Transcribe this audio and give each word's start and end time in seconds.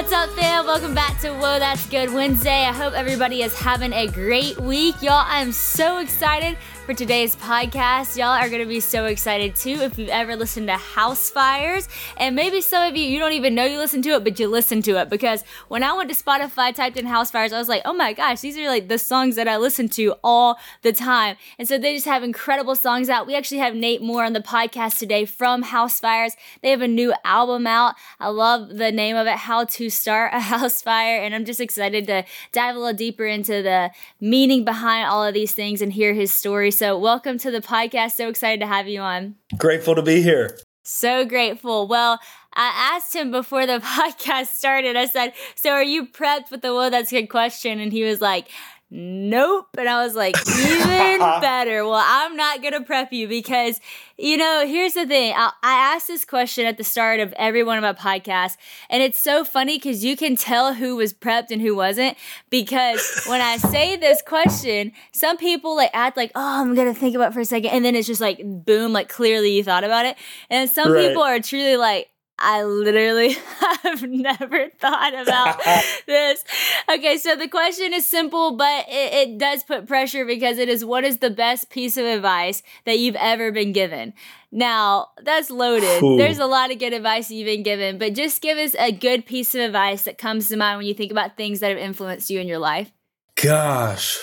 What's 0.00 0.12
up, 0.14 0.30
fam? 0.30 0.64
Welcome 0.64 0.94
back 0.94 1.20
to 1.20 1.30
Whoa 1.30 1.58
That's 1.58 1.86
Good 1.86 2.10
Wednesday. 2.14 2.64
I 2.64 2.72
hope 2.72 2.94
everybody 2.94 3.42
is 3.42 3.54
having 3.54 3.92
a 3.92 4.06
great 4.06 4.58
week. 4.58 4.94
Y'all, 5.02 5.26
I'm 5.26 5.52
so 5.52 5.98
excited 5.98 6.56
for 6.90 6.96
today's 6.96 7.36
podcast. 7.36 8.16
Y'all 8.16 8.30
are 8.30 8.48
going 8.48 8.60
to 8.60 8.66
be 8.66 8.80
so 8.80 9.04
excited 9.04 9.54
too 9.54 9.78
if 9.80 9.96
you've 9.96 10.08
ever 10.08 10.34
listened 10.34 10.66
to 10.66 10.74
Housefires. 10.74 11.86
And 12.16 12.34
maybe 12.34 12.60
some 12.60 12.88
of 12.88 12.96
you, 12.96 13.04
you 13.04 13.20
don't 13.20 13.34
even 13.34 13.54
know 13.54 13.64
you 13.64 13.78
listen 13.78 14.02
to 14.02 14.10
it, 14.10 14.24
but 14.24 14.40
you 14.40 14.48
listen 14.48 14.82
to 14.82 15.00
it. 15.00 15.08
Because 15.08 15.44
when 15.68 15.84
I 15.84 15.92
went 15.92 16.10
to 16.10 16.16
Spotify, 16.16 16.74
typed 16.74 16.96
in 16.96 17.06
Housefires, 17.06 17.52
I 17.52 17.58
was 17.58 17.68
like, 17.68 17.82
oh 17.84 17.92
my 17.92 18.12
gosh, 18.12 18.40
these 18.40 18.58
are 18.58 18.66
like 18.66 18.88
the 18.88 18.98
songs 18.98 19.36
that 19.36 19.46
I 19.46 19.56
listen 19.56 19.88
to 19.90 20.16
all 20.24 20.58
the 20.82 20.92
time. 20.92 21.36
And 21.60 21.68
so 21.68 21.78
they 21.78 21.94
just 21.94 22.06
have 22.06 22.24
incredible 22.24 22.74
songs 22.74 23.08
out. 23.08 23.24
We 23.24 23.36
actually 23.36 23.58
have 23.58 23.76
Nate 23.76 24.02
Moore 24.02 24.24
on 24.24 24.32
the 24.32 24.40
podcast 24.40 24.98
today 24.98 25.26
from 25.26 25.62
Housefires. 25.62 26.32
They 26.60 26.70
have 26.70 26.82
a 26.82 26.88
new 26.88 27.14
album 27.24 27.68
out. 27.68 27.94
I 28.18 28.30
love 28.30 28.78
the 28.78 28.90
name 28.90 29.14
of 29.14 29.28
it, 29.28 29.36
How 29.36 29.62
to 29.64 29.90
Start 29.90 30.34
a 30.34 30.40
House 30.40 30.82
Fire. 30.82 31.20
And 31.20 31.36
I'm 31.36 31.44
just 31.44 31.60
excited 31.60 32.08
to 32.08 32.24
dive 32.50 32.74
a 32.74 32.80
little 32.80 32.98
deeper 32.98 33.26
into 33.26 33.62
the 33.62 33.92
meaning 34.20 34.64
behind 34.64 35.08
all 35.08 35.24
of 35.24 35.34
these 35.34 35.52
things 35.52 35.80
and 35.80 35.92
hear 35.92 36.14
his 36.14 36.32
story. 36.32 36.72
So, 36.80 36.96
welcome 36.96 37.36
to 37.40 37.50
the 37.50 37.60
podcast. 37.60 38.12
So 38.12 38.30
excited 38.30 38.60
to 38.60 38.66
have 38.66 38.88
you 38.88 39.02
on. 39.02 39.34
Grateful 39.58 39.94
to 39.94 40.00
be 40.00 40.22
here. 40.22 40.58
So 40.82 41.26
grateful. 41.26 41.86
Well, 41.86 42.18
I 42.54 42.94
asked 42.94 43.14
him 43.14 43.30
before 43.30 43.66
the 43.66 43.80
podcast 43.84 44.46
started, 44.46 44.96
I 44.96 45.04
said, 45.04 45.34
So 45.56 45.72
are 45.72 45.82
you 45.82 46.06
prepped 46.06 46.50
with 46.50 46.62
the 46.62 46.72
well, 46.72 46.88
that's 46.90 47.12
a 47.12 47.20
good 47.20 47.28
question? 47.28 47.80
And 47.80 47.92
he 47.92 48.02
was 48.02 48.22
like, 48.22 48.48
Nope. 48.92 49.68
And 49.78 49.88
I 49.88 50.04
was 50.04 50.16
like, 50.16 50.34
even 50.48 51.18
better. 51.40 51.84
Well, 51.84 52.02
I'm 52.04 52.36
not 52.36 52.60
going 52.60 52.72
to 52.72 52.80
prep 52.80 53.12
you 53.12 53.28
because, 53.28 53.80
you 54.18 54.36
know, 54.36 54.66
here's 54.66 54.94
the 54.94 55.06
thing. 55.06 55.32
I, 55.36 55.52
I 55.62 55.94
asked 55.94 56.08
this 56.08 56.24
question 56.24 56.66
at 56.66 56.76
the 56.76 56.82
start 56.82 57.20
of 57.20 57.32
every 57.34 57.62
one 57.62 57.82
of 57.82 57.82
my 57.82 57.92
podcasts, 57.92 58.56
and 58.88 59.00
it's 59.00 59.20
so 59.20 59.44
funny 59.44 59.78
because 59.78 60.04
you 60.04 60.16
can 60.16 60.34
tell 60.34 60.74
who 60.74 60.96
was 60.96 61.14
prepped 61.14 61.52
and 61.52 61.62
who 61.62 61.76
wasn't. 61.76 62.18
Because 62.50 63.24
when 63.28 63.40
I 63.40 63.58
say 63.58 63.96
this 63.96 64.22
question, 64.22 64.90
some 65.12 65.36
people 65.36 65.76
like 65.76 65.90
act 65.94 66.16
like, 66.16 66.32
oh, 66.34 66.60
I'm 66.60 66.74
going 66.74 66.92
to 66.92 66.98
think 66.98 67.14
about 67.14 67.30
it 67.30 67.34
for 67.34 67.40
a 67.40 67.44
second. 67.44 67.70
And 67.70 67.84
then 67.84 67.94
it's 67.94 68.08
just 68.08 68.20
like, 68.20 68.40
boom, 68.44 68.92
like 68.92 69.08
clearly 69.08 69.56
you 69.56 69.62
thought 69.62 69.84
about 69.84 70.04
it. 70.04 70.16
And 70.50 70.68
some 70.68 70.90
right. 70.92 71.08
people 71.08 71.22
are 71.22 71.38
truly 71.38 71.76
like, 71.76 72.09
I 72.40 72.62
literally 72.62 73.36
have 73.82 74.02
never 74.02 74.70
thought 74.78 75.14
about 75.14 75.60
this. 76.06 76.42
Okay, 76.90 77.18
so 77.18 77.36
the 77.36 77.48
question 77.48 77.92
is 77.92 78.06
simple, 78.06 78.56
but 78.56 78.86
it, 78.88 79.12
it, 79.28 79.38
does 79.38 79.62
put 79.62 79.86
pressure 79.86 80.24
because 80.24 80.56
it 80.58 80.68
is 80.68 80.84
what 80.84 81.04
is 81.04 81.18
the 81.18 81.30
best 81.30 81.68
piece 81.68 81.98
of 81.98 82.06
advice 82.06 82.62
that 82.86 82.98
you've 82.98 83.16
ever 83.16 83.52
been 83.52 83.72
given? 83.72 84.14
Now, 84.50 85.08
that's 85.22 85.50
loaded. 85.50 86.02
Ooh. 86.02 86.16
There's 86.16 86.38
a 86.38 86.46
lot 86.46 86.72
of 86.72 86.78
good 86.78 86.94
advice 86.94 87.30
you've 87.30 87.46
been 87.46 87.62
given, 87.62 87.98
but 87.98 88.14
just 88.14 88.40
give 88.40 88.56
us 88.56 88.74
a 88.78 88.90
good 88.90 89.26
piece 89.26 89.54
of 89.54 89.60
advice 89.60 90.04
that 90.04 90.16
comes 90.16 90.48
to 90.48 90.56
mind 90.56 90.78
when 90.78 90.86
you 90.86 90.94
think 90.94 91.12
about 91.12 91.36
things 91.36 91.60
that 91.60 91.68
have 91.68 91.78
influenced 91.78 92.30
you 92.30 92.40
in 92.40 92.48
your 92.48 92.58
life. 92.58 92.90
Gosh. 93.36 94.18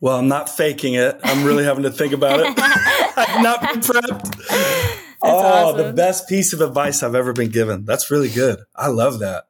Well, 0.00 0.18
I'm 0.18 0.26
not 0.26 0.48
faking 0.48 0.94
it. 0.94 1.18
I'm 1.22 1.44
really 1.44 1.62
having 1.62 1.84
to 1.84 1.90
think 1.90 2.12
about 2.12 2.40
it. 2.40 2.52
I've 2.58 3.40
not 3.40 3.60
been 3.60 3.80
prepped 3.80 4.91
oh, 5.22 5.70
awesome. 5.70 5.86
the 5.86 5.92
best 5.92 6.28
piece 6.28 6.52
of 6.52 6.60
advice 6.60 7.02
I've 7.02 7.14
ever 7.14 7.32
been 7.32 7.50
given. 7.50 7.84
That's 7.84 8.10
really 8.10 8.30
good. 8.30 8.60
I 8.74 8.88
love 8.88 9.20
that. 9.20 9.44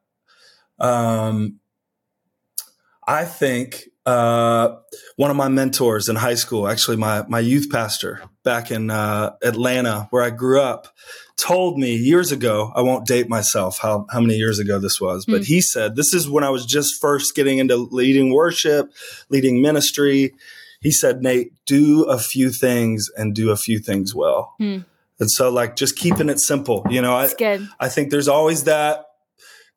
Um, 0.79 1.59
I 3.07 3.25
think 3.25 3.85
uh, 4.05 4.75
one 5.15 5.31
of 5.31 5.37
my 5.37 5.47
mentors 5.47 6.09
in 6.09 6.15
high 6.15 6.35
school, 6.35 6.67
actually 6.67 6.97
my 6.97 7.25
my 7.27 7.39
youth 7.39 7.69
pastor 7.71 8.21
back 8.43 8.71
in 8.71 8.89
uh, 8.89 9.31
Atlanta, 9.41 10.07
where 10.09 10.23
I 10.23 10.29
grew 10.29 10.61
up, 10.61 10.87
told 11.37 11.77
me 11.77 11.95
years 11.95 12.31
ago. 12.31 12.71
I 12.75 12.81
won't 12.81 13.07
date 13.07 13.29
myself 13.29 13.79
how 13.81 14.05
how 14.11 14.19
many 14.19 14.35
years 14.35 14.59
ago 14.59 14.79
this 14.79 14.99
was, 14.99 15.25
but 15.25 15.41
mm. 15.41 15.45
he 15.45 15.61
said 15.61 15.95
this 15.95 16.13
is 16.13 16.29
when 16.29 16.43
I 16.43 16.49
was 16.49 16.65
just 16.65 16.99
first 16.99 17.35
getting 17.35 17.59
into 17.59 17.75
leading 17.75 18.33
worship, 18.33 18.91
leading 19.29 19.61
ministry. 19.61 20.33
He 20.81 20.91
said, 20.91 21.21
Nate, 21.21 21.53
do 21.65 22.03
a 22.03 22.19
few 22.19 22.49
things 22.49 23.09
and 23.15 23.33
do 23.33 23.51
a 23.51 23.55
few 23.55 23.79
things 23.79 24.13
well. 24.13 24.53
Mm. 24.59 24.83
And 25.23 25.31
so 25.31 25.49
like 25.49 25.77
just 25.77 25.97
keeping 25.97 26.27
it 26.27 26.37
simple, 26.41 26.85
you 26.89 27.01
know, 27.01 27.15
I, 27.15 27.33
good. 27.33 27.65
I 27.79 27.87
think 27.87 28.11
there's 28.11 28.27
always 28.27 28.65
that, 28.65 29.05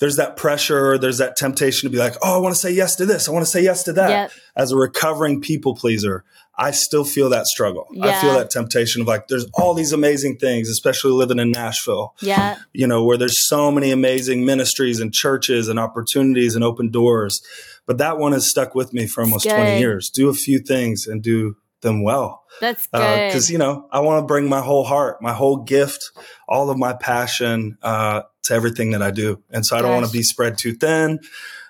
there's 0.01 0.17
that 0.17 0.37
pressure, 0.37 0.99
there's 0.99 1.19
that 1.19 1.37
temptation 1.37 1.89
to 1.89 1.93
be 1.93 2.01
like, 2.01 2.15
oh, 2.21 2.34
I 2.34 2.39
want 2.39 2.53
to 2.53 2.61
say 2.61 2.73
yes 2.73 2.97
to 2.97 3.07
this. 3.07 3.29
I 3.29 3.31
want 3.31 3.45
to 3.45 3.51
say 3.51 3.62
yes 3.62 3.84
to 3.84 3.93
that. 3.93 4.11
Yep. 4.11 4.31
As 4.57 4.73
a 4.73 4.77
recovering 4.77 5.41
people 5.41 5.77
pleaser, 5.77 6.25
I 6.59 6.73
still 6.73 7.05
feel 7.05 7.31
that 7.31 7.47
struggle. 7.47 7.87
Yeah. 7.93 8.07
I 8.07 8.21
feel 8.21 8.34
that 8.34 8.51
temptation 8.51 9.03
of 9.03 9.07
like, 9.07 9.29
there's 9.29 9.47
all 9.55 9.73
these 9.73 9.93
amazing 9.93 10.39
things, 10.39 10.69
especially 10.69 11.12
living 11.12 11.39
in 11.39 11.53
Nashville. 11.53 12.17
Yeah. 12.21 12.57
You 12.73 12.89
know, 12.89 13.05
where 13.05 13.17
there's 13.17 13.47
so 13.47 13.71
many 13.71 13.93
amazing 13.93 14.45
ministries 14.45 14.99
and 14.99 15.15
churches 15.15 15.69
and 15.69 15.78
opportunities 15.78 16.57
and 16.57 16.65
open 16.65 16.91
doors. 16.91 17.41
But 17.87 17.99
that 17.99 18.19
one 18.19 18.33
has 18.33 18.51
stuck 18.51 18.75
with 18.75 18.93
me 18.93 19.07
for 19.07 19.23
almost 19.23 19.49
20 19.49 19.78
years. 19.78 20.11
Do 20.11 20.28
a 20.28 20.34
few 20.34 20.59
things 20.59 21.07
and 21.07 21.23
do 21.23 21.57
them 21.86 22.02
well. 22.02 22.42
That's 22.60 22.88
uh, 22.92 22.98
good. 22.98 23.28
Because, 23.28 23.48
uh, 23.48 23.52
you 23.52 23.58
know, 23.58 23.86
I 23.91 24.00
want 24.00 24.22
to 24.22 24.26
bring 24.26 24.48
my 24.48 24.60
whole 24.60 24.84
heart, 24.84 25.22
my 25.22 25.32
whole 25.32 25.58
gift, 25.58 26.10
all 26.48 26.69
of 26.69 26.76
my 26.76 26.92
passion 26.92 27.78
uh, 27.82 28.22
to 28.42 28.54
everything 28.54 28.91
that 28.91 29.02
I 29.02 29.10
do. 29.10 29.42
And 29.50 29.64
so 29.64 29.76
I 29.76 29.82
don't 29.82 29.94
want 29.94 30.06
to 30.06 30.12
be 30.12 30.22
spread 30.22 30.58
too 30.58 30.74
thin. 30.74 31.20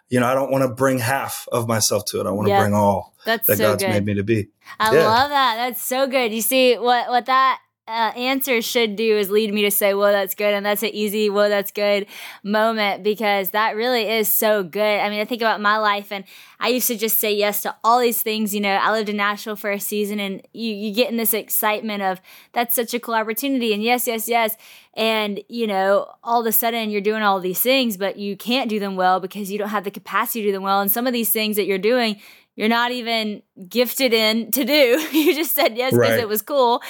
You 0.08 0.20
know, 0.20 0.26
I 0.26 0.34
don't 0.34 0.50
want 0.50 0.62
to 0.62 0.68
bring 0.68 0.98
half 0.98 1.48
of 1.52 1.68
myself 1.68 2.04
to 2.06 2.20
it. 2.20 2.26
I 2.26 2.30
want 2.30 2.46
to 2.46 2.52
yep. 2.52 2.62
bring 2.62 2.74
all 2.74 3.14
That's 3.24 3.46
that 3.48 3.58
so 3.58 3.70
God's 3.70 3.82
good. 3.82 3.90
made 3.90 4.04
me 4.04 4.14
to 4.14 4.22
be. 4.22 4.48
I 4.78 4.94
yeah. 4.94 5.06
love 5.06 5.30
that. 5.30 5.56
That's 5.56 5.82
so 5.82 6.06
good. 6.06 6.32
You 6.32 6.42
see, 6.42 6.78
what, 6.78 7.08
what 7.08 7.26
that 7.26 7.60
uh, 7.88 8.12
answer 8.16 8.60
should 8.60 8.96
do 8.96 9.16
is 9.16 9.30
lead 9.30 9.54
me 9.54 9.62
to 9.62 9.70
say, 9.70 9.94
well, 9.94 10.10
that's 10.10 10.34
good. 10.34 10.52
And 10.52 10.66
that's 10.66 10.82
an 10.82 10.88
easy, 10.88 11.30
well, 11.30 11.48
that's 11.48 11.70
good 11.70 12.06
moment 12.42 13.04
because 13.04 13.50
that 13.50 13.76
really 13.76 14.08
is 14.08 14.30
so 14.30 14.64
good. 14.64 15.00
I 15.00 15.08
mean, 15.08 15.20
I 15.20 15.24
think 15.24 15.40
about 15.40 15.60
my 15.60 15.78
life 15.78 16.10
and 16.10 16.24
I 16.58 16.68
used 16.68 16.88
to 16.88 16.96
just 16.96 17.20
say 17.20 17.32
yes 17.32 17.62
to 17.62 17.76
all 17.84 18.00
these 18.00 18.20
things. 18.22 18.52
You 18.52 18.60
know, 18.60 18.74
I 18.74 18.90
lived 18.90 19.08
in 19.08 19.16
Nashville 19.16 19.54
for 19.54 19.70
a 19.70 19.78
season 19.78 20.18
and 20.18 20.42
you, 20.52 20.74
you 20.74 20.92
get 20.92 21.10
in 21.10 21.16
this 21.16 21.32
excitement 21.32 22.02
of 22.02 22.20
that's 22.52 22.74
such 22.74 22.92
a 22.92 22.98
cool 22.98 23.14
opportunity. 23.14 23.72
And 23.72 23.82
yes, 23.82 24.08
yes, 24.08 24.28
yes. 24.28 24.56
And, 24.94 25.40
you 25.48 25.68
know, 25.68 26.12
all 26.24 26.40
of 26.40 26.46
a 26.46 26.52
sudden 26.52 26.90
you're 26.90 27.00
doing 27.00 27.22
all 27.22 27.38
these 27.38 27.60
things, 27.60 27.96
but 27.96 28.16
you 28.16 28.36
can't 28.36 28.68
do 28.68 28.80
them 28.80 28.96
well 28.96 29.20
because 29.20 29.52
you 29.52 29.58
don't 29.58 29.68
have 29.68 29.84
the 29.84 29.90
capacity 29.92 30.42
to 30.42 30.48
do 30.48 30.52
them 30.52 30.62
well. 30.64 30.80
And 30.80 30.90
some 30.90 31.06
of 31.06 31.12
these 31.12 31.30
things 31.30 31.54
that 31.54 31.66
you're 31.66 31.78
doing, 31.78 32.20
you're 32.56 32.68
not 32.70 32.90
even 32.90 33.42
gifted 33.68 34.14
in 34.14 34.50
to 34.50 34.64
do. 34.64 34.72
you 35.12 35.34
just 35.34 35.54
said 35.54 35.76
yes 35.76 35.92
because 35.92 36.10
right. 36.10 36.20
it 36.20 36.28
was 36.28 36.40
cool. 36.40 36.82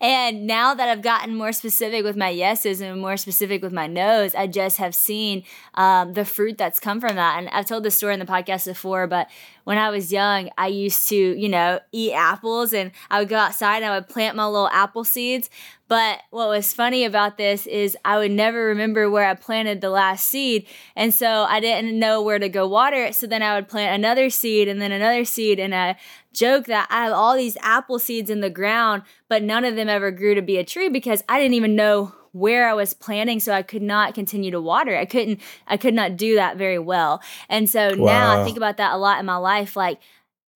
And 0.00 0.46
now 0.46 0.74
that 0.74 0.88
I've 0.88 1.02
gotten 1.02 1.34
more 1.34 1.52
specific 1.52 2.04
with 2.04 2.16
my 2.16 2.28
yeses 2.28 2.80
and 2.80 3.00
more 3.00 3.16
specific 3.16 3.60
with 3.60 3.72
my 3.72 3.88
nos, 3.88 4.34
I 4.36 4.46
just 4.46 4.76
have 4.78 4.94
seen 4.94 5.42
um, 5.74 6.14
the 6.14 6.24
fruit 6.24 6.56
that's 6.56 6.78
come 6.78 7.00
from 7.00 7.16
that. 7.16 7.38
And 7.38 7.48
I've 7.48 7.66
told 7.66 7.82
this 7.82 7.96
story 7.96 8.14
in 8.14 8.20
the 8.20 8.26
podcast 8.26 8.66
before, 8.66 9.08
but 9.08 9.28
when 9.68 9.76
I 9.76 9.90
was 9.90 10.10
young, 10.10 10.48
I 10.56 10.68
used 10.68 11.10
to, 11.10 11.14
you 11.14 11.46
know, 11.46 11.78
eat 11.92 12.14
apples 12.14 12.72
and 12.72 12.90
I 13.10 13.18
would 13.18 13.28
go 13.28 13.36
outside 13.36 13.82
and 13.82 13.84
I 13.84 13.96
would 13.96 14.08
plant 14.08 14.34
my 14.34 14.46
little 14.46 14.68
apple 14.68 15.04
seeds. 15.04 15.50
But 15.88 16.20
what 16.30 16.48
was 16.48 16.72
funny 16.72 17.04
about 17.04 17.36
this 17.36 17.66
is 17.66 17.94
I 18.02 18.16
would 18.16 18.30
never 18.30 18.64
remember 18.64 19.10
where 19.10 19.28
I 19.28 19.34
planted 19.34 19.82
the 19.82 19.90
last 19.90 20.24
seed. 20.24 20.66
And 20.96 21.12
so 21.12 21.44
I 21.44 21.60
didn't 21.60 21.98
know 21.98 22.22
where 22.22 22.38
to 22.38 22.48
go 22.48 22.66
water 22.66 23.04
it. 23.04 23.14
So 23.14 23.26
then 23.26 23.42
I 23.42 23.56
would 23.56 23.68
plant 23.68 23.94
another 23.94 24.30
seed 24.30 24.68
and 24.68 24.80
then 24.80 24.90
another 24.90 25.26
seed. 25.26 25.60
And 25.60 25.74
I 25.74 25.96
joke 26.32 26.64
that 26.64 26.86
I 26.88 27.04
have 27.04 27.12
all 27.12 27.36
these 27.36 27.58
apple 27.60 27.98
seeds 27.98 28.30
in 28.30 28.40
the 28.40 28.48
ground, 28.48 29.02
but 29.28 29.42
none 29.42 29.66
of 29.66 29.76
them 29.76 29.90
ever 29.90 30.10
grew 30.10 30.34
to 30.34 30.40
be 30.40 30.56
a 30.56 30.64
tree 30.64 30.88
because 30.88 31.22
I 31.28 31.38
didn't 31.38 31.52
even 31.52 31.76
know 31.76 32.14
where 32.32 32.68
I 32.68 32.74
was 32.74 32.94
planting 32.94 33.40
so 33.40 33.52
I 33.52 33.62
could 33.62 33.82
not 33.82 34.14
continue 34.14 34.50
to 34.50 34.60
water. 34.60 34.96
I 34.96 35.04
couldn't 35.04 35.40
I 35.66 35.76
could 35.76 35.94
not 35.94 36.16
do 36.16 36.34
that 36.36 36.56
very 36.56 36.78
well. 36.78 37.22
And 37.48 37.68
so 37.68 37.96
wow. 37.96 38.06
now 38.06 38.40
I 38.40 38.44
think 38.44 38.56
about 38.56 38.76
that 38.76 38.92
a 38.92 38.96
lot 38.96 39.20
in 39.20 39.26
my 39.26 39.36
life 39.36 39.76
like 39.76 40.00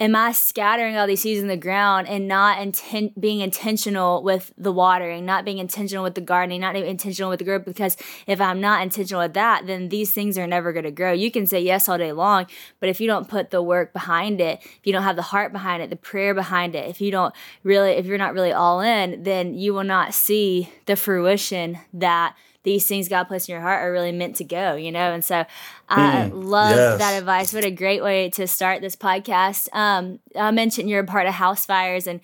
am 0.03 0.17
I 0.17 0.33
scattering 0.33 0.97
all 0.97 1.07
these 1.07 1.23
seeds 1.23 1.41
in 1.41 1.47
the 1.47 1.57
ground 1.57 2.09
and 2.09 2.27
not 2.27 2.59
inten- 2.59 3.13
being 3.21 3.39
intentional 3.39 4.21
with 4.25 4.53
the 4.59 4.73
watering, 4.73 5.25
not 5.25 5.45
being 5.45 5.59
intentional 5.59 6.03
with 6.03 6.17
the 6.17 6.21
gardening, 6.21 6.61
not 6.61 6.75
being 6.75 6.87
intentional 6.87 7.31
with 7.31 7.39
the 7.39 7.45
growth? 7.45 7.65
Because 7.65 7.97
if 8.27 8.41
I'm 8.41 8.61
not 8.61 8.83
intentional 8.83 9.23
with 9.23 9.35
that, 9.35 9.69
then 9.69 9.91
these 9.91 10.11
things 10.11 10.37
are 10.37 10.47
never 10.47 10.73
going 10.73 10.85
to 10.85 10.91
grow. 10.91 11.13
You 11.13 11.31
can 11.31 11.47
say 11.47 11.61
yes 11.61 11.89
all 11.89 11.99
day 11.99 12.11
long, 12.11 12.47
but 12.81 12.89
if 12.89 13.01
you 13.01 13.07
don't 13.07 13.29
put 13.29 13.51
the 13.51 13.63
work 13.63 13.93
behind 13.93 14.41
it, 14.41 14.59
if 14.63 14.81
you 14.83 14.93
don't 14.93 15.05
have 15.05 15.15
the 15.15 15.23
heart 15.23 15.53
behind 15.53 15.85
it, 15.85 15.91
the 15.91 15.95
prayer 15.97 16.35
behind 16.35 16.75
it, 16.75 16.91
if 16.91 17.01
you 17.01 17.13
don't 17.13 17.33
really, 17.63 17.93
if 17.93 18.05
you're 18.05 18.19
not 18.19 18.35
really 18.35 18.53
all 18.53 18.81
in, 18.81 19.23
then 19.23 19.55
you 19.55 19.73
will 19.73 19.85
not 19.85 20.15
see 20.15 20.69
the 20.87 20.97
fruition 20.97 21.79
that 21.93 22.35
these 22.65 22.87
things 22.87 23.09
God 23.09 23.25
placed 23.25 23.49
in 23.49 23.55
your 23.55 23.63
heart 23.63 23.83
are 23.83 23.93
really 23.93 24.13
meant 24.13 24.37
to 24.37 24.45
go, 24.45 24.75
you 24.75 24.93
know? 24.93 25.13
And 25.13 25.25
so 25.25 25.45
I 25.89 26.31
mm, 26.31 26.45
love 26.45 26.77
yes. 26.77 26.99
that 26.99 27.19
advice. 27.19 27.53
What 27.53 27.65
a 27.65 27.71
great 27.71 28.03
way 28.03 28.31
to 28.31 28.47
start 28.47 28.81
this 28.81 28.97
podcast. 28.97 29.69
Um, 29.73 30.21
I 30.37 30.51
mentioned 30.53 30.89
you're 30.89 31.01
a 31.01 31.07
part 31.07 31.27
of 31.27 31.35
Housefires 31.35 32.07
and 32.07 32.21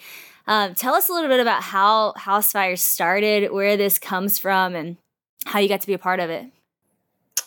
um, 0.46 0.74
tell 0.74 0.94
us 0.94 1.08
a 1.08 1.12
little 1.12 1.28
bit 1.28 1.40
about 1.40 1.62
how 1.62 2.14
Housefires 2.16 2.78
started, 2.78 3.52
where 3.52 3.76
this 3.76 3.98
comes 3.98 4.38
from, 4.38 4.74
and 4.74 4.96
how 5.44 5.58
you 5.58 5.68
got 5.68 5.82
to 5.82 5.86
be 5.86 5.92
a 5.92 5.98
part 5.98 6.20
of 6.20 6.30
it. 6.30 6.46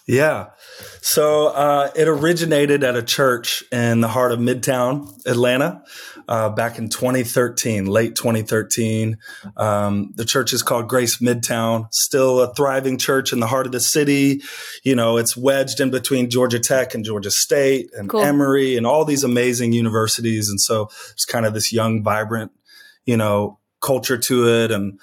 Yeah. 0.07 0.49
So 1.01 1.47
uh, 1.47 1.89
it 1.95 2.07
originated 2.07 2.83
at 2.83 2.95
a 2.95 3.01
church 3.01 3.63
in 3.71 4.01
the 4.01 4.07
heart 4.07 4.31
of 4.31 4.39
Midtown 4.39 5.25
Atlanta 5.25 5.83
uh, 6.31 6.47
back 6.49 6.79
in 6.79 6.87
2013, 6.87 7.87
late 7.87 8.15
2013. 8.15 9.17
Um, 9.57 10.13
the 10.15 10.23
church 10.23 10.53
is 10.53 10.63
called 10.63 10.87
Grace 10.87 11.17
Midtown, 11.17 11.87
still 11.91 12.39
a 12.39 12.53
thriving 12.53 12.97
church 12.97 13.33
in 13.33 13.41
the 13.41 13.47
heart 13.47 13.65
of 13.65 13.73
the 13.73 13.81
city. 13.81 14.41
You 14.81 14.95
know, 14.95 15.17
it's 15.17 15.35
wedged 15.35 15.81
in 15.81 15.91
between 15.91 16.29
Georgia 16.29 16.59
Tech 16.59 16.95
and 16.95 17.03
Georgia 17.03 17.31
State 17.31 17.89
and 17.93 18.09
cool. 18.09 18.21
Emory 18.21 18.77
and 18.77 18.87
all 18.87 19.03
these 19.03 19.25
amazing 19.25 19.73
universities. 19.73 20.47
And 20.47 20.61
so 20.61 20.89
it's 21.11 21.25
kind 21.25 21.45
of 21.45 21.53
this 21.53 21.73
young, 21.73 22.01
vibrant, 22.01 22.53
you 23.03 23.17
know, 23.17 23.59
culture 23.81 24.17
to 24.17 24.47
it. 24.47 24.71
And 24.71 25.01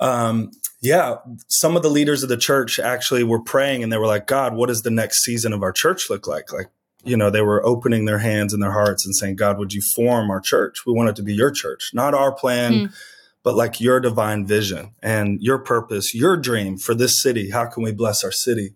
um, 0.00 0.50
yeah, 0.80 1.16
some 1.46 1.76
of 1.76 1.82
the 1.82 1.90
leaders 1.90 2.22
of 2.22 2.30
the 2.30 2.38
church 2.38 2.78
actually 2.78 3.22
were 3.22 3.42
praying 3.42 3.82
and 3.82 3.92
they 3.92 3.98
were 3.98 4.06
like, 4.06 4.26
God, 4.26 4.54
what 4.54 4.68
does 4.68 4.80
the 4.80 4.90
next 4.90 5.24
season 5.24 5.52
of 5.52 5.62
our 5.62 5.72
church 5.72 6.08
look 6.08 6.26
like? 6.26 6.50
Like, 6.54 6.70
you 7.04 7.16
know, 7.16 7.30
they 7.30 7.42
were 7.42 7.64
opening 7.64 8.04
their 8.04 8.18
hands 8.18 8.52
and 8.52 8.62
their 8.62 8.72
hearts 8.72 9.04
and 9.04 9.14
saying, 9.14 9.36
God, 9.36 9.58
would 9.58 9.72
you 9.72 9.82
form 9.94 10.30
our 10.30 10.40
church? 10.40 10.86
We 10.86 10.92
want 10.92 11.10
it 11.10 11.16
to 11.16 11.22
be 11.22 11.34
your 11.34 11.50
church, 11.50 11.90
not 11.92 12.14
our 12.14 12.32
plan, 12.32 12.72
mm. 12.72 12.94
but 13.42 13.54
like 13.54 13.80
your 13.80 14.00
divine 14.00 14.46
vision 14.46 14.94
and 15.02 15.40
your 15.42 15.58
purpose, 15.58 16.14
your 16.14 16.36
dream 16.36 16.76
for 16.78 16.94
this 16.94 17.22
city. 17.22 17.50
How 17.50 17.66
can 17.66 17.82
we 17.82 17.92
bless 17.92 18.24
our 18.24 18.32
city 18.32 18.74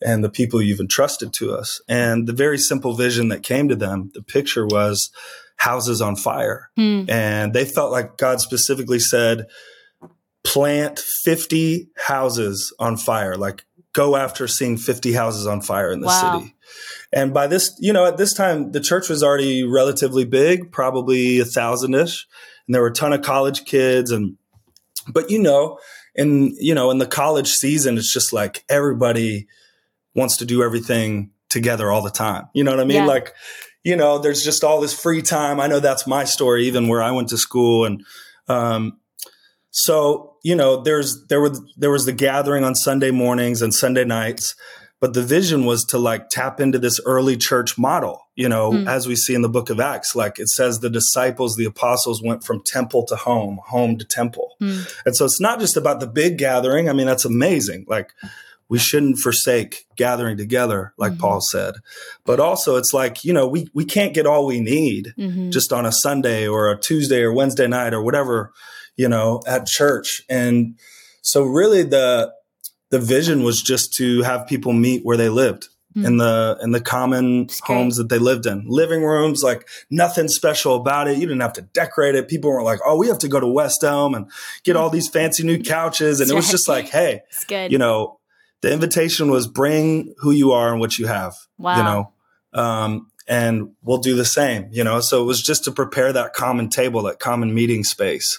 and 0.00 0.24
the 0.24 0.30
people 0.30 0.62
you've 0.62 0.80
entrusted 0.80 1.32
to 1.34 1.54
us? 1.54 1.80
And 1.88 2.26
the 2.26 2.32
very 2.32 2.58
simple 2.58 2.94
vision 2.94 3.28
that 3.28 3.42
came 3.42 3.68
to 3.68 3.76
them, 3.76 4.10
the 4.14 4.22
picture 4.22 4.66
was 4.66 5.10
houses 5.56 6.00
on 6.00 6.16
fire. 6.16 6.70
Mm. 6.78 7.08
And 7.10 7.52
they 7.52 7.64
felt 7.64 7.92
like 7.92 8.16
God 8.16 8.40
specifically 8.40 8.98
said, 8.98 9.46
plant 10.44 11.00
50 11.24 11.88
houses 11.96 12.72
on 12.78 12.96
fire, 12.96 13.36
like 13.36 13.64
go 13.92 14.16
after 14.16 14.46
seeing 14.46 14.76
50 14.76 15.12
houses 15.12 15.46
on 15.46 15.60
fire 15.60 15.90
in 15.90 16.00
the 16.00 16.06
wow. 16.06 16.38
city. 16.38 16.54
And 17.12 17.32
by 17.32 17.46
this, 17.46 17.76
you 17.80 17.92
know, 17.92 18.06
at 18.06 18.16
this 18.16 18.32
time, 18.32 18.72
the 18.72 18.80
church 18.80 19.08
was 19.08 19.22
already 19.22 19.64
relatively 19.64 20.24
big, 20.24 20.72
probably 20.72 21.40
a 21.40 21.44
thousand 21.44 21.94
ish. 21.94 22.26
And 22.66 22.74
there 22.74 22.82
were 22.82 22.88
a 22.88 22.94
ton 22.94 23.12
of 23.12 23.22
college 23.22 23.64
kids. 23.64 24.10
And, 24.10 24.36
but 25.08 25.30
you 25.30 25.38
know, 25.40 25.78
in, 26.14 26.56
you 26.58 26.74
know, 26.74 26.90
in 26.90 26.98
the 26.98 27.06
college 27.06 27.48
season, 27.48 27.96
it's 27.98 28.12
just 28.12 28.32
like 28.32 28.64
everybody 28.68 29.46
wants 30.14 30.36
to 30.38 30.44
do 30.44 30.62
everything 30.62 31.30
together 31.48 31.90
all 31.90 32.02
the 32.02 32.10
time. 32.10 32.48
You 32.54 32.64
know 32.64 32.72
what 32.72 32.80
I 32.80 32.84
mean? 32.84 33.02
Yeah. 33.02 33.06
Like, 33.06 33.34
you 33.84 33.96
know, 33.96 34.18
there's 34.18 34.42
just 34.42 34.64
all 34.64 34.80
this 34.80 34.98
free 34.98 35.22
time. 35.22 35.60
I 35.60 35.68
know 35.68 35.78
that's 35.78 36.06
my 36.06 36.24
story, 36.24 36.66
even 36.66 36.88
where 36.88 37.02
I 37.02 37.12
went 37.12 37.28
to 37.28 37.38
school. 37.38 37.84
And, 37.84 38.04
um, 38.48 38.98
so, 39.78 40.36
you 40.42 40.54
know, 40.54 40.80
there's 40.80 41.26
there 41.26 41.40
was 41.40 41.60
there 41.76 41.90
was 41.90 42.06
the 42.06 42.12
gathering 42.12 42.64
on 42.64 42.74
Sunday 42.74 43.10
mornings 43.10 43.60
and 43.60 43.74
Sunday 43.74 44.04
nights, 44.04 44.54
but 45.00 45.14
the 45.14 45.22
vision 45.22 45.64
was 45.64 45.84
to 45.84 45.98
like 45.98 46.28
tap 46.28 46.60
into 46.60 46.78
this 46.78 47.00
early 47.04 47.36
church 47.36 47.76
model, 47.78 48.26
you 48.34 48.48
know, 48.48 48.72
mm. 48.72 48.88
as 48.88 49.06
we 49.06 49.16
see 49.16 49.34
in 49.34 49.42
the 49.42 49.48
book 49.48 49.70
of 49.70 49.80
Acts, 49.80 50.14
like 50.14 50.38
it 50.38 50.48
says 50.48 50.78
the 50.78 50.90
disciples, 50.90 51.56
the 51.56 51.64
apostles 51.64 52.22
went 52.22 52.44
from 52.44 52.62
temple 52.64 53.04
to 53.06 53.16
home, 53.16 53.60
home 53.64 53.98
to 53.98 54.04
temple. 54.04 54.56
Mm. 54.60 54.92
And 55.04 55.16
so 55.16 55.24
it's 55.24 55.40
not 55.40 55.60
just 55.60 55.76
about 55.76 56.00
the 56.00 56.06
big 56.06 56.38
gathering. 56.38 56.88
I 56.88 56.92
mean, 56.92 57.06
that's 57.06 57.24
amazing. 57.24 57.84
Like 57.88 58.12
we 58.68 58.78
shouldn't 58.78 59.18
forsake 59.18 59.86
gathering 59.96 60.36
together, 60.36 60.92
like 60.98 61.12
mm-hmm. 61.12 61.20
Paul 61.20 61.40
said. 61.40 61.74
But 62.24 62.40
also, 62.40 62.76
it's 62.76 62.92
like, 62.92 63.24
you 63.24 63.32
know, 63.32 63.46
we, 63.46 63.68
we 63.74 63.84
can't 63.84 64.14
get 64.14 64.26
all 64.26 64.44
we 64.44 64.60
need 64.60 65.14
mm-hmm. 65.16 65.50
just 65.50 65.72
on 65.72 65.86
a 65.86 65.92
Sunday 65.92 66.48
or 66.48 66.70
a 66.70 66.78
Tuesday 66.78 67.22
or 67.22 67.32
Wednesday 67.32 67.68
night 67.68 67.94
or 67.94 68.02
whatever 68.02 68.52
you 68.96 69.08
know, 69.08 69.42
at 69.46 69.66
church. 69.66 70.22
And 70.28 70.78
so 71.22 71.44
really 71.44 71.82
the 71.82 72.32
the 72.90 72.98
vision 72.98 73.42
was 73.42 73.62
just 73.62 73.94
to 73.94 74.22
have 74.22 74.46
people 74.46 74.72
meet 74.72 75.04
where 75.04 75.16
they 75.16 75.28
lived 75.28 75.68
mm. 75.96 76.06
in 76.06 76.18
the 76.18 76.58
in 76.62 76.72
the 76.72 76.80
common 76.80 77.48
homes 77.62 77.96
that 77.96 78.08
they 78.08 78.18
lived 78.18 78.46
in. 78.46 78.64
Living 78.66 79.02
rooms, 79.02 79.42
like 79.42 79.68
nothing 79.90 80.28
special 80.28 80.76
about 80.76 81.08
it. 81.08 81.18
You 81.18 81.26
didn't 81.26 81.40
have 81.40 81.54
to 81.54 81.62
decorate 81.62 82.14
it. 82.14 82.28
People 82.28 82.50
weren't 82.50 82.64
like, 82.64 82.80
oh, 82.84 82.96
we 82.96 83.08
have 83.08 83.18
to 83.18 83.28
go 83.28 83.40
to 83.40 83.46
West 83.46 83.82
Elm 83.82 84.14
and 84.14 84.30
get 84.64 84.76
all 84.76 84.90
these 84.90 85.08
fancy 85.08 85.44
new 85.44 85.62
couches. 85.62 86.20
And 86.20 86.30
it 86.30 86.34
was 86.34 86.50
just 86.50 86.68
like, 86.68 86.88
hey, 86.90 87.22
you 87.70 87.78
know, 87.78 88.18
the 88.60 88.72
invitation 88.72 89.30
was 89.30 89.46
bring 89.46 90.14
who 90.18 90.30
you 90.30 90.52
are 90.52 90.70
and 90.70 90.80
what 90.80 90.98
you 90.98 91.06
have. 91.06 91.34
Wow. 91.58 91.76
You 91.76 91.82
know. 91.82 92.12
Um, 92.52 93.10
and 93.28 93.72
we'll 93.82 93.98
do 93.98 94.14
the 94.14 94.24
same, 94.24 94.68
you 94.70 94.84
know? 94.84 95.00
So 95.00 95.20
it 95.20 95.24
was 95.24 95.42
just 95.42 95.64
to 95.64 95.72
prepare 95.72 96.12
that 96.12 96.32
common 96.32 96.68
table, 96.68 97.02
that 97.02 97.18
common 97.18 97.52
meeting 97.52 97.82
space. 97.82 98.38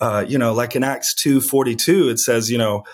Uh, 0.00 0.24
you 0.26 0.38
know, 0.38 0.52
like 0.52 0.76
in 0.76 0.84
Acts 0.84 1.12
2 1.14 1.40
42, 1.40 2.08
it 2.08 2.20
says, 2.20 2.48
you 2.48 2.56
know, 2.56 2.84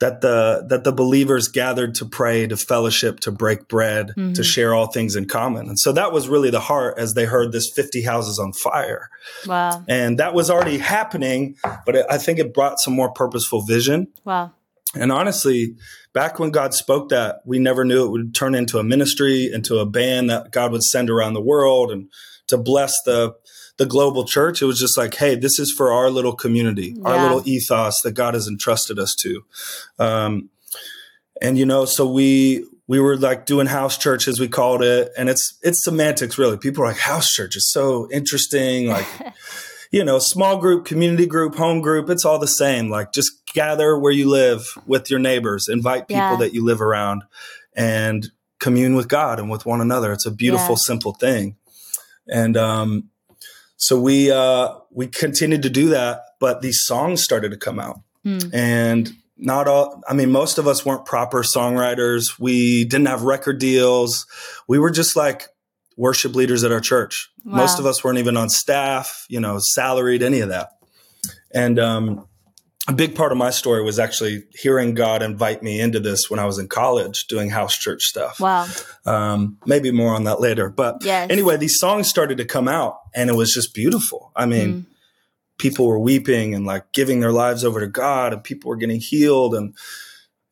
that 0.00 0.20
the 0.20 0.66
that 0.68 0.84
the 0.84 0.92
believers 0.92 1.48
gathered 1.48 1.94
to 1.96 2.04
pray, 2.04 2.46
to 2.46 2.56
fellowship, 2.56 3.20
to 3.20 3.30
break 3.30 3.68
bread, 3.68 4.08
mm-hmm. 4.08 4.32
to 4.32 4.42
share 4.42 4.74
all 4.74 4.88
things 4.88 5.16
in 5.16 5.26
common. 5.26 5.68
And 5.68 5.78
so 5.78 5.92
that 5.92 6.12
was 6.12 6.28
really 6.28 6.50
the 6.50 6.60
heart 6.60 6.98
as 6.98 7.14
they 7.14 7.24
heard 7.24 7.52
this 7.52 7.70
50 7.70 8.02
houses 8.02 8.38
on 8.38 8.52
fire. 8.52 9.08
Wow. 9.46 9.84
And 9.88 10.18
that 10.18 10.34
was 10.34 10.50
already 10.50 10.78
happening, 10.78 11.56
but 11.86 11.96
it, 11.96 12.06
I 12.10 12.18
think 12.18 12.38
it 12.38 12.52
brought 12.52 12.80
some 12.80 12.94
more 12.94 13.12
purposeful 13.12 13.62
vision. 13.62 14.08
Wow. 14.24 14.52
And 14.96 15.10
honestly, 15.10 15.76
back 16.12 16.38
when 16.38 16.50
God 16.50 16.74
spoke 16.74 17.08
that, 17.08 17.40
we 17.44 17.58
never 17.58 17.84
knew 17.84 18.06
it 18.06 18.10
would 18.10 18.34
turn 18.34 18.54
into 18.54 18.78
a 18.78 18.84
ministry, 18.84 19.50
into 19.52 19.78
a 19.78 19.86
band 19.86 20.30
that 20.30 20.52
God 20.52 20.72
would 20.72 20.82
send 20.82 21.10
around 21.10 21.34
the 21.34 21.40
world 21.40 21.90
and 21.90 22.08
to 22.48 22.56
bless 22.56 22.92
the 23.04 23.34
the 23.76 23.86
global 23.86 24.24
church. 24.24 24.62
It 24.62 24.66
was 24.66 24.78
just 24.78 24.96
like, 24.96 25.14
hey, 25.14 25.34
this 25.34 25.58
is 25.58 25.72
for 25.72 25.92
our 25.92 26.10
little 26.10 26.34
community, 26.34 26.94
yeah. 26.96 27.08
our 27.08 27.22
little 27.22 27.48
ethos 27.48 28.00
that 28.02 28.12
God 28.12 28.34
has 28.34 28.48
entrusted 28.48 28.98
us 28.98 29.14
to. 29.20 29.44
Um, 29.98 30.50
and 31.42 31.58
you 31.58 31.66
know, 31.66 31.84
so 31.84 32.10
we 32.10 32.64
we 32.86 33.00
were 33.00 33.16
like 33.16 33.46
doing 33.46 33.66
house 33.66 33.96
church 33.96 34.28
as 34.28 34.38
we 34.38 34.48
called 34.48 34.82
it, 34.82 35.10
and 35.16 35.28
it's 35.28 35.58
it's 35.62 35.84
semantics 35.84 36.38
really. 36.38 36.56
People 36.56 36.84
are 36.84 36.88
like, 36.88 36.98
house 36.98 37.30
church 37.30 37.56
is 37.56 37.70
so 37.70 38.08
interesting, 38.10 38.88
like. 38.88 39.06
you 39.90 40.02
know, 40.02 40.18
small 40.18 40.56
group, 40.58 40.84
community 40.84 41.24
group, 41.24 41.54
home 41.54 41.80
group, 41.80 42.10
it's 42.10 42.24
all 42.24 42.40
the 42.40 42.48
same. 42.48 42.90
Like 42.90 43.12
just 43.12 43.30
gather 43.54 43.96
where 43.96 44.10
you 44.10 44.28
live 44.28 44.66
with 44.86 45.08
your 45.08 45.20
neighbors, 45.20 45.68
invite 45.68 46.08
people 46.08 46.20
yeah. 46.20 46.36
that 46.38 46.52
you 46.52 46.64
live 46.64 46.80
around 46.80 47.22
and 47.76 48.28
commune 48.58 48.96
with 48.96 49.06
God 49.06 49.38
and 49.38 49.48
with 49.48 49.64
one 49.64 49.80
another. 49.80 50.12
It's 50.12 50.26
a 50.26 50.32
beautiful, 50.32 50.70
yeah. 50.70 50.78
simple 50.78 51.12
thing. 51.12 51.54
And 52.26 52.56
um, 52.56 53.10
so 53.84 54.00
we 54.00 54.30
uh, 54.30 54.74
we 54.90 55.08
continued 55.08 55.62
to 55.62 55.70
do 55.70 55.90
that, 55.90 56.22
but 56.40 56.62
these 56.62 56.80
songs 56.84 57.22
started 57.22 57.50
to 57.50 57.58
come 57.58 57.78
out. 57.78 58.00
Mm. 58.24 58.54
And 58.54 59.12
not 59.36 59.66
all 59.66 60.00
i 60.08 60.14
mean 60.14 60.30
most 60.30 60.58
of 60.58 60.68
us 60.68 60.86
weren't 60.86 61.04
proper 61.06 61.42
songwriters 61.42 62.38
we 62.38 62.84
didn't 62.84 63.08
have 63.08 63.22
record 63.22 63.58
deals 63.58 64.26
we 64.68 64.78
were 64.78 64.92
just 64.92 65.16
like 65.16 65.48
worship 65.96 66.36
leaders 66.36 66.62
at 66.62 66.70
our 66.70 66.80
church 66.80 67.28
wow. 67.44 67.56
most 67.56 67.80
of 67.80 67.84
us 67.84 68.04
weren't 68.04 68.20
even 68.20 68.36
on 68.36 68.48
staff 68.48 69.26
you 69.28 69.40
know 69.40 69.58
salaried 69.58 70.22
any 70.22 70.38
of 70.38 70.50
that 70.50 70.68
and 71.52 71.80
um, 71.80 72.28
a 72.86 72.92
big 72.92 73.14
part 73.14 73.32
of 73.32 73.38
my 73.38 73.50
story 73.50 73.82
was 73.82 73.98
actually 73.98 74.44
hearing 74.52 74.94
God 74.94 75.22
invite 75.22 75.62
me 75.62 75.80
into 75.80 76.00
this 76.00 76.28
when 76.28 76.38
I 76.38 76.44
was 76.44 76.58
in 76.58 76.68
college 76.68 77.26
doing 77.28 77.48
house 77.48 77.76
church 77.76 78.02
stuff. 78.02 78.38
Wow. 78.38 78.66
Um, 79.06 79.58
maybe 79.64 79.90
more 79.90 80.14
on 80.14 80.24
that 80.24 80.40
later. 80.40 80.68
But 80.68 81.02
yes. 81.02 81.30
anyway, 81.30 81.56
these 81.56 81.78
songs 81.78 82.08
started 82.08 82.38
to 82.38 82.44
come 82.44 82.68
out 82.68 82.98
and 83.14 83.30
it 83.30 83.34
was 83.34 83.54
just 83.54 83.74
beautiful. 83.74 84.32
I 84.36 84.44
mean, 84.44 84.68
mm. 84.68 84.86
people 85.58 85.86
were 85.86 85.98
weeping 85.98 86.54
and 86.54 86.66
like 86.66 86.92
giving 86.92 87.20
their 87.20 87.32
lives 87.32 87.64
over 87.64 87.80
to 87.80 87.86
God 87.86 88.34
and 88.34 88.44
people 88.44 88.68
were 88.68 88.76
getting 88.76 89.00
healed. 89.00 89.54
And, 89.54 89.74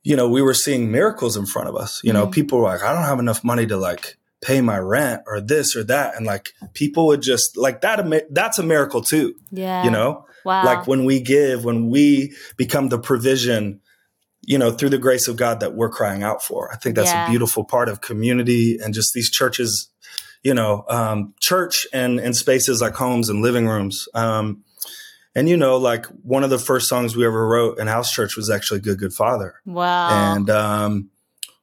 you 0.02 0.16
know, 0.16 0.28
we 0.28 0.40
were 0.40 0.54
seeing 0.54 0.90
miracles 0.90 1.36
in 1.36 1.44
front 1.44 1.68
of 1.68 1.76
us. 1.76 2.00
You 2.02 2.12
mm. 2.12 2.14
know, 2.14 2.26
people 2.28 2.58
were 2.58 2.64
like, 2.64 2.82
I 2.82 2.94
don't 2.94 3.04
have 3.04 3.18
enough 3.18 3.44
money 3.44 3.66
to 3.66 3.76
like 3.76 4.16
pay 4.40 4.62
my 4.62 4.78
rent 4.78 5.22
or 5.26 5.42
this 5.42 5.76
or 5.76 5.84
that. 5.84 6.16
And 6.16 6.24
like 6.24 6.54
people 6.72 7.08
would 7.08 7.20
just 7.20 7.58
like 7.58 7.82
that, 7.82 8.26
that's 8.30 8.58
a 8.58 8.62
miracle 8.62 9.02
too. 9.02 9.34
Yeah. 9.50 9.84
You 9.84 9.90
know? 9.90 10.24
Wow. 10.44 10.64
Like 10.64 10.87
when 10.87 11.04
we 11.04 11.20
give, 11.20 11.64
when 11.64 11.88
we 11.90 12.34
become 12.56 12.88
the 12.88 12.99
provision, 12.99 13.80
you 14.44 14.58
know, 14.58 14.70
through 14.70 14.90
the 14.90 14.99
grace 14.99 15.28
of 15.28 15.37
God 15.37 15.61
that 15.61 15.75
we're 15.75 15.88
crying 15.88 16.22
out 16.22 16.42
for. 16.42 16.72
I 16.72 16.76
think 16.76 16.96
that's 16.96 17.11
yeah. 17.11 17.26
a 17.26 17.30
beautiful 17.30 17.64
part 17.64 17.88
of 17.88 18.00
community 18.00 18.78
and 18.82 18.92
just 18.92 19.12
these 19.14 19.30
churches, 19.30 19.88
you 20.42 20.52
know, 20.52 20.84
um, 20.88 21.34
church 21.40 21.87
and, 21.92 22.18
and 22.18 22.37
spaces 22.37 22.80
like 22.80 22.94
homes 22.94 23.28
and 23.28 23.42
living 23.42 23.68
rooms. 23.68 24.08
Um, 24.14 24.64
and 25.34 25.49
you 25.49 25.56
know, 25.56 25.76
like 25.76 26.06
one 26.22 26.44
of 26.44 26.50
the 26.50 26.58
first 26.58 26.88
songs 26.88 27.16
we 27.16 27.25
ever 27.25 27.46
wrote 27.46 27.78
in 27.78 27.87
house 27.87 28.12
church 28.12 28.37
was 28.37 28.50
actually 28.50 28.80
Good 28.80 28.99
Good 28.99 29.14
Father. 29.14 29.54
Wow. 29.64 30.34
And, 30.34 30.50
um, 30.50 31.11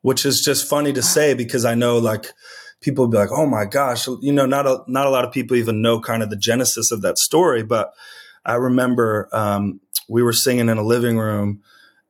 which 0.01 0.25
is 0.25 0.41
just 0.41 0.67
funny 0.67 0.93
to 0.93 1.01
say 1.01 1.33
because 1.33 1.65
I 1.65 1.75
know 1.75 1.98
like 1.98 2.27
people 2.81 3.05
would 3.05 3.12
be 3.12 3.17
like, 3.17 3.31
Oh 3.31 3.45
my 3.45 3.65
gosh, 3.65 4.07
you 4.21 4.31
know, 4.31 4.45
not 4.45 4.65
a, 4.65 4.79
not 4.88 5.05
a 5.05 5.09
lot 5.09 5.25
of 5.25 5.33
people 5.33 5.57
even 5.57 5.81
know 5.81 6.00
kind 6.00 6.24
of 6.24 6.29
the 6.29 6.38
genesis 6.38 6.91
of 6.91 7.01
that 7.01 7.17
story, 7.17 7.63
but 7.63 7.91
I 8.46 8.55
remember 8.55 9.29
um, 9.31 9.81
we 10.08 10.24
were 10.24 10.34
singing 10.34 10.69
in 10.69 10.77
a 10.77 10.84
living 10.84 11.17
room, 11.17 11.62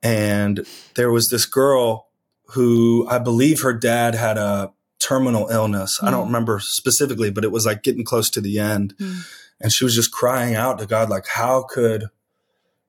and 0.01 0.65
there 0.95 1.11
was 1.11 1.27
this 1.27 1.45
girl 1.45 2.07
who 2.53 3.07
I 3.09 3.19
believe 3.19 3.61
her 3.61 3.73
dad 3.73 4.15
had 4.15 4.37
a 4.37 4.71
terminal 4.99 5.47
illness. 5.49 5.99
Mm. 6.01 6.07
I 6.07 6.11
don't 6.11 6.27
hmm. 6.27 6.33
remember 6.33 6.59
specifically, 6.61 7.31
but 7.31 7.43
it 7.43 7.51
was 7.51 7.65
like 7.65 7.83
getting 7.83 8.03
close 8.03 8.29
to 8.31 8.41
the 8.41 8.59
end. 8.59 8.95
Mm. 8.97 9.27
And 9.61 9.71
she 9.71 9.83
was 9.83 9.93
just 9.93 10.11
crying 10.11 10.55
out 10.55 10.79
to 10.79 10.85
God, 10.85 11.09
like, 11.09 11.27
how 11.27 11.63
could 11.63 12.05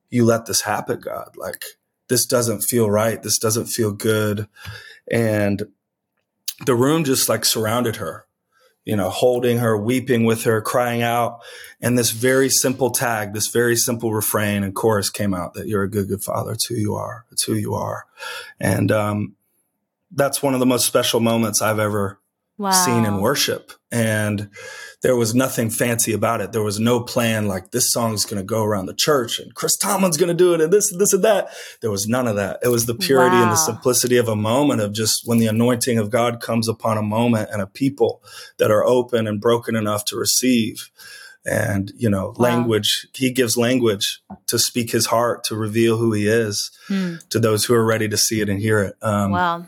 you 0.09 0.25
let 0.25 0.47
this 0.47 0.62
happen, 0.62 1.00
God? 1.00 1.30
Like, 1.37 1.64
this 2.09 2.26
doesn't 2.26 2.62
feel 2.62 2.88
right. 2.88 3.20
This 3.23 3.38
doesn't 3.38 3.66
feel 3.66 3.92
good. 3.92 4.47
and 5.11 5.64
the 6.66 6.75
room 6.75 7.04
just 7.04 7.28
like 7.28 7.44
surrounded 7.44 7.97
her 7.97 8.26
you 8.84 8.96
know, 8.96 9.10
holding 9.10 9.58
her, 9.58 9.76
weeping 9.76 10.25
with 10.25 10.44
her, 10.44 10.60
crying 10.60 11.02
out. 11.02 11.40
And 11.80 11.99
this 11.99 12.10
very 12.10 12.49
simple 12.49 12.90
tag, 12.90 13.34
this 13.34 13.49
very 13.49 13.76
simple 13.76 14.12
refrain 14.12 14.62
and 14.64 14.75
chorus 14.75 15.10
came 15.10 15.34
out 15.34 15.54
that 15.54 15.68
you're 15.68 15.82
a 15.82 15.90
good, 15.90 16.08
good 16.08 16.22
father. 16.22 16.52
It's 16.52 16.66
who 16.66 16.75
you 16.75 16.94
are. 16.94 17.25
It's 17.30 17.44
who 17.44 17.54
you 17.54 17.75
are. 17.75 18.06
And 18.58 18.90
um, 18.90 19.37
that's 20.10 20.42
one 20.42 20.54
of 20.54 20.60
the 20.60 20.66
most 20.66 20.87
special 20.87 21.20
moments 21.20 21.62
I've 21.62 21.78
ever 21.78 22.18
wow. 22.58 22.70
seen 22.70 23.04
in 23.04 23.20
worship. 23.20 23.72
And 23.92 24.50
there 25.02 25.16
was 25.16 25.35
nothing 25.35 25.70
fancy 25.70 26.12
about 26.12 26.40
it. 26.40 26.52
There 26.52 26.62
was 26.62 26.78
no 26.78 27.00
plan 27.00 27.49
like 27.49 27.70
this 27.70 27.90
song 27.90 28.14
is 28.14 28.25
going 28.25 28.40
to 28.40 28.44
go 28.44 28.62
around 28.62 28.87
the 28.87 28.94
church 28.94 29.38
and 29.40 29.54
Chris 29.54 29.76
Tomlin's 29.76 30.16
going 30.16 30.28
to 30.28 30.35
do 30.35 30.54
it 30.54 30.61
and 30.61 30.73
this, 30.73 30.92
and 30.92 31.00
this 31.00 31.12
and 31.12 31.25
that. 31.25 31.50
There 31.80 31.90
was 31.90 32.06
none 32.06 32.28
of 32.28 32.37
that. 32.37 32.61
It 32.62 32.68
was 32.68 32.87
the 32.87 32.94
purity 32.94 33.37
wow. 33.37 33.44
and 33.44 33.52
the 33.52 33.56
simplicity 33.56 34.16
of 34.16 34.28
a 34.28 34.37
moment 34.37 34.80
of 34.80 34.92
just 34.92 35.26
when 35.26 35.38
the 35.38 35.49
anointing 35.49 35.99
of 35.99 36.11
God 36.11 36.40
comes 36.40 36.68
upon 36.68 36.99
a 36.99 37.02
moment 37.02 37.50
and 37.50 37.61
a 37.61 37.66
people 37.66 38.23
that 38.59 38.70
are 38.70 38.85
open 38.85 39.26
and 39.26 39.40
broken 39.40 39.75
enough 39.75 40.04
to 40.06 40.16
receive. 40.16 40.90
And, 41.44 41.90
you 41.97 42.11
know, 42.11 42.35
wow. 42.37 42.50
language, 42.50 43.09
he 43.14 43.32
gives 43.32 43.56
language 43.56 44.20
to 44.49 44.59
speak 44.59 44.90
his 44.90 45.06
heart, 45.06 45.42
to 45.44 45.56
reveal 45.56 45.97
who 45.97 46.12
he 46.12 46.28
is 46.28 46.70
hmm. 46.87 47.14
to 47.30 47.40
those 47.40 47.64
who 47.64 47.75
are 47.75 47.85
ready 47.85 48.09
to 48.09 48.16
see 48.18 48.42
it 48.42 48.50
and 48.50 48.61
hear 48.61 48.80
it. 48.80 48.94
Um, 49.00 49.32
wow 49.32 49.66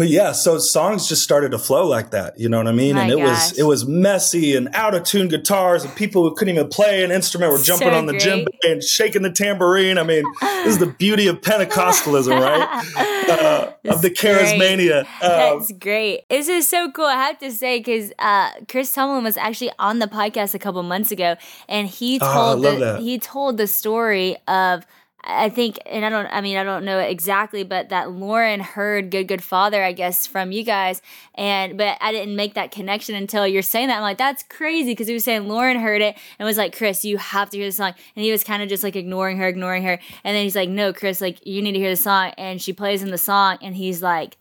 but 0.00 0.08
yeah, 0.08 0.32
so 0.32 0.56
songs 0.56 1.10
just 1.10 1.20
started 1.20 1.50
to 1.50 1.58
flow 1.58 1.86
like 1.86 2.12
that. 2.12 2.40
You 2.40 2.48
know 2.48 2.56
what 2.56 2.66
I 2.66 2.72
mean? 2.72 2.94
My 2.94 3.02
and 3.02 3.12
it 3.12 3.18
gosh. 3.18 3.50
was 3.50 3.58
it 3.58 3.64
was 3.64 3.86
messy 3.86 4.56
and 4.56 4.70
out 4.72 4.94
of 4.94 5.04
tune 5.04 5.28
guitars 5.28 5.84
and 5.84 5.94
people 5.94 6.26
who 6.26 6.34
couldn't 6.34 6.54
even 6.54 6.68
play 6.68 7.04
an 7.04 7.10
instrument 7.10 7.52
were 7.52 7.58
jumping 7.58 7.90
so 7.90 7.98
on 7.98 8.06
the 8.06 8.14
djembe 8.14 8.46
and 8.62 8.82
shaking 8.82 9.20
the 9.20 9.30
tambourine. 9.30 9.98
I 9.98 10.04
mean, 10.04 10.24
this 10.40 10.68
is 10.68 10.78
the 10.78 10.86
beauty 10.98 11.26
of 11.26 11.42
Pentecostalism, 11.42 12.30
right? 12.30 13.28
Uh, 13.28 13.72
of 13.90 14.00
the 14.00 14.08
charismania. 14.08 15.00
Um, 15.00 15.06
That's 15.20 15.72
great. 15.72 16.26
This 16.30 16.48
is 16.48 16.66
so 16.66 16.90
cool. 16.92 17.04
I 17.04 17.16
have 17.16 17.38
to 17.40 17.52
say 17.52 17.78
because 17.80 18.10
uh, 18.18 18.52
Chris 18.68 18.90
Tomlin 18.92 19.22
was 19.22 19.36
actually 19.36 19.72
on 19.78 19.98
the 19.98 20.06
podcast 20.06 20.54
a 20.54 20.58
couple 20.58 20.82
months 20.82 21.10
ago, 21.10 21.36
and 21.68 21.86
he 21.86 22.18
ah, 22.22 22.54
told 22.54 22.64
oh, 22.64 22.78
the, 22.78 23.00
he 23.02 23.18
told 23.18 23.58
the 23.58 23.66
story 23.66 24.38
of 24.48 24.86
I 25.22 25.50
think, 25.50 25.78
and 25.84 26.04
I 26.04 26.08
don't, 26.08 26.26
I 26.26 26.40
mean, 26.40 26.56
I 26.56 26.64
don't 26.64 26.84
know 26.84 26.98
exactly, 26.98 27.62
but 27.62 27.90
that 27.90 28.10
Lauren 28.10 28.60
heard 28.60 29.10
Good 29.10 29.28
Good 29.28 29.42
Father, 29.42 29.84
I 29.84 29.92
guess, 29.92 30.26
from 30.26 30.50
you 30.50 30.62
guys. 30.64 31.02
And, 31.34 31.76
but 31.76 31.98
I 32.00 32.10
didn't 32.10 32.36
make 32.36 32.54
that 32.54 32.70
connection 32.70 33.14
until 33.14 33.46
you're 33.46 33.62
saying 33.62 33.88
that. 33.88 33.96
I'm 33.96 34.02
like, 34.02 34.18
that's 34.18 34.42
crazy. 34.44 34.94
Cause 34.94 35.08
he 35.08 35.14
was 35.14 35.24
saying 35.24 35.46
Lauren 35.46 35.78
heard 35.78 36.00
it 36.00 36.16
and 36.38 36.46
was 36.46 36.56
like, 36.56 36.76
Chris, 36.76 37.04
you 37.04 37.18
have 37.18 37.50
to 37.50 37.58
hear 37.58 37.66
the 37.66 37.72
song. 37.72 37.92
And 38.16 38.24
he 38.24 38.32
was 38.32 38.42
kind 38.42 38.62
of 38.62 38.68
just 38.68 38.82
like 38.82 38.96
ignoring 38.96 39.36
her, 39.38 39.48
ignoring 39.48 39.82
her. 39.82 39.98
And 40.24 40.36
then 40.36 40.42
he's 40.42 40.56
like, 40.56 40.70
no, 40.70 40.92
Chris, 40.92 41.20
like, 41.20 41.46
you 41.46 41.60
need 41.60 41.72
to 41.72 41.78
hear 41.78 41.90
the 41.90 41.96
song. 41.96 42.32
And 42.38 42.60
she 42.60 42.72
plays 42.72 43.02
in 43.02 43.10
the 43.10 43.18
song 43.18 43.58
and 43.60 43.76
he's 43.76 44.02
like, 44.02 44.38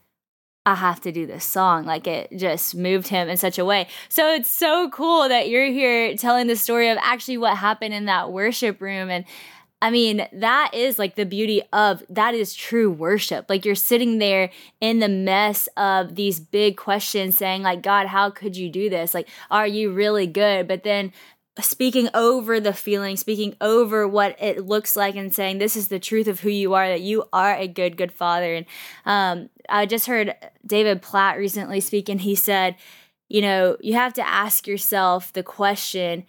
I 0.65 0.75
have 0.75 1.01
to 1.01 1.11
do 1.11 1.25
this 1.25 1.45
song. 1.45 1.85
Like 1.85 2.07
it 2.07 2.29
just 2.37 2.75
moved 2.75 3.07
him 3.07 3.27
in 3.27 3.37
such 3.37 3.57
a 3.57 3.65
way. 3.65 3.87
So 4.07 4.33
it's 4.33 4.49
so 4.49 4.89
cool 4.89 5.27
that 5.27 5.49
you're 5.49 5.71
here 5.71 6.15
telling 6.15 6.47
the 6.47 6.55
story 6.55 6.89
of 6.89 6.97
actually 7.01 7.37
what 7.37 7.57
happened 7.57 7.93
in 7.93 8.05
that 8.05 8.31
worship 8.31 8.79
room. 8.79 9.09
And, 9.09 9.25
I 9.81 9.91
mean, 9.91 10.27
that 10.33 10.71
is 10.73 10.99
like 10.99 11.15
the 11.15 11.25
beauty 11.25 11.61
of 11.71 12.03
that 12.09 12.33
is 12.33 12.53
true 12.53 12.91
worship. 12.91 13.45
Like 13.47 13.63
you're 13.63 13.75
sitting 13.75 14.17
there 14.17 14.49
in 14.81 14.99
the 14.99 15.07
mess 15.07 15.69
of 15.77 16.15
these 16.15 16.39
big 16.39 16.75
questions 16.75 17.37
saying 17.37 17.63
like 17.63 17.81
God, 17.81 18.07
how 18.07 18.29
could 18.29 18.57
you 18.57 18.69
do 18.69 18.89
this? 18.89 19.13
Like 19.13 19.29
are 19.49 19.67
you 19.67 19.91
really 19.91 20.27
good? 20.27 20.67
But 20.67 20.83
then 20.83 21.13
speaking 21.61 22.09
over 22.13 22.59
the 22.59 22.73
feeling, 22.73 23.15
speaking 23.15 23.55
over 23.61 24.07
what 24.07 24.35
it 24.39 24.65
looks 24.65 24.95
like 24.95 25.15
and 25.15 25.33
saying 25.33 25.57
this 25.57 25.77
is 25.77 25.87
the 25.87 25.99
truth 25.99 26.27
of 26.27 26.41
who 26.41 26.49
you 26.49 26.73
are 26.73 26.87
that 26.87 27.01
you 27.01 27.23
are 27.31 27.55
a 27.55 27.67
good 27.67 27.95
good 27.95 28.11
father. 28.11 28.55
And 28.55 28.65
um 29.05 29.49
I 29.69 29.85
just 29.85 30.07
heard 30.07 30.35
David 30.65 31.01
Platt 31.01 31.37
recently 31.37 31.79
speak 31.79 32.09
and 32.09 32.19
he 32.19 32.35
said, 32.35 32.75
you 33.29 33.41
know, 33.41 33.77
you 33.79 33.93
have 33.93 34.13
to 34.15 34.27
ask 34.27 34.67
yourself 34.67 35.31
the 35.31 35.43
question 35.43 36.25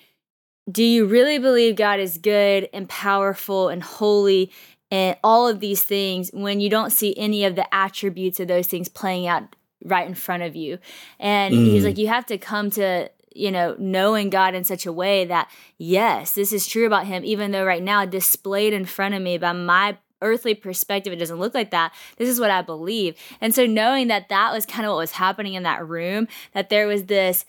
do 0.71 0.83
you 0.83 1.07
really 1.07 1.38
believe 1.38 1.76
God 1.76 2.00
is 2.00 2.19
good 2.19 2.69
and 2.73 2.88
powerful 2.88 3.69
and 3.69 3.83
holy 3.83 4.50
and 4.90 5.17
all 5.23 5.47
of 5.47 5.61
these 5.61 5.83
things 5.83 6.31
when 6.33 6.61
you 6.61 6.69
don't 6.69 6.90
see 6.90 7.14
any 7.17 7.45
of 7.45 7.55
the 7.55 7.73
attributes 7.75 8.40
of 8.40 8.49
those 8.49 8.67
things 8.67 8.88
playing 8.88 9.26
out 9.26 9.55
right 9.85 10.07
in 10.07 10.14
front 10.14 10.43
of 10.43 10.57
you? 10.57 10.79
And 11.19 11.55
mm. 11.55 11.64
he's 11.64 11.85
like, 11.85 11.99
you 11.99 12.09
have 12.09 12.26
to 12.26 12.38
come 12.38 12.71
to 12.71 13.11
you 13.33 13.50
know, 13.50 13.76
knowing 13.79 14.29
God 14.29 14.55
in 14.55 14.64
such 14.64 14.87
a 14.87 14.93
way 14.93 15.25
that, 15.26 15.49
yes, 15.79 16.33
this 16.33 16.52
is 16.52 16.67
true 16.67 16.87
about 16.87 17.07
him, 17.07 17.25
even 17.25 17.52
though 17.52 17.64
right 17.64 17.83
now 17.83 18.05
displayed 18.05 18.73
in 18.73 18.85
front 18.85 19.14
of 19.14 19.23
me 19.23 19.38
by 19.38 19.52
my 19.52 19.97
earthly 20.23 20.55
perspective, 20.55 21.12
it 21.12 21.17
doesn't 21.17 21.38
look 21.38 21.55
like 21.55 21.71
that. 21.71 21.93
This 22.19 22.29
is 22.29 22.40
what 22.40 22.50
I 22.50 22.62
believe. 22.62 23.17
And 23.40 23.55
so 23.55 23.67
knowing 23.67 24.09
that 24.09 24.29
that 24.29 24.52
was 24.52 24.67
kind 24.67 24.85
of 24.85 24.90
what 24.90 24.99
was 24.99 25.12
happening 25.12 25.55
in 25.55 25.62
that 25.62 25.87
room, 25.87 26.29
that 26.52 26.69
there 26.69 26.87
was 26.87 27.05
this 27.05 27.45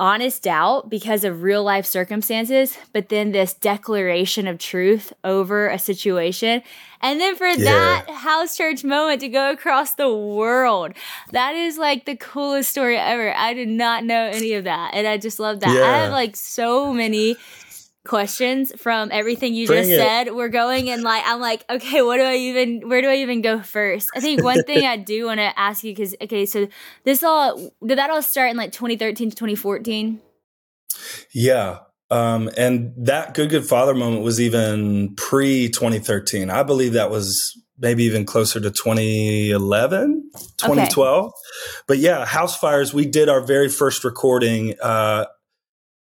honest 0.00 0.44
doubt 0.44 0.88
because 0.88 1.24
of 1.24 1.42
real 1.42 1.64
life 1.64 1.84
circumstances, 1.84 2.78
but 2.92 3.08
then 3.08 3.32
this 3.32 3.52
declaration 3.54 4.46
of 4.46 4.58
truth 4.58 5.12
over 5.24 5.68
a 5.68 5.78
situation. 5.78 6.62
And 7.00 7.20
then 7.20 7.36
for 7.36 7.46
yeah. 7.46 7.56
that 7.56 8.10
house 8.10 8.56
church 8.56 8.84
moment 8.84 9.20
to 9.20 9.28
go 9.28 9.50
across 9.50 9.94
the 9.94 10.12
world. 10.12 10.92
That 11.32 11.54
is 11.54 11.78
like 11.78 12.04
the 12.04 12.16
coolest 12.16 12.70
story 12.70 12.96
ever. 12.96 13.34
I 13.34 13.54
did 13.54 13.68
not 13.68 14.04
know 14.04 14.26
any 14.26 14.54
of 14.54 14.64
that. 14.64 14.94
And 14.94 15.06
I 15.06 15.16
just 15.16 15.38
love 15.38 15.60
that. 15.60 15.74
Yeah. 15.74 15.82
I 15.82 15.98
have 15.98 16.12
like 16.12 16.36
so 16.36 16.92
many 16.92 17.36
questions 18.08 18.72
from 18.76 19.10
everything 19.12 19.54
you 19.54 19.66
Bring 19.66 19.84
just 19.84 19.92
it. 19.92 19.98
said. 19.98 20.34
We're 20.34 20.48
going 20.48 20.90
and 20.90 21.02
like 21.02 21.22
I'm 21.24 21.40
like, 21.40 21.64
okay, 21.70 22.02
what 22.02 22.16
do 22.16 22.24
I 22.24 22.34
even 22.34 22.88
where 22.88 23.00
do 23.00 23.08
I 23.08 23.16
even 23.16 23.42
go 23.42 23.60
first? 23.60 24.08
I 24.16 24.20
think 24.20 24.42
one 24.42 24.64
thing 24.64 24.84
I 24.84 24.96
do 25.12 25.26
want 25.26 25.38
to 25.38 25.56
ask 25.58 25.84
you 25.84 25.94
cuz 25.94 26.16
okay, 26.20 26.46
so 26.46 26.66
this 27.04 27.22
all 27.22 27.72
did 27.86 27.98
that 27.98 28.10
all 28.10 28.22
start 28.22 28.50
in 28.50 28.56
like 28.56 28.72
2013 28.72 29.30
to 29.30 29.36
2014? 29.36 30.20
Yeah. 31.32 31.80
Um, 32.10 32.50
and 32.56 32.94
that 32.96 33.34
good 33.34 33.50
good 33.50 33.66
father 33.66 33.94
moment 33.94 34.22
was 34.22 34.40
even 34.40 35.14
pre 35.14 35.68
2013. 35.68 36.50
I 36.50 36.62
believe 36.62 36.94
that 36.94 37.10
was 37.10 37.56
maybe 37.78 38.04
even 38.04 38.24
closer 38.24 38.60
to 38.60 38.70
2011, 38.70 40.30
2012. 40.56 41.24
Okay. 41.26 41.32
But 41.86 41.98
yeah, 41.98 42.24
Housefires, 42.26 42.92
we 42.92 43.06
did 43.06 43.28
our 43.28 43.40
very 43.40 43.68
first 43.68 44.04
recording 44.04 44.74
uh, 44.82 45.26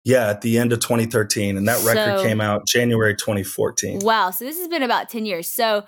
yeah, 0.05 0.29
at 0.29 0.43
the 0.43 0.59
end 0.59 0.73
of 0.73 0.81
2013. 0.81 1.57
And 1.57 1.67
that 1.67 1.79
so, 1.79 1.87
record 1.87 2.27
came 2.27 2.41
out 2.41 2.67
January 2.67 3.15
2014. 3.15 4.01
Wow. 4.01 4.31
So 4.31 4.45
this 4.45 4.59
has 4.59 4.69
been 4.69 4.83
about 4.83 5.09
10 5.09 5.25
years. 5.25 5.49
So 5.49 5.85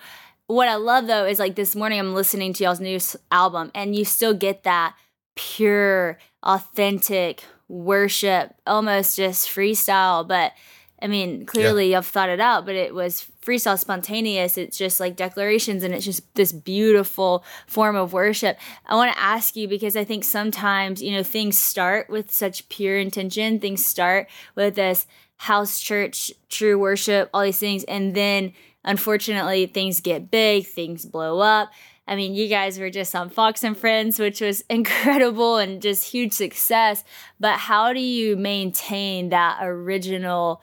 what 0.46 0.68
I 0.68 0.76
love 0.76 1.06
though 1.06 1.26
is 1.26 1.38
like 1.38 1.54
this 1.54 1.76
morning 1.76 1.98
I'm 1.98 2.14
listening 2.14 2.52
to 2.54 2.64
y'all's 2.64 2.80
new 2.80 2.98
album 3.30 3.70
and 3.74 3.94
you 3.94 4.04
still 4.04 4.34
get 4.34 4.62
that 4.62 4.94
pure, 5.34 6.18
authentic 6.42 7.44
worship, 7.68 8.54
almost 8.66 9.16
just 9.16 9.48
freestyle, 9.48 10.26
but 10.26 10.52
I 11.00 11.08
mean, 11.08 11.44
clearly 11.44 11.90
yeah. 11.90 11.98
I've 11.98 12.06
thought 12.06 12.30
it 12.30 12.40
out, 12.40 12.64
but 12.64 12.74
it 12.74 12.94
was 12.94 13.26
freestyle 13.42 13.78
spontaneous. 13.78 14.56
It's 14.56 14.78
just 14.78 14.98
like 14.98 15.14
declarations 15.14 15.82
and 15.82 15.92
it's 15.92 16.04
just 16.04 16.34
this 16.34 16.52
beautiful 16.52 17.44
form 17.66 17.96
of 17.96 18.12
worship. 18.12 18.58
I 18.86 18.94
want 18.94 19.12
to 19.12 19.22
ask 19.22 19.56
you 19.56 19.68
because 19.68 19.94
I 19.94 20.04
think 20.04 20.24
sometimes, 20.24 21.02
you 21.02 21.12
know, 21.12 21.22
things 21.22 21.58
start 21.58 22.08
with 22.08 22.30
such 22.30 22.68
pure 22.70 22.98
intention. 22.98 23.60
Things 23.60 23.84
start 23.84 24.28
with 24.54 24.74
this 24.74 25.06
house 25.36 25.80
church, 25.80 26.32
true 26.48 26.78
worship, 26.78 27.28
all 27.34 27.42
these 27.42 27.58
things. 27.58 27.84
And 27.84 28.14
then 28.14 28.54
unfortunately, 28.84 29.66
things 29.66 30.00
get 30.00 30.30
big, 30.30 30.66
things 30.66 31.04
blow 31.04 31.40
up. 31.40 31.72
I 32.08 32.14
mean, 32.14 32.34
you 32.34 32.48
guys 32.48 32.78
were 32.78 32.90
just 32.90 33.14
on 33.14 33.30
Fox 33.30 33.64
and 33.64 33.76
Friends, 33.76 34.18
which 34.18 34.40
was 34.40 34.62
incredible 34.70 35.58
and 35.58 35.82
just 35.82 36.10
huge 36.10 36.32
success. 36.32 37.04
But 37.38 37.58
how 37.58 37.92
do 37.92 38.00
you 38.00 38.36
maintain 38.36 39.28
that 39.28 39.58
original? 39.60 40.62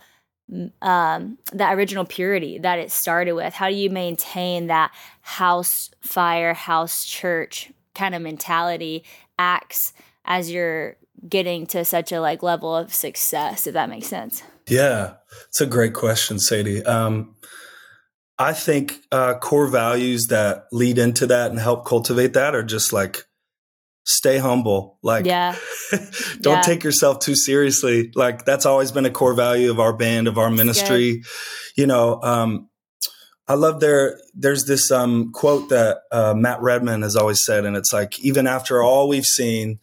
Um, 0.82 1.38
that 1.54 1.74
original 1.76 2.06
purity 2.06 2.58
that 2.60 2.80
it 2.80 2.92
started 2.92 3.34
with? 3.34 3.54
How 3.54 3.70
do 3.70 3.76
you 3.76 3.90
maintain 3.90 4.68
that 4.68 4.92
house 5.22 5.92
fire, 6.02 6.54
house 6.54 7.06
church 7.06 7.72
kind 7.96 8.16
of 8.16 8.22
mentality 8.22 9.04
acts 9.38 9.94
as 10.26 10.52
you're 10.52 10.98
getting 11.28 11.66
to 11.68 11.86
such 11.86 12.12
a 12.12 12.20
like 12.20 12.44
level 12.44 12.76
of 12.76 12.94
success, 12.94 13.68
if 13.68 13.74
that 13.74 13.90
makes 13.90 14.08
sense? 14.08 14.44
Yeah, 14.68 15.16
it's 15.48 15.62
a 15.62 15.66
great 15.66 15.94
question, 15.94 16.40
Sadie. 16.40 16.84
Um, 16.86 17.36
I 18.40 18.54
think 18.54 19.02
uh, 19.12 19.36
core 19.36 19.68
values 19.68 20.28
that 20.28 20.66
lead 20.72 20.98
into 20.98 21.28
that 21.28 21.52
and 21.52 21.60
help 21.60 21.86
cultivate 21.86 22.34
that 22.34 22.56
are 22.56 22.64
just 22.64 22.92
like 22.92 23.26
stay 24.04 24.38
humble. 24.38 24.98
Like, 25.02 25.26
yeah. 25.26 25.56
don't 26.42 26.58
yeah. 26.58 26.62
take 26.62 26.84
yourself 26.84 27.20
too 27.20 27.36
seriously. 27.36 28.12
Like, 28.16 28.46
that's 28.46 28.66
always 28.66 28.92
been 28.92 29.06
a 29.06 29.12
core 29.12 29.34
value 29.34 29.72
of 29.72 29.80
our 29.80 29.94
band, 29.94 30.28
of 30.28 30.38
our 30.38 30.50
ministry. 30.50 31.24
You 31.76 31.88
know, 31.88 32.22
um, 32.22 32.70
I 33.48 33.56
love 33.56 33.80
their, 33.80 34.20
there's 34.34 34.66
this 34.66 34.92
um, 34.92 35.32
quote 35.32 35.70
that 35.70 36.00
uh, 36.12 36.34
Matt 36.36 36.62
Redman 36.62 37.02
has 37.02 37.16
always 37.16 37.44
said, 37.44 37.66
and 37.66 37.76
it's 37.76 37.94
like, 37.94 38.20
even 38.20 38.48
after 38.48 38.82
all 38.82 39.08
we've 39.08 39.26
seen, 39.26 39.80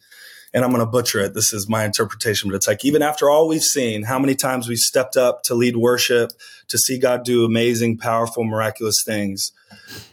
and 0.53 0.65
I'm 0.65 0.71
going 0.71 0.81
to 0.81 0.91
butcher 0.91 1.21
it. 1.21 1.33
This 1.33 1.53
is 1.53 1.69
my 1.69 1.85
interpretation, 1.85 2.49
but 2.49 2.57
it's 2.57 2.67
like, 2.67 2.83
even 2.83 3.01
after 3.01 3.29
all 3.29 3.47
we've 3.47 3.63
seen, 3.63 4.03
how 4.03 4.19
many 4.19 4.35
times 4.35 4.67
we've 4.67 4.77
stepped 4.77 5.15
up 5.15 5.43
to 5.43 5.55
lead 5.55 5.77
worship, 5.77 6.31
to 6.67 6.77
see 6.77 6.99
God 6.99 7.23
do 7.23 7.45
amazing, 7.45 7.97
powerful, 7.97 8.43
miraculous 8.43 8.97
things, 9.05 9.53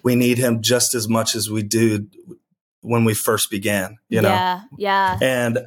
we 0.03 0.15
need 0.15 0.39
Him 0.39 0.63
just 0.63 0.95
as 0.95 1.09
much 1.09 1.35
as 1.35 1.51
we 1.51 1.63
do 1.63 2.07
when 2.83 3.05
we 3.05 3.15
first 3.15 3.51
began, 3.51 3.99
you 4.09 4.21
know? 4.21 4.29
Yeah. 4.29 4.61
Yeah. 4.79 5.19
And 5.21 5.59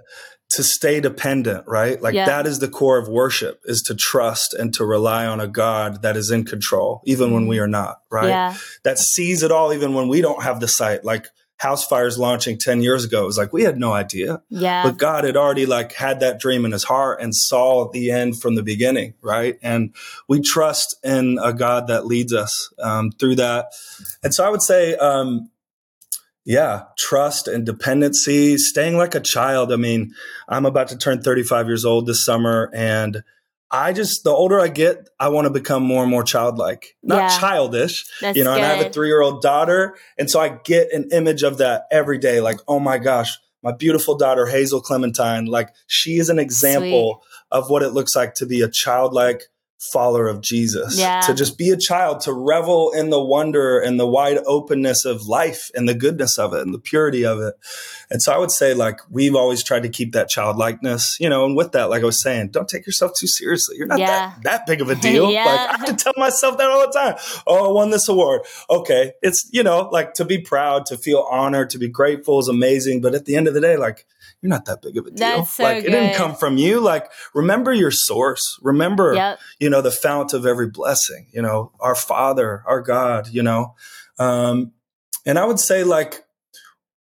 to 0.51 0.63
stay 0.63 0.99
dependent, 0.99 1.65
right? 1.65 2.01
Like 2.01 2.13
yeah. 2.13 2.25
that 2.25 2.45
is 2.45 2.59
the 2.59 2.67
core 2.67 2.97
of 2.97 3.07
worship 3.07 3.61
is 3.65 3.81
to 3.83 3.95
trust 3.95 4.53
and 4.53 4.73
to 4.73 4.85
rely 4.85 5.25
on 5.25 5.39
a 5.39 5.47
God 5.47 6.01
that 6.01 6.17
is 6.17 6.29
in 6.29 6.43
control, 6.43 7.01
even 7.05 7.33
when 7.33 7.47
we 7.47 7.55
mm-hmm. 7.55 7.63
are 7.63 7.67
not, 7.67 8.01
right? 8.11 8.27
Yeah. 8.27 8.57
That 8.83 8.99
sees 8.99 9.43
it 9.43 9.51
all, 9.51 9.71
even 9.71 9.93
when 9.93 10.09
we 10.09 10.19
don't 10.21 10.43
have 10.43 10.59
the 10.59 10.67
sight. 10.67 11.05
Like 11.05 11.27
house 11.61 11.85
fires 11.85 12.17
launching 12.17 12.57
10 12.57 12.81
years 12.81 13.05
ago, 13.05 13.21
it 13.21 13.27
was 13.27 13.37
like, 13.37 13.53
we 13.53 13.61
had 13.61 13.77
no 13.77 13.93
idea. 13.93 14.41
Yeah. 14.49 14.81
But 14.81 14.97
God 14.97 15.25
had 15.25 15.37
already 15.37 15.67
like 15.67 15.93
had 15.93 16.19
that 16.21 16.39
dream 16.39 16.65
in 16.65 16.71
his 16.71 16.83
heart 16.83 17.21
and 17.21 17.35
saw 17.35 17.89
the 17.89 18.09
end 18.09 18.41
from 18.41 18.55
the 18.55 18.63
beginning, 18.63 19.13
right? 19.21 19.59
And 19.61 19.93
we 20.27 20.41
trust 20.41 20.95
in 21.03 21.37
a 21.39 21.53
God 21.53 21.85
that 21.87 22.07
leads 22.07 22.33
us 22.33 22.73
um, 22.79 23.11
through 23.11 23.35
that. 23.35 23.67
And 24.23 24.33
so 24.33 24.43
I 24.43 24.49
would 24.49 24.63
say, 24.63 24.95
um, 24.95 25.50
yeah, 26.45 26.83
trust 26.97 27.47
and 27.47 27.65
dependency, 27.65 28.57
staying 28.57 28.97
like 28.97 29.15
a 29.15 29.19
child. 29.19 29.71
I 29.71 29.75
mean, 29.75 30.13
I'm 30.47 30.65
about 30.65 30.87
to 30.89 30.97
turn 30.97 31.21
35 31.21 31.67
years 31.67 31.85
old 31.85 32.07
this 32.07 32.25
summer 32.25 32.69
and 32.73 33.23
I 33.71 33.93
just 33.93 34.25
the 34.25 34.31
older 34.31 34.59
I 34.59 34.67
get, 34.67 35.09
I 35.17 35.29
want 35.29 35.45
to 35.45 35.49
become 35.49 35.81
more 35.81 36.01
and 36.01 36.11
more 36.11 36.23
childlike, 36.23 36.97
not 37.01 37.31
yeah. 37.31 37.39
childish. 37.39 38.05
That's 38.19 38.37
you 38.37 38.43
know, 38.43 38.51
good. 38.51 38.63
and 38.63 38.65
I 38.65 38.75
have 38.75 38.87
a 38.87 38.89
three 38.89 39.07
year 39.07 39.21
old 39.21 39.41
daughter, 39.41 39.95
and 40.17 40.29
so 40.29 40.41
I 40.41 40.49
get 40.49 40.91
an 40.91 41.07
image 41.11 41.41
of 41.41 41.59
that 41.59 41.83
every 41.89 42.17
day. 42.17 42.41
Like, 42.41 42.59
oh 42.67 42.79
my 42.79 42.97
gosh, 42.97 43.37
my 43.63 43.71
beautiful 43.71 44.17
daughter 44.17 44.45
Hazel 44.45 44.81
Clementine, 44.81 45.45
like 45.45 45.69
she 45.87 46.17
is 46.17 46.29
an 46.29 46.37
example 46.37 47.21
Sweet. 47.21 47.59
of 47.59 47.69
what 47.69 47.81
it 47.81 47.91
looks 47.91 48.13
like 48.13 48.33
to 48.35 48.45
be 48.45 48.61
a 48.61 48.69
childlike 48.69 49.43
follower 49.81 50.27
of 50.27 50.41
Jesus. 50.41 50.99
Yeah. 50.99 51.21
To 51.21 51.33
just 51.33 51.57
be 51.57 51.71
a 51.71 51.77
child, 51.77 52.21
to 52.21 52.33
revel 52.33 52.91
in 52.91 53.09
the 53.09 53.21
wonder 53.21 53.79
and 53.79 53.99
the 53.99 54.05
wide 54.05 54.37
openness 54.45 55.05
of 55.05 55.25
life 55.27 55.71
and 55.73 55.89
the 55.89 55.95
goodness 55.95 56.37
of 56.37 56.53
it 56.53 56.61
and 56.61 56.71
the 56.71 56.79
purity 56.79 57.25
of 57.25 57.39
it. 57.39 57.55
And 58.11 58.21
so 58.21 58.31
I 58.31 58.37
would 58.37 58.51
say, 58.51 58.75
like, 58.75 58.99
we've 59.09 59.35
always 59.35 59.63
tried 59.63 59.83
to 59.83 59.89
keep 59.89 60.11
that 60.11 60.29
childlikeness, 60.29 61.17
you 61.19 61.29
know, 61.29 61.45
and 61.45 61.55
with 61.55 61.71
that, 61.71 61.89
like 61.89 62.03
I 62.03 62.05
was 62.05 62.21
saying, 62.21 62.49
don't 62.49 62.69
take 62.69 62.85
yourself 62.85 63.13
too 63.17 63.27
seriously. 63.27 63.75
You're 63.77 63.87
not 63.87 63.99
yeah. 63.99 64.07
that, 64.07 64.43
that 64.43 64.65
big 64.67 64.81
of 64.81 64.89
a 64.89 64.95
deal. 65.01 65.31
yeah. 65.31 65.45
Like, 65.45 65.59
I 65.59 65.77
have 65.77 65.85
to 65.85 65.95
tell 65.95 66.13
myself 66.15 66.57
that 66.59 66.69
all 66.69 66.85
the 66.85 66.93
time. 66.93 67.15
Oh, 67.47 67.69
I 67.69 67.71
won 67.73 67.89
this 67.89 68.07
award. 68.07 68.41
Okay. 68.69 69.13
It's, 69.23 69.49
you 69.51 69.63
know, 69.63 69.89
like 69.91 70.13
to 70.15 70.25
be 70.25 70.37
proud, 70.39 70.85
to 70.87 70.97
feel 70.97 71.27
honored, 71.31 71.71
to 71.71 71.79
be 71.79 71.87
grateful 71.87 72.39
is 72.39 72.47
amazing. 72.47 73.01
But 73.01 73.15
at 73.15 73.25
the 73.25 73.35
end 73.35 73.47
of 73.47 73.55
the 73.55 73.61
day, 73.61 73.77
like, 73.77 74.05
you're 74.41 74.49
not 74.49 74.65
that 74.65 74.81
big 74.81 74.97
of 74.97 75.05
a 75.05 75.11
deal. 75.11 75.45
So 75.45 75.63
like 75.63 75.83
good. 75.83 75.85
it 75.87 75.91
didn't 75.91 76.15
come 76.15 76.35
from 76.35 76.57
you. 76.57 76.79
Like 76.79 77.11
remember 77.33 77.71
your 77.71 77.91
source. 77.91 78.59
Remember, 78.61 79.13
yep. 79.13 79.39
you 79.59 79.69
know, 79.69 79.81
the 79.81 79.91
fount 79.91 80.33
of 80.33 80.45
every 80.45 80.67
blessing, 80.67 81.27
you 81.31 81.41
know, 81.41 81.71
our 81.79 81.95
Father, 81.95 82.63
our 82.65 82.81
God, 82.81 83.27
you 83.27 83.43
know. 83.43 83.75
Um, 84.17 84.71
and 85.25 85.37
I 85.37 85.45
would 85.45 85.59
say 85.59 85.83
like 85.83 86.23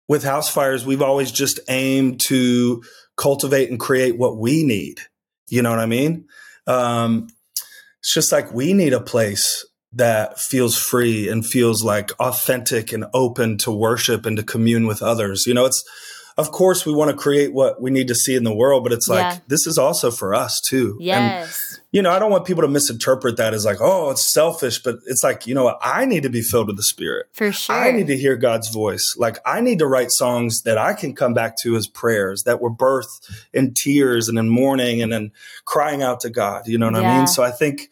with 0.08 0.24
house 0.24 0.48
fires, 0.48 0.86
we've 0.86 1.02
always 1.02 1.30
just 1.30 1.60
aimed 1.68 2.20
to 2.28 2.82
cultivate 3.16 3.70
and 3.70 3.78
create 3.78 4.16
what 4.16 4.38
we 4.38 4.64
need. 4.64 5.00
You 5.48 5.62
know 5.62 5.70
what 5.70 5.78
I 5.78 5.86
mean? 5.86 6.26
Um, 6.66 7.28
it's 8.00 8.14
just 8.14 8.32
like 8.32 8.52
we 8.52 8.72
need 8.72 8.92
a 8.92 9.00
place 9.00 9.66
that 9.92 10.38
feels 10.38 10.76
free 10.76 11.28
and 11.28 11.44
feels 11.44 11.82
like 11.82 12.12
authentic 12.20 12.92
and 12.92 13.06
open 13.14 13.56
to 13.58 13.70
worship 13.70 14.26
and 14.26 14.36
to 14.36 14.42
commune 14.42 14.86
with 14.86 15.02
others. 15.02 15.44
You 15.46 15.54
know, 15.54 15.64
it's 15.64 15.82
of 16.38 16.52
course 16.52 16.84
we 16.84 16.92
want 16.92 17.10
to 17.10 17.16
create 17.16 17.52
what 17.52 17.80
we 17.80 17.90
need 17.90 18.08
to 18.08 18.14
see 18.14 18.36
in 18.36 18.44
the 18.44 18.54
world, 18.54 18.82
but 18.82 18.92
it's 18.92 19.08
like 19.08 19.20
yeah. 19.20 19.38
this 19.48 19.66
is 19.66 19.78
also 19.78 20.10
for 20.10 20.34
us 20.34 20.60
too. 20.68 20.96
Yes. 21.00 21.72
And, 21.72 21.80
you 21.92 22.02
know, 22.02 22.10
I 22.10 22.18
don't 22.18 22.30
want 22.30 22.44
people 22.44 22.62
to 22.62 22.68
misinterpret 22.68 23.38
that 23.38 23.54
as 23.54 23.64
like, 23.64 23.78
oh, 23.80 24.10
it's 24.10 24.22
selfish, 24.22 24.82
but 24.82 24.96
it's 25.06 25.24
like, 25.24 25.46
you 25.46 25.54
know 25.54 25.64
what? 25.64 25.78
I 25.82 26.04
need 26.04 26.24
to 26.24 26.28
be 26.28 26.42
filled 26.42 26.66
with 26.66 26.76
the 26.76 26.82
Spirit. 26.82 27.26
For 27.32 27.52
sure. 27.52 27.74
I 27.74 27.90
need 27.90 28.08
to 28.08 28.16
hear 28.18 28.36
God's 28.36 28.68
voice. 28.68 29.14
Like, 29.16 29.38
I 29.46 29.62
need 29.62 29.78
to 29.78 29.86
write 29.86 30.10
songs 30.10 30.62
that 30.62 30.76
I 30.76 30.92
can 30.92 31.14
come 31.14 31.32
back 31.32 31.56
to 31.62 31.74
as 31.76 31.86
prayers 31.86 32.42
that 32.42 32.60
were 32.60 32.70
birthed 32.70 33.30
in 33.54 33.72
tears 33.72 34.28
and 34.28 34.38
in 34.38 34.50
mourning 34.50 35.00
and 35.00 35.14
in 35.14 35.32
crying 35.64 36.02
out 36.02 36.20
to 36.20 36.28
God. 36.28 36.66
You 36.66 36.76
know 36.76 36.90
what 36.90 37.00
yeah. 37.00 37.14
I 37.14 37.18
mean? 37.18 37.26
So 37.28 37.42
I 37.42 37.50
think 37.50 37.88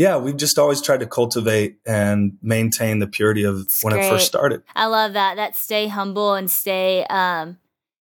yeah, 0.00 0.16
we've 0.16 0.38
just 0.38 0.58
always 0.58 0.80
tried 0.80 1.00
to 1.00 1.06
cultivate 1.06 1.76
and 1.84 2.38
maintain 2.40 3.00
the 3.00 3.06
purity 3.06 3.44
of 3.44 3.60
it's 3.60 3.84
when 3.84 3.92
great. 3.92 4.06
it 4.06 4.08
first 4.08 4.24
started. 4.24 4.62
I 4.74 4.86
love 4.86 5.12
that. 5.12 5.36
That 5.36 5.54
stay 5.54 5.88
humble 5.88 6.32
and 6.32 6.50
stay 6.50 7.04
um 7.10 7.58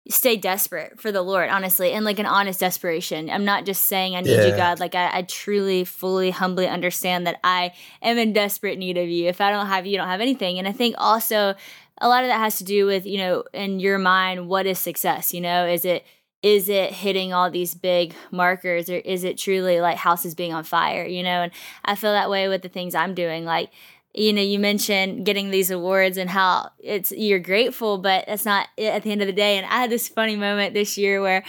stay 0.08 0.38
desperate 0.38 0.98
for 0.98 1.12
the 1.12 1.20
Lord, 1.20 1.50
honestly, 1.50 1.92
and 1.92 2.02
like 2.02 2.18
an 2.18 2.24
honest 2.24 2.60
desperation. 2.60 3.28
I'm 3.28 3.44
not 3.44 3.66
just 3.66 3.84
saying 3.84 4.16
I 4.16 4.22
need 4.22 4.30
yeah. 4.30 4.46
you, 4.46 4.56
God. 4.56 4.80
Like 4.80 4.94
I, 4.94 5.18
I, 5.18 5.22
truly, 5.22 5.84
fully, 5.84 6.30
humbly 6.30 6.66
understand 6.66 7.26
that 7.26 7.38
I 7.44 7.72
am 8.00 8.16
in 8.16 8.32
desperate 8.32 8.78
need 8.78 8.96
of 8.96 9.10
you. 9.10 9.28
If 9.28 9.42
I 9.42 9.50
don't 9.50 9.66
have 9.66 9.84
you, 9.84 9.92
you 9.92 9.98
don't 9.98 10.08
have 10.08 10.22
anything. 10.22 10.58
And 10.58 10.66
I 10.66 10.72
think 10.72 10.94
also 10.96 11.54
a 11.98 12.08
lot 12.08 12.24
of 12.24 12.28
that 12.30 12.38
has 12.38 12.56
to 12.56 12.64
do 12.64 12.86
with, 12.86 13.04
you 13.04 13.18
know, 13.18 13.44
in 13.52 13.80
your 13.80 13.98
mind, 13.98 14.48
what 14.48 14.64
is 14.64 14.78
success? 14.78 15.34
You 15.34 15.42
know, 15.42 15.66
is 15.66 15.84
it 15.84 16.06
is 16.42 16.68
it 16.68 16.92
hitting 16.92 17.32
all 17.32 17.50
these 17.50 17.74
big 17.74 18.14
markers 18.30 18.90
or 18.90 18.96
is 18.96 19.24
it 19.24 19.38
truly 19.38 19.80
like 19.80 19.96
houses 19.96 20.34
being 20.34 20.52
on 20.52 20.64
fire 20.64 21.04
you 21.04 21.22
know? 21.22 21.42
And 21.42 21.52
i 21.84 21.94
feel 21.94 22.12
that 22.12 22.30
way 22.30 22.48
with 22.48 22.62
the 22.62 22.68
things 22.68 22.94
i'm 22.94 23.14
doing 23.14 23.44
like 23.44 23.70
you 24.14 24.32
know 24.32 24.42
you 24.42 24.58
mentioned 24.58 25.24
getting 25.24 25.50
these 25.50 25.70
awards 25.70 26.16
and 26.16 26.30
how 26.30 26.70
it's 26.78 27.12
you're 27.12 27.38
grateful 27.38 27.98
but 27.98 28.24
that's 28.26 28.44
not 28.44 28.68
it 28.76 28.92
at 28.92 29.02
the 29.02 29.12
end 29.12 29.22
of 29.22 29.26
the 29.26 29.32
day. 29.32 29.56
And 29.56 29.66
i 29.66 29.80
had 29.80 29.90
this 29.90 30.08
funny 30.08 30.36
moment 30.36 30.74
this 30.74 30.98
year 30.98 31.20
where 31.20 31.44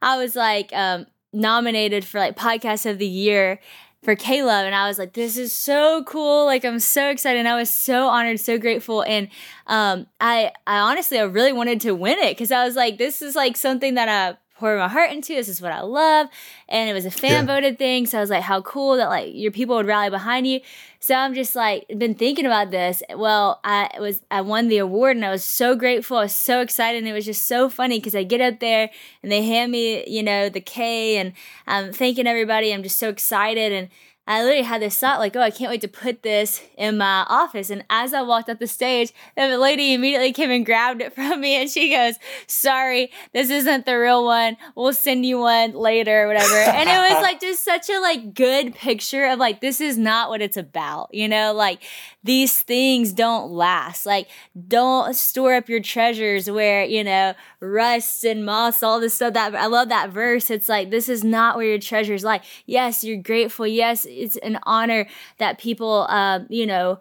i 0.00 0.16
was 0.16 0.36
like 0.36 0.72
um, 0.72 1.06
nominated 1.32 2.04
for 2.04 2.18
like 2.18 2.36
podcast 2.36 2.90
of 2.90 2.98
the 2.98 3.06
year 3.06 3.60
for 4.02 4.16
K-LOVE. 4.16 4.66
And 4.66 4.74
I 4.74 4.88
was 4.88 4.98
like, 4.98 5.12
this 5.12 5.36
is 5.36 5.52
so 5.52 6.02
cool. 6.04 6.44
Like, 6.44 6.64
I'm 6.64 6.80
so 6.80 7.08
excited. 7.08 7.38
And 7.38 7.48
I 7.48 7.54
was 7.54 7.70
so 7.70 8.08
honored, 8.08 8.40
so 8.40 8.58
grateful. 8.58 9.02
And 9.02 9.28
um, 9.66 10.06
I, 10.20 10.52
I 10.66 10.78
honestly, 10.78 11.18
I 11.18 11.22
really 11.22 11.52
wanted 11.52 11.80
to 11.82 11.92
win 11.94 12.18
it 12.18 12.32
because 12.32 12.50
I 12.50 12.64
was 12.64 12.74
like, 12.74 12.98
this 12.98 13.22
is 13.22 13.36
like 13.36 13.56
something 13.56 13.94
that 13.94 14.08
I 14.08 14.36
pour 14.62 14.76
my 14.78 14.88
heart 14.88 15.10
into. 15.10 15.34
This 15.34 15.48
is 15.48 15.60
what 15.60 15.72
I 15.72 15.80
love. 15.80 16.28
And 16.68 16.88
it 16.88 16.92
was 16.92 17.04
a 17.04 17.10
fan 17.10 17.46
yeah. 17.46 17.54
voted 17.54 17.78
thing. 17.78 18.06
So 18.06 18.18
I 18.18 18.20
was 18.20 18.30
like, 18.30 18.44
how 18.44 18.62
cool 18.62 18.96
that 18.96 19.08
like 19.08 19.34
your 19.34 19.50
people 19.50 19.74
would 19.74 19.86
rally 19.86 20.08
behind 20.08 20.46
you. 20.46 20.60
So 21.00 21.16
I'm 21.16 21.34
just 21.34 21.56
like 21.56 21.86
been 21.98 22.14
thinking 22.14 22.46
about 22.46 22.70
this. 22.70 23.02
Well, 23.12 23.58
I 23.64 23.90
was 23.98 24.20
I 24.30 24.40
won 24.40 24.68
the 24.68 24.78
award 24.78 25.16
and 25.16 25.24
I 25.24 25.30
was 25.30 25.42
so 25.42 25.74
grateful. 25.74 26.18
I 26.18 26.22
was 26.22 26.36
so 26.36 26.60
excited 26.60 26.98
and 26.98 27.08
it 27.08 27.12
was 27.12 27.24
just 27.24 27.48
so 27.48 27.68
funny 27.68 27.98
because 27.98 28.14
I 28.14 28.22
get 28.22 28.40
up 28.40 28.60
there 28.60 28.88
and 29.20 29.32
they 29.32 29.42
hand 29.42 29.72
me, 29.72 30.08
you 30.08 30.22
know, 30.22 30.48
the 30.48 30.60
K 30.60 31.16
and 31.16 31.32
I'm 31.66 31.92
thanking 31.92 32.28
everybody. 32.28 32.72
I'm 32.72 32.84
just 32.84 32.98
so 32.98 33.08
excited 33.08 33.72
and 33.72 33.88
I 34.26 34.42
literally 34.42 34.62
had 34.62 34.80
this 34.80 34.96
thought 34.96 35.18
like, 35.18 35.34
oh, 35.34 35.40
I 35.40 35.50
can't 35.50 35.70
wait 35.70 35.80
to 35.80 35.88
put 35.88 36.22
this 36.22 36.62
in 36.78 36.96
my 36.96 37.26
office. 37.28 37.70
And 37.70 37.84
as 37.90 38.14
I 38.14 38.22
walked 38.22 38.48
up 38.48 38.60
the 38.60 38.68
stage, 38.68 39.12
the 39.36 39.58
lady 39.58 39.94
immediately 39.94 40.32
came 40.32 40.50
and 40.50 40.64
grabbed 40.64 41.02
it 41.02 41.12
from 41.14 41.40
me 41.40 41.60
and 41.60 41.68
she 41.68 41.90
goes, 41.90 42.14
Sorry, 42.46 43.10
this 43.32 43.50
isn't 43.50 43.84
the 43.84 43.98
real 43.98 44.24
one. 44.24 44.56
We'll 44.76 44.92
send 44.92 45.26
you 45.26 45.38
one 45.40 45.72
later 45.72 46.24
or 46.24 46.28
whatever. 46.28 46.54
and 46.54 46.88
it 46.88 47.14
was 47.14 47.22
like 47.22 47.40
just 47.40 47.64
such 47.64 47.90
a 47.90 47.98
like 47.98 48.34
good 48.34 48.74
picture 48.74 49.26
of 49.26 49.38
like 49.40 49.60
this 49.60 49.80
is 49.80 49.98
not 49.98 50.28
what 50.28 50.40
it's 50.40 50.56
about. 50.56 51.12
You 51.12 51.28
know, 51.28 51.52
like 51.52 51.82
these 52.24 52.60
things 52.60 53.12
don't 53.12 53.50
last. 53.50 54.06
Like, 54.06 54.28
don't 54.68 55.14
store 55.16 55.54
up 55.54 55.68
your 55.68 55.80
treasures 55.80 56.48
where, 56.48 56.84
you 56.84 57.02
know, 57.02 57.34
rust 57.60 58.24
and 58.24 58.46
moss, 58.46 58.82
all 58.82 59.00
this 59.00 59.14
stuff. 59.14 59.34
That 59.34 59.54
I 59.54 59.66
love 59.66 59.88
that 59.88 60.10
verse. 60.10 60.50
It's 60.50 60.68
like 60.68 60.90
this 60.90 61.08
is 61.08 61.24
not 61.24 61.56
where 61.56 61.66
your 61.66 61.78
treasures 61.78 62.22
lie. 62.22 62.40
Yes, 62.64 63.02
you're 63.02 63.16
grateful. 63.16 63.66
Yes, 63.66 64.06
it's 64.12 64.36
an 64.38 64.58
honor 64.64 65.06
that 65.38 65.58
people, 65.58 66.06
uh, 66.08 66.40
you 66.48 66.66
know, 66.66 66.98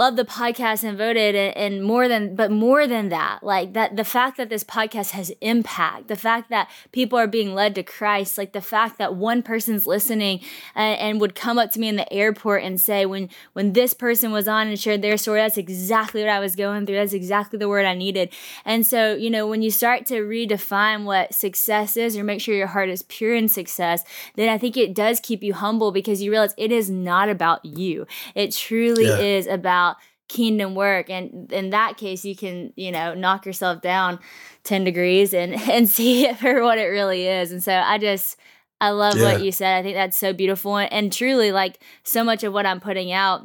love 0.00 0.16
the 0.16 0.24
podcast 0.24 0.82
and 0.82 0.96
voted 0.96 1.34
and, 1.34 1.54
and, 1.56 1.84
more 1.84 2.08
than 2.08 2.34
but 2.34 2.50
more 2.50 2.86
than 2.86 3.10
that 3.10 3.38
like 3.42 3.74
that 3.74 3.96
the 3.96 4.04
fact 4.04 4.38
that 4.38 4.48
this 4.48 4.64
podcast 4.64 5.10
has 5.10 5.30
impact 5.42 6.08
the 6.08 6.16
fact 6.16 6.48
that 6.48 6.70
people 6.90 7.18
are 7.18 7.26
being 7.26 7.54
led 7.54 7.74
to 7.74 7.82
christ 7.82 8.38
like 8.38 8.52
the 8.52 8.62
fact 8.62 8.96
that 8.96 9.14
one 9.14 9.42
person's 9.42 9.86
listening 9.86 10.40
and, 10.74 10.98
and 10.98 11.20
would 11.20 11.34
come 11.34 11.58
up 11.58 11.70
to 11.70 11.78
me 11.78 11.86
in 11.86 11.96
the 11.96 12.10
airport 12.10 12.62
and 12.62 12.80
say 12.80 13.04
when 13.04 13.28
when 13.52 13.74
this 13.74 13.92
person 13.92 14.32
was 14.32 14.48
on 14.48 14.68
and 14.68 14.80
shared 14.80 15.02
their 15.02 15.18
story 15.18 15.40
that's 15.40 15.58
exactly 15.58 16.22
what 16.22 16.30
i 16.30 16.40
was 16.40 16.56
going 16.56 16.86
through. 16.86 16.96
That's 16.96 17.12
exactly 17.12 17.58
the 17.58 17.68
word 17.68 17.84
i 17.84 17.94
needed. 17.94 18.32
And 18.64 18.86
so 18.86 19.14
you 19.14 19.28
know 19.28 19.46
when 19.46 19.60
you 19.60 19.70
start 19.70 20.06
to 20.06 20.22
redefine 20.22 21.04
what 21.04 21.34
success 21.34 21.98
is 21.98 22.16
or 22.16 22.24
make 22.24 22.40
sure 22.40 22.54
your 22.54 22.68
heart 22.68 22.88
is 22.88 23.02
pure 23.02 23.34
in 23.34 23.48
success 23.48 24.02
then 24.36 24.48
i 24.48 24.56
think 24.56 24.76
it 24.76 24.94
does 24.94 25.20
keep 25.20 25.42
you 25.42 25.52
humble 25.52 25.92
because 25.92 26.22
you 26.22 26.30
realize 26.30 26.54
it 26.56 26.72
is 26.72 26.88
not 26.88 27.28
about 27.28 27.64
you. 27.64 28.06
It 28.34 28.52
truly 28.52 29.06
yeah. 29.06 29.18
is 29.18 29.46
about 29.46 29.89
kingdom 30.30 30.76
work. 30.76 31.10
And 31.10 31.52
in 31.52 31.70
that 31.70 31.96
case 31.96 32.24
you 32.24 32.36
can 32.36 32.72
you 32.76 32.92
know 32.92 33.14
knock 33.14 33.44
yourself 33.44 33.82
down 33.82 34.20
10 34.62 34.84
degrees 34.84 35.34
and 35.34 35.54
and 35.70 35.88
see 35.88 36.26
it 36.26 36.36
for 36.38 36.62
what 36.62 36.78
it 36.78 36.86
really 36.86 37.26
is. 37.26 37.52
And 37.52 37.62
so 37.62 37.74
i 37.74 37.98
just 37.98 38.38
i 38.80 38.90
love 38.90 39.16
yeah. 39.16 39.32
what 39.32 39.42
you 39.42 39.52
said. 39.52 39.78
I 39.78 39.82
think 39.82 39.96
that's 39.96 40.16
so 40.16 40.32
beautiful. 40.32 40.76
And, 40.76 40.92
and 40.92 41.12
truly 41.12 41.52
like 41.52 41.80
so 42.04 42.22
much 42.24 42.44
of 42.44 42.52
what 42.52 42.64
i'm 42.64 42.80
putting 42.80 43.12
out 43.12 43.42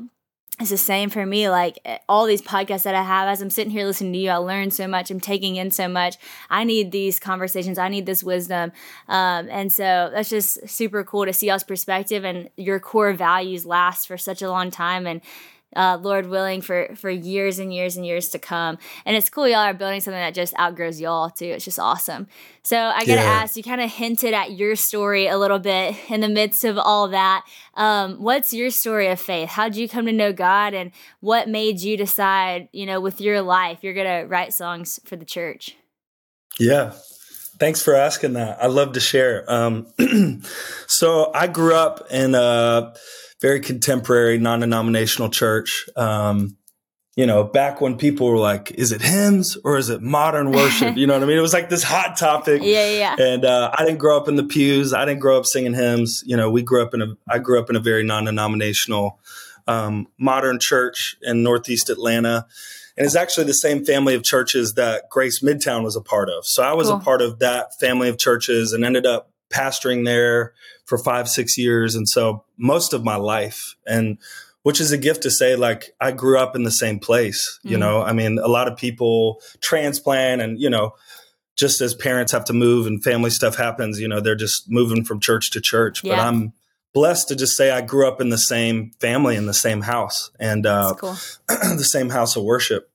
is 0.61 0.69
the 0.69 0.77
same 0.77 1.09
for 1.09 1.25
me. 1.25 1.49
Like 1.49 1.79
eh, 1.85 1.97
all 2.07 2.27
these 2.27 2.43
podcasts 2.43 2.83
that 2.83 2.93
i 2.93 3.01
have 3.01 3.27
as 3.27 3.41
i'm 3.41 3.49
sitting 3.49 3.71
here 3.71 3.87
listening 3.87 4.13
to 4.13 4.19
you 4.19 4.29
i 4.29 4.37
learn 4.37 4.69
so 4.69 4.87
much. 4.87 5.09
I'm 5.09 5.19
taking 5.19 5.55
in 5.55 5.71
so 5.71 5.87
much. 5.87 6.17
I 6.51 6.65
need 6.65 6.91
these 6.91 7.19
conversations. 7.19 7.79
I 7.79 7.89
need 7.89 8.05
this 8.05 8.23
wisdom. 8.23 8.71
Um, 9.07 9.49
and 9.49 9.73
so 9.73 10.11
that's 10.13 10.29
just 10.29 10.69
super 10.69 11.03
cool 11.03 11.25
to 11.25 11.33
see 11.33 11.47
y'all's 11.47 11.63
perspective 11.63 12.23
and 12.23 12.51
your 12.57 12.79
core 12.79 13.13
values 13.13 13.65
last 13.65 14.05
for 14.07 14.19
such 14.19 14.43
a 14.43 14.51
long 14.51 14.69
time. 14.69 15.07
And 15.07 15.21
uh, 15.75 15.97
Lord 16.01 16.27
willing, 16.27 16.61
for 16.61 16.89
for 16.95 17.09
years 17.09 17.59
and 17.59 17.73
years 17.73 17.95
and 17.97 18.05
years 18.05 18.29
to 18.29 18.39
come. 18.39 18.77
And 19.05 19.15
it's 19.15 19.29
cool, 19.29 19.47
y'all 19.47 19.59
are 19.59 19.73
building 19.73 20.01
something 20.01 20.19
that 20.19 20.33
just 20.33 20.53
outgrows 20.59 20.99
y'all 20.99 21.29
too. 21.29 21.45
It's 21.45 21.65
just 21.65 21.79
awesome. 21.79 22.27
So 22.63 22.77
I 22.77 22.99
gotta 23.05 23.21
yeah. 23.21 23.41
ask, 23.41 23.55
you 23.55 23.63
kind 23.63 23.81
of 23.81 23.91
hinted 23.91 24.33
at 24.33 24.53
your 24.53 24.75
story 24.75 25.27
a 25.27 25.37
little 25.37 25.59
bit 25.59 25.95
in 26.09 26.21
the 26.21 26.29
midst 26.29 26.63
of 26.63 26.77
all 26.77 27.07
that. 27.09 27.45
Um, 27.75 28.15
what's 28.21 28.53
your 28.53 28.69
story 28.69 29.07
of 29.07 29.19
faith? 29.19 29.49
How 29.49 29.69
did 29.69 29.77
you 29.77 29.87
come 29.87 30.05
to 30.05 30.11
know 30.11 30.33
God, 30.33 30.73
and 30.73 30.91
what 31.19 31.47
made 31.47 31.81
you 31.81 31.97
decide, 31.97 32.69
you 32.71 32.85
know, 32.85 32.99
with 32.99 33.21
your 33.21 33.41
life, 33.41 33.79
you're 33.81 33.93
gonna 33.93 34.25
write 34.25 34.53
songs 34.53 34.99
for 35.05 35.15
the 35.15 35.25
church? 35.25 35.75
Yeah, 36.59 36.93
Thanks 37.59 37.81
for 37.81 37.95
asking 37.95 38.33
that. 38.33 38.61
I 38.61 38.67
love 38.67 38.93
to 38.93 38.99
share. 38.99 39.45
Um, 39.51 39.87
so 40.87 41.31
I 41.33 41.47
grew 41.47 41.75
up 41.75 42.07
in 42.11 42.35
a 42.35 42.93
very 43.41 43.59
contemporary, 43.59 44.37
non-denominational 44.37 45.29
church. 45.29 45.87
Um, 45.95 46.57
you 47.15 47.25
know, 47.25 47.45
back 47.45 47.79
when 47.79 47.97
people 47.97 48.27
were 48.27 48.37
like, 48.37 48.71
"Is 48.71 48.91
it 48.91 49.01
hymns 49.01 49.57
or 49.63 49.77
is 49.77 49.89
it 49.89 50.01
modern 50.01 50.51
worship?" 50.51 50.97
You 50.97 51.07
know 51.07 51.13
what 51.13 51.23
I 51.23 51.25
mean? 51.25 51.37
It 51.37 51.41
was 51.41 51.53
like 51.53 51.69
this 51.69 51.83
hot 51.83 52.17
topic. 52.17 52.61
Yeah, 52.65 52.89
yeah. 52.89 53.15
And 53.17 53.45
uh, 53.45 53.71
I 53.73 53.85
didn't 53.85 53.99
grow 53.99 54.17
up 54.17 54.27
in 54.27 54.35
the 54.35 54.43
pews. 54.43 54.93
I 54.93 55.05
didn't 55.05 55.21
grow 55.21 55.37
up 55.37 55.45
singing 55.45 55.73
hymns. 55.73 56.23
You 56.25 56.35
know, 56.35 56.49
we 56.51 56.61
grew 56.61 56.81
up 56.81 56.93
in 56.93 57.01
a. 57.01 57.07
I 57.29 57.39
grew 57.39 57.59
up 57.59 57.69
in 57.69 57.77
a 57.77 57.79
very 57.79 58.03
non-denominational, 58.03 59.19
um, 59.65 60.07
modern 60.19 60.59
church 60.59 61.15
in 61.21 61.41
Northeast 61.41 61.89
Atlanta 61.89 62.47
and 62.97 63.05
it's 63.05 63.15
actually 63.15 63.45
the 63.45 63.53
same 63.53 63.83
family 63.83 64.15
of 64.15 64.23
churches 64.23 64.73
that 64.75 65.09
Grace 65.09 65.41
Midtown 65.41 65.83
was 65.83 65.95
a 65.95 66.01
part 66.01 66.29
of. 66.29 66.45
So 66.45 66.63
I 66.63 66.73
was 66.73 66.87
cool. 66.87 66.97
a 66.97 67.01
part 67.01 67.21
of 67.21 67.39
that 67.39 67.77
family 67.79 68.09
of 68.09 68.17
churches 68.17 68.71
and 68.71 68.85
ended 68.85 69.05
up 69.05 69.31
pastoring 69.53 70.05
there 70.05 70.53
for 70.85 70.97
five, 70.97 71.27
six 71.27 71.57
years. 71.57 71.95
And 71.95 72.07
so 72.07 72.43
most 72.57 72.93
of 72.93 73.03
my 73.03 73.15
life, 73.15 73.75
and 73.85 74.17
which 74.63 74.81
is 74.81 74.91
a 74.91 74.97
gift 74.97 75.23
to 75.23 75.31
say, 75.31 75.55
like, 75.55 75.91
I 76.01 76.11
grew 76.11 76.39
up 76.39 76.55
in 76.55 76.63
the 76.63 76.71
same 76.71 76.99
place. 76.99 77.59
Mm-hmm. 77.59 77.69
You 77.69 77.77
know, 77.77 78.01
I 78.01 78.13
mean, 78.13 78.39
a 78.39 78.47
lot 78.47 78.67
of 78.67 78.77
people 78.77 79.41
transplant 79.61 80.41
and, 80.41 80.59
you 80.59 80.69
know, 80.69 80.95
just 81.55 81.81
as 81.81 81.93
parents 81.93 82.31
have 82.31 82.45
to 82.45 82.53
move 82.53 82.87
and 82.87 83.03
family 83.03 83.29
stuff 83.29 83.55
happens, 83.55 83.99
you 83.99 84.07
know, 84.07 84.19
they're 84.19 84.35
just 84.35 84.63
moving 84.67 85.03
from 85.03 85.19
church 85.19 85.51
to 85.51 85.61
church. 85.61 86.03
Yeah. 86.03 86.15
But 86.15 86.21
I'm, 86.21 86.53
blessed 86.95 87.27
to 87.27 87.35
just 87.35 87.55
say 87.55 87.69
I 87.69 87.81
grew 87.81 88.07
up 88.07 88.21
in 88.21 88.29
the 88.29 88.37
same 88.37 88.91
family 88.99 89.35
in 89.35 89.45
the 89.45 89.53
same 89.53 89.81
house 89.81 90.31
and 90.39 90.65
uh, 90.65 90.95
cool. 90.97 91.15
the 91.47 91.87
same 91.87 92.09
house 92.09 92.35
of 92.35 92.43
worship. 92.43 92.89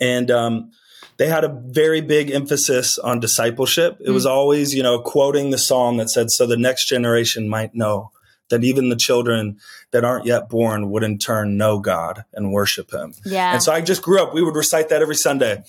And 0.00 0.30
um, 0.30 0.72
they 1.16 1.28
had 1.28 1.44
a 1.44 1.48
very 1.48 2.02
big 2.02 2.30
emphasis 2.30 2.98
on 2.98 3.20
discipleship. 3.20 3.98
It 4.00 4.08
mm. 4.08 4.14
was 4.14 4.26
always, 4.26 4.74
you 4.74 4.82
know, 4.82 5.00
quoting 5.00 5.50
the 5.50 5.58
psalm 5.58 5.96
that 5.96 6.10
said, 6.10 6.30
"So 6.30 6.46
the 6.46 6.58
next 6.58 6.86
generation 6.86 7.48
might 7.48 7.74
know." 7.74 8.10
That 8.50 8.64
even 8.64 8.88
the 8.88 8.96
children 8.96 9.60
that 9.92 10.04
aren't 10.04 10.26
yet 10.26 10.48
born 10.48 10.90
would 10.90 11.04
in 11.04 11.18
turn 11.18 11.56
know 11.56 11.78
God 11.78 12.24
and 12.32 12.52
worship 12.52 12.92
Him. 12.92 13.14
Yeah. 13.24 13.52
And 13.52 13.62
so 13.62 13.72
I 13.72 13.80
just 13.80 14.02
grew 14.02 14.20
up. 14.20 14.34
We 14.34 14.42
would 14.42 14.56
recite 14.56 14.88
that 14.88 15.02
every 15.02 15.14
Sunday, 15.14 15.62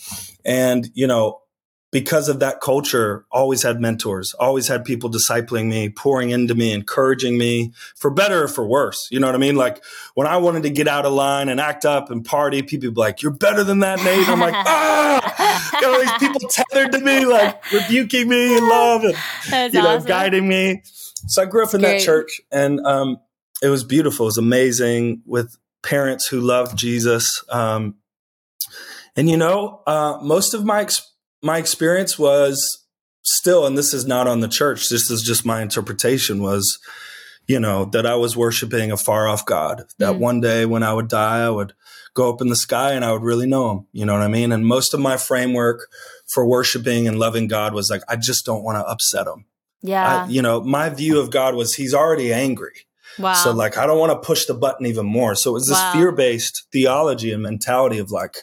and 0.43 0.89
you 0.95 1.06
know, 1.06 1.41
because 1.91 2.30
of 2.30 2.39
that 2.39 2.62
culture, 2.62 3.25
always 3.32 3.63
had 3.63 3.82
mentors, 3.82 4.34
always 4.39 4.69
had 4.69 4.86
people 4.86 5.12
discipling 5.12 5.67
me, 5.67 5.89
pouring 5.89 6.30
into 6.30 6.56
me, 6.56 6.71
encouraging 6.71 7.38
me 7.38 7.73
for 7.97 8.10
better 8.10 8.45
or 8.45 8.47
for 8.47 8.65
worse. 8.65 9.10
You 9.12 9.19
know 9.19 9.27
what 9.27 9.36
I 9.36 9.39
mean? 9.39 9.58
Like 9.58 9.84
when 10.15 10.25
I 10.25 10.38
wanted 10.38 10.63
to 10.63 10.69
get 10.69 10.88
out 10.88 11.06
of 11.06 11.12
line 11.12 11.49
and 11.49 11.60
act 11.60 11.86
up 11.86 12.10
and 12.10 12.23
party, 12.23 12.63
people 12.63 12.88
would 12.88 12.95
be 12.95 13.01
like, 13.01 13.21
You're 13.21 13.34
better 13.34 13.63
than 13.63 13.80
that, 13.80 13.99
Nate. 14.04 14.27
I'm 14.30 14.39
like, 14.39 14.54
ah, 14.58 15.69
got 15.73 15.93
all 15.93 15.99
these 15.99 16.30
people 16.30 16.49
tethered 16.49 16.93
to 16.93 16.99
me, 16.99 17.25
like 17.25 17.62
rebuking 17.73 18.30
me 18.30 18.58
in 18.58 18.69
love 18.69 19.04
and, 19.51 19.73
you 19.73 19.82
know, 19.82 19.95
awesome. 19.97 20.08
guiding 20.08 20.47
me. 20.47 20.82
So 21.27 21.43
I 21.43 21.45
grew 21.45 21.65
up 21.65 21.73
in 21.73 21.82
Great. 21.82 21.99
that 21.99 22.06
church 22.06 22.39
and, 22.51 22.80
um, 22.82 23.17
it 23.62 23.67
was 23.67 23.84
beautiful. 23.84 24.25
It 24.25 24.30
was 24.30 24.38
amazing 24.39 25.21
with 25.25 25.56
parents 25.84 26.25
who 26.25 26.39
loved 26.39 26.77
Jesus. 26.77 27.43
Um, 27.49 27.95
and 29.15 29.30
you 29.30 29.38
know, 29.38 29.82
uh, 29.86 30.17
most 30.23 30.54
of 30.54 30.65
my 30.65 30.80
experience 30.82 31.11
my 31.41 31.58
experience 31.58 32.17
was 32.19 32.86
still, 33.23 33.65
and 33.65 33.77
this 33.77 33.93
is 33.93 34.06
not 34.06 34.27
on 34.27 34.39
the 34.39 34.47
church, 34.47 34.89
this 34.89 35.10
is 35.10 35.21
just 35.21 35.45
my 35.45 35.62
interpretation 35.62 36.41
was, 36.41 36.80
you 37.47 37.60
know, 37.60 37.86
that 37.86 38.06
I 38.06 38.15
was 38.15 38.38
worshiping 38.38 38.91
a 38.91 38.97
far 38.97 39.27
off 39.27 39.45
God. 39.45 39.84
That 39.99 40.15
mm. 40.15 40.19
one 40.19 40.41
day 40.41 40.65
when 40.65 40.84
I 40.84 40.93
would 40.93 41.08
die, 41.08 41.45
I 41.45 41.49
would 41.49 41.73
go 42.13 42.32
up 42.32 42.41
in 42.41 42.47
the 42.47 42.56
sky 42.56 42.93
and 42.93 43.06
I 43.06 43.12
would 43.12 43.23
really 43.23 43.47
know 43.47 43.71
him. 43.71 43.88
You 43.91 44.06
know 44.06 44.13
what 44.13 44.21
I 44.21 44.27
mean? 44.27 44.51
And 44.51 44.65
most 44.65 44.93
of 44.93 44.99
my 44.99 45.17
framework 45.17 45.88
for 46.27 46.45
worshiping 46.45 47.08
and 47.08 47.19
loving 47.19 47.47
God 47.47 47.73
was 47.73 47.89
like, 47.89 48.01
I 48.08 48.15
just 48.15 48.45
don't 48.45 48.63
want 48.63 48.77
to 48.77 48.89
upset 48.89 49.27
him. 49.27 49.45
Yeah. 49.82 50.23
I, 50.23 50.27
you 50.27 50.41
know, 50.41 50.62
my 50.62 50.89
view 50.89 51.19
of 51.19 51.32
God 51.32 51.56
was 51.56 51.75
he's 51.75 51.93
already 51.93 52.32
angry. 52.32 52.86
Wow. 53.17 53.34
So 53.34 53.51
like, 53.51 53.77
I 53.77 53.86
don't 53.86 53.99
want 53.99 54.12
to 54.12 54.25
push 54.25 54.45
the 54.45 54.54
button 54.54 54.86
even 54.86 55.06
more. 55.06 55.36
So 55.36 55.51
it 55.51 55.54
was 55.54 55.67
this 55.67 55.77
wow. 55.77 55.93
fear 55.93 56.12
based 56.12 56.67
theology 56.71 57.32
and 57.32 57.41
mentality 57.41 57.97
of 57.97 58.12
like, 58.12 58.38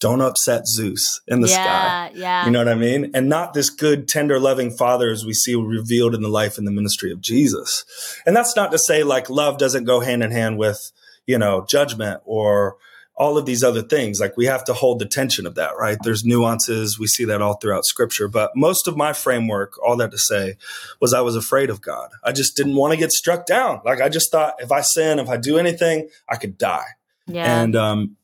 don't 0.00 0.22
upset 0.22 0.66
Zeus 0.66 1.20
in 1.28 1.42
the 1.42 1.48
yeah, 1.48 2.08
sky. 2.08 2.12
Yeah. 2.14 2.46
You 2.46 2.50
know 2.50 2.58
what 2.58 2.68
I 2.68 2.74
mean? 2.74 3.10
And 3.14 3.28
not 3.28 3.54
this 3.54 3.70
good, 3.70 4.08
tender, 4.08 4.40
loving 4.40 4.70
father 4.70 5.10
as 5.10 5.24
we 5.24 5.34
see 5.34 5.54
revealed 5.54 6.14
in 6.14 6.22
the 6.22 6.28
life 6.28 6.58
and 6.58 6.66
the 6.66 6.72
ministry 6.72 7.12
of 7.12 7.20
Jesus. 7.20 7.84
And 8.26 8.34
that's 8.34 8.56
not 8.56 8.72
to 8.72 8.78
say 8.78 9.02
like 9.04 9.30
love 9.30 9.58
doesn't 9.58 9.84
go 9.84 10.00
hand 10.00 10.22
in 10.22 10.30
hand 10.30 10.58
with, 10.58 10.90
you 11.26 11.38
know, 11.38 11.64
judgment 11.68 12.22
or 12.24 12.76
all 13.14 13.36
of 13.36 13.44
these 13.44 13.62
other 13.62 13.82
things. 13.82 14.18
Like 14.18 14.38
we 14.38 14.46
have 14.46 14.64
to 14.64 14.72
hold 14.72 14.98
the 14.98 15.04
tension 15.04 15.44
of 15.44 15.54
that, 15.56 15.76
right? 15.78 15.98
There's 16.02 16.24
nuances. 16.24 16.98
We 16.98 17.06
see 17.06 17.26
that 17.26 17.42
all 17.42 17.58
throughout 17.58 17.84
scripture. 17.84 18.28
But 18.28 18.52
most 18.56 18.88
of 18.88 18.96
my 18.96 19.12
framework, 19.12 19.74
all 19.84 19.98
that 19.98 20.12
to 20.12 20.18
say, 20.18 20.56
was 20.98 21.12
I 21.12 21.20
was 21.20 21.36
afraid 21.36 21.68
of 21.68 21.82
God. 21.82 22.08
I 22.24 22.32
just 22.32 22.56
didn't 22.56 22.76
want 22.76 22.94
to 22.94 22.98
get 22.98 23.12
struck 23.12 23.44
down. 23.44 23.82
Like 23.84 24.00
I 24.00 24.08
just 24.08 24.32
thought 24.32 24.54
if 24.60 24.72
I 24.72 24.80
sin, 24.80 25.18
if 25.18 25.28
I 25.28 25.36
do 25.36 25.58
anything, 25.58 26.08
I 26.26 26.36
could 26.36 26.56
die. 26.56 26.86
Yeah. 27.26 27.60
And 27.60 27.76
um 27.76 28.16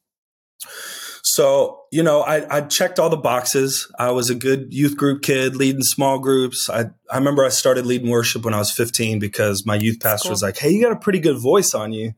so, 1.29 1.81
you 1.91 2.05
know, 2.05 2.21
I, 2.21 2.59
I 2.59 2.61
checked 2.61 3.01
all 3.01 3.11
the 3.11 3.17
boxes. 3.17 3.91
I 3.99 4.13
was 4.13 4.31
a 4.31 4.35
good 4.37 4.73
youth 4.73 4.97
group 4.97 5.23
kid, 5.23 5.57
leading 5.57 5.83
small 5.83 6.21
groups. 6.21 6.71
I, 6.71 6.85
I 7.11 7.17
remember 7.17 7.45
I 7.45 7.49
started 7.49 7.85
leading 7.85 8.11
worship 8.11 8.45
when 8.45 8.55
I 8.55 8.59
was 8.59 8.71
15 8.71 9.19
because 9.19 9.67
my 9.67 9.75
youth 9.75 9.99
pastor 9.99 10.29
cool. 10.29 10.35
was 10.35 10.43
like, 10.43 10.57
Hey, 10.57 10.71
you 10.71 10.81
got 10.81 10.93
a 10.93 11.01
pretty 11.01 11.19
good 11.19 11.39
voice 11.39 11.75
on 11.75 11.93
you. 11.93 12.13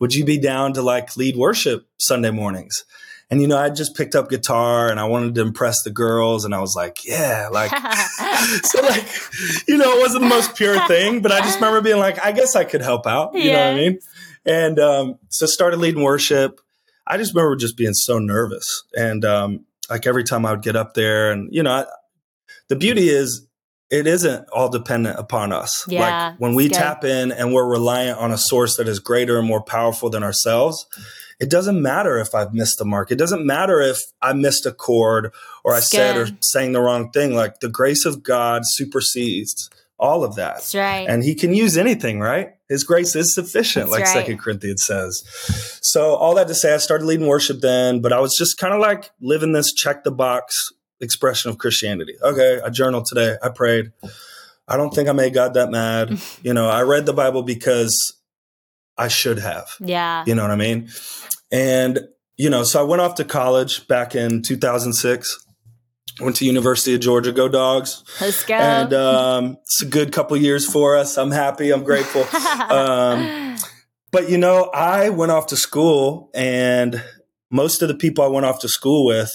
Would 0.00 0.14
you 0.14 0.24
be 0.24 0.38
down 0.38 0.72
to 0.72 0.82
like 0.82 1.14
lead 1.14 1.36
worship 1.36 1.86
Sunday 1.98 2.30
mornings? 2.30 2.86
And, 3.30 3.42
you 3.42 3.48
know, 3.48 3.58
I 3.58 3.68
just 3.68 3.94
picked 3.94 4.14
up 4.14 4.30
guitar 4.30 4.90
and 4.90 4.98
I 4.98 5.04
wanted 5.04 5.34
to 5.34 5.42
impress 5.42 5.82
the 5.82 5.90
girls. 5.90 6.46
And 6.46 6.54
I 6.54 6.60
was 6.60 6.74
like, 6.74 7.04
yeah, 7.04 7.50
like, 7.52 7.70
so 8.62 8.80
like, 8.80 9.06
you 9.68 9.76
know, 9.76 9.98
it 9.98 10.00
wasn't 10.00 10.22
the 10.22 10.28
most 10.30 10.56
pure 10.56 10.80
thing, 10.88 11.20
but 11.20 11.32
I 11.32 11.40
just 11.40 11.56
remember 11.56 11.82
being 11.82 11.98
like, 11.98 12.24
I 12.24 12.32
guess 12.32 12.56
I 12.56 12.64
could 12.64 12.80
help 12.80 13.06
out. 13.06 13.34
You 13.34 13.52
know 13.52 13.58
what 13.58 13.66
I 13.66 13.74
mean? 13.74 13.98
And 14.46 14.78
um, 14.78 15.18
so 15.28 15.44
started 15.44 15.80
leading 15.80 16.02
worship 16.02 16.60
I 17.06 17.16
just 17.16 17.34
remember 17.34 17.56
just 17.56 17.76
being 17.76 17.94
so 17.94 18.18
nervous. 18.18 18.84
And 18.96 19.24
um, 19.24 19.64
like 19.90 20.06
every 20.06 20.24
time 20.24 20.46
I 20.46 20.52
would 20.52 20.62
get 20.62 20.76
up 20.76 20.94
there, 20.94 21.30
and 21.30 21.48
you 21.52 21.62
know, 21.62 21.72
I, 21.72 21.86
the 22.68 22.76
beauty 22.76 23.08
is 23.08 23.46
it 23.90 24.06
isn't 24.06 24.48
all 24.50 24.68
dependent 24.70 25.18
upon 25.18 25.52
us. 25.52 25.84
Yeah, 25.86 26.30
like 26.30 26.40
when 26.40 26.54
we 26.54 26.68
tap 26.78 27.04
in 27.04 27.32
and 27.32 27.52
we're 27.52 27.68
reliant 27.68 28.18
on 28.18 28.32
a 28.32 28.38
source 28.38 28.76
that 28.78 28.88
is 28.88 28.98
greater 28.98 29.38
and 29.38 29.46
more 29.46 29.62
powerful 29.62 30.10
than 30.10 30.22
ourselves, 30.22 30.86
it 31.38 31.50
doesn't 31.50 31.80
matter 31.80 32.18
if 32.18 32.34
I've 32.34 32.54
missed 32.54 32.78
the 32.78 32.84
mark. 32.84 33.10
It 33.10 33.18
doesn't 33.18 33.44
matter 33.44 33.80
if 33.80 34.00
I 34.22 34.32
missed 34.32 34.66
a 34.66 34.72
chord 34.72 35.32
or 35.62 35.74
I 35.74 35.80
said 35.80 36.16
or 36.16 36.28
sang 36.40 36.72
the 36.72 36.80
wrong 36.80 37.10
thing. 37.10 37.34
Like 37.34 37.60
the 37.60 37.68
grace 37.68 38.06
of 38.06 38.22
God 38.22 38.62
supersedes 38.64 39.68
all 39.98 40.24
of 40.24 40.36
that. 40.36 40.56
That's 40.56 40.74
right. 40.74 41.08
And 41.08 41.22
he 41.22 41.34
can 41.34 41.54
use 41.54 41.76
anything, 41.76 42.20
right? 42.20 42.53
His 42.68 42.82
grace 42.84 43.14
is 43.14 43.34
sufficient, 43.34 43.90
That's 43.90 44.00
like 44.00 44.06
Second 44.06 44.34
right. 44.34 44.40
Corinthians 44.40 44.84
says. 44.84 45.22
So 45.82 46.14
all 46.14 46.34
that 46.36 46.48
to 46.48 46.54
say, 46.54 46.72
I 46.72 46.78
started 46.78 47.04
leading 47.04 47.26
worship 47.26 47.60
then, 47.60 48.00
but 48.00 48.12
I 48.12 48.20
was 48.20 48.34
just 48.36 48.56
kind 48.56 48.72
of 48.72 48.80
like 48.80 49.10
living 49.20 49.52
this 49.52 49.72
check 49.72 50.02
the 50.02 50.10
box 50.10 50.70
expression 51.00 51.50
of 51.50 51.58
Christianity. 51.58 52.14
Okay, 52.22 52.60
I 52.64 52.70
journaled 52.70 53.06
today. 53.06 53.36
I 53.42 53.50
prayed. 53.50 53.92
I 54.66 54.78
don't 54.78 54.94
think 54.94 55.08
I 55.08 55.12
made 55.12 55.34
God 55.34 55.54
that 55.54 55.70
mad. 55.70 56.18
you 56.42 56.54
know, 56.54 56.68
I 56.68 56.82
read 56.82 57.04
the 57.04 57.12
Bible 57.12 57.42
because 57.42 58.18
I 58.96 59.08
should 59.08 59.38
have. 59.38 59.68
Yeah. 59.80 60.24
You 60.26 60.34
know 60.34 60.42
what 60.42 60.50
I 60.50 60.56
mean? 60.56 60.88
And, 61.52 62.00
you 62.36 62.48
know, 62.48 62.62
so 62.62 62.80
I 62.80 62.84
went 62.84 63.02
off 63.02 63.16
to 63.16 63.24
college 63.24 63.86
back 63.88 64.14
in 64.14 64.42
2006 64.42 65.43
went 66.20 66.36
to 66.36 66.44
University 66.44 66.94
of 66.94 67.00
Georgia. 67.00 67.32
Go 67.32 67.48
Dogs! 67.48 68.04
Let's 68.20 68.44
go. 68.44 68.54
And 68.54 68.92
um, 68.92 69.58
it's 69.62 69.82
a 69.82 69.86
good 69.86 70.12
couple 70.12 70.36
years 70.36 70.70
for 70.70 70.96
us. 70.96 71.16
I'm 71.16 71.30
happy. 71.30 71.70
I'm 71.70 71.84
grateful. 71.84 72.22
um, 72.70 73.56
but 74.10 74.28
you 74.28 74.38
know, 74.38 74.70
I 74.72 75.10
went 75.10 75.32
off 75.32 75.48
to 75.48 75.56
school, 75.56 76.30
and 76.34 77.02
most 77.50 77.82
of 77.82 77.88
the 77.88 77.94
people 77.94 78.24
I 78.24 78.28
went 78.28 78.46
off 78.46 78.60
to 78.60 78.68
school 78.68 79.06
with, 79.06 79.30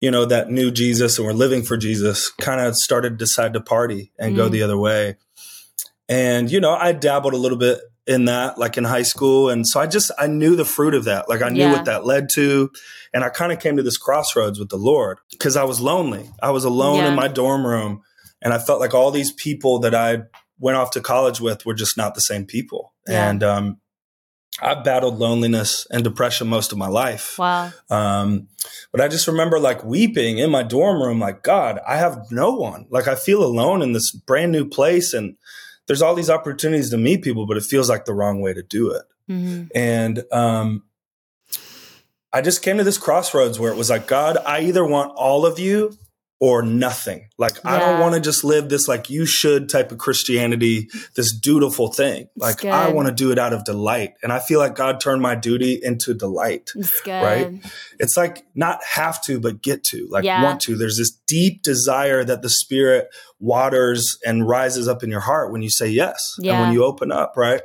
you 0.00 0.10
know, 0.10 0.24
that 0.24 0.50
knew 0.50 0.70
Jesus 0.70 1.18
and 1.18 1.26
were 1.26 1.34
living 1.34 1.62
for 1.62 1.76
Jesus, 1.76 2.30
kind 2.30 2.60
of 2.60 2.76
started 2.76 3.10
to 3.10 3.16
decide 3.16 3.54
to 3.54 3.60
party 3.60 4.12
and 4.18 4.34
mm. 4.34 4.36
go 4.36 4.48
the 4.48 4.62
other 4.62 4.78
way. 4.78 5.16
And 6.08 6.50
you 6.50 6.60
know, 6.60 6.74
I 6.74 6.92
dabbled 6.92 7.34
a 7.34 7.38
little 7.38 7.58
bit 7.58 7.80
in 8.06 8.26
that 8.26 8.58
like 8.58 8.76
in 8.76 8.84
high 8.84 9.02
school 9.02 9.48
and 9.48 9.66
so 9.66 9.80
i 9.80 9.86
just 9.86 10.10
i 10.18 10.26
knew 10.26 10.56
the 10.56 10.64
fruit 10.64 10.94
of 10.94 11.04
that 11.04 11.28
like 11.28 11.42
i 11.42 11.48
knew 11.48 11.60
yeah. 11.60 11.72
what 11.72 11.86
that 11.86 12.04
led 12.04 12.28
to 12.28 12.70
and 13.14 13.24
i 13.24 13.28
kind 13.28 13.50
of 13.50 13.58
came 13.58 13.76
to 13.76 13.82
this 13.82 13.96
crossroads 13.96 14.58
with 14.58 14.68
the 14.68 14.76
lord 14.76 15.18
because 15.30 15.56
i 15.56 15.64
was 15.64 15.80
lonely 15.80 16.30
i 16.42 16.50
was 16.50 16.64
alone 16.64 16.98
yeah. 16.98 17.08
in 17.08 17.14
my 17.14 17.28
dorm 17.28 17.66
room 17.66 18.02
and 18.42 18.52
i 18.52 18.58
felt 18.58 18.80
like 18.80 18.92
all 18.92 19.10
these 19.10 19.32
people 19.32 19.78
that 19.78 19.94
i 19.94 20.18
went 20.58 20.76
off 20.76 20.90
to 20.90 21.00
college 21.00 21.40
with 21.40 21.64
were 21.64 21.74
just 21.74 21.96
not 21.96 22.14
the 22.14 22.20
same 22.20 22.44
people 22.44 22.92
yeah. 23.08 23.30
and 23.30 23.42
um 23.42 23.78
I've 24.62 24.84
battled 24.84 25.18
loneliness 25.18 25.86
and 25.90 26.04
depression 26.04 26.46
most 26.46 26.70
of 26.70 26.78
my 26.78 26.86
life. 26.86 27.38
Wow. 27.38 27.72
Um, 27.90 28.48
but 28.92 29.00
I 29.00 29.08
just 29.08 29.26
remember 29.26 29.58
like 29.58 29.82
weeping 29.82 30.38
in 30.38 30.50
my 30.50 30.62
dorm 30.62 31.02
room, 31.02 31.18
like, 31.18 31.42
God, 31.42 31.80
I 31.86 31.96
have 31.96 32.18
no 32.30 32.52
one. 32.54 32.86
Like, 32.88 33.08
I 33.08 33.16
feel 33.16 33.42
alone 33.42 33.82
in 33.82 33.92
this 33.92 34.12
brand 34.12 34.52
new 34.52 34.64
place. 34.64 35.12
And 35.12 35.36
there's 35.86 36.02
all 36.02 36.14
these 36.14 36.30
opportunities 36.30 36.90
to 36.90 36.98
meet 36.98 37.22
people, 37.22 37.46
but 37.46 37.56
it 37.56 37.64
feels 37.64 37.88
like 37.88 38.04
the 38.04 38.14
wrong 38.14 38.40
way 38.40 38.54
to 38.54 38.62
do 38.62 38.90
it. 38.90 39.02
Mm-hmm. 39.30 39.64
And 39.74 40.24
um, 40.32 40.84
I 42.32 42.40
just 42.40 42.62
came 42.62 42.78
to 42.78 42.84
this 42.84 42.98
crossroads 42.98 43.58
where 43.58 43.72
it 43.72 43.76
was 43.76 43.90
like, 43.90 44.06
God, 44.06 44.38
I 44.44 44.60
either 44.62 44.84
want 44.84 45.12
all 45.16 45.46
of 45.46 45.58
you 45.58 45.96
or 46.40 46.62
nothing. 46.62 47.28
Like 47.38 47.56
yeah. 47.64 47.74
I 47.74 47.78
don't 47.78 48.00
want 48.00 48.16
to 48.16 48.20
just 48.20 48.44
live 48.44 48.68
this 48.68 48.88
like 48.88 49.08
you 49.08 49.24
should 49.24 49.68
type 49.68 49.92
of 49.92 49.98
Christianity, 49.98 50.90
this 51.16 51.32
dutiful 51.32 51.88
thing. 51.88 52.28
Like 52.36 52.64
I 52.64 52.90
want 52.90 53.08
to 53.08 53.14
do 53.14 53.30
it 53.30 53.38
out 53.38 53.52
of 53.52 53.64
delight. 53.64 54.14
And 54.22 54.32
I 54.32 54.40
feel 54.40 54.58
like 54.58 54.74
God 54.74 55.00
turned 55.00 55.22
my 55.22 55.36
duty 55.36 55.80
into 55.82 56.12
delight. 56.12 56.70
Right? 57.22 57.64
It's 57.98 58.16
like 58.16 58.44
not 58.54 58.80
have 58.84 59.22
to 59.24 59.40
but 59.40 59.62
get 59.62 59.84
to, 59.84 60.06
like 60.10 60.24
yeah. 60.24 60.42
want 60.42 60.60
to. 60.62 60.76
There's 60.76 60.98
this 60.98 61.12
deep 61.26 61.62
desire 61.62 62.24
that 62.24 62.42
the 62.42 62.50
spirit 62.50 63.08
waters 63.44 64.16
and 64.24 64.48
rises 64.48 64.88
up 64.88 65.02
in 65.02 65.10
your 65.10 65.20
heart 65.20 65.52
when 65.52 65.60
you 65.60 65.68
say 65.68 65.86
yes 65.86 66.36
yeah. 66.38 66.54
and 66.54 66.62
when 66.62 66.72
you 66.72 66.82
open 66.82 67.12
up, 67.12 67.34
right? 67.36 67.60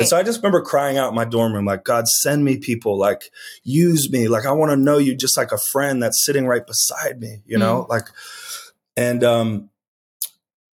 And 0.00 0.08
so 0.08 0.16
I 0.16 0.24
just 0.24 0.40
remember 0.40 0.60
crying 0.60 0.98
out 0.98 1.10
in 1.10 1.14
my 1.14 1.24
dorm 1.24 1.52
room 1.52 1.64
like 1.64 1.84
God 1.84 2.08
send 2.08 2.44
me 2.44 2.58
people, 2.58 2.98
like 2.98 3.30
use 3.62 4.10
me. 4.10 4.26
Like 4.26 4.44
I 4.44 4.52
want 4.52 4.72
to 4.72 4.76
know 4.76 4.98
you 4.98 5.14
just 5.14 5.36
like 5.36 5.52
a 5.52 5.58
friend 5.70 6.02
that's 6.02 6.24
sitting 6.24 6.46
right 6.46 6.66
beside 6.66 7.20
me, 7.20 7.42
you 7.46 7.58
know? 7.58 7.84
Mm. 7.84 7.88
Like 7.88 8.08
and 8.96 9.22
um, 9.22 9.70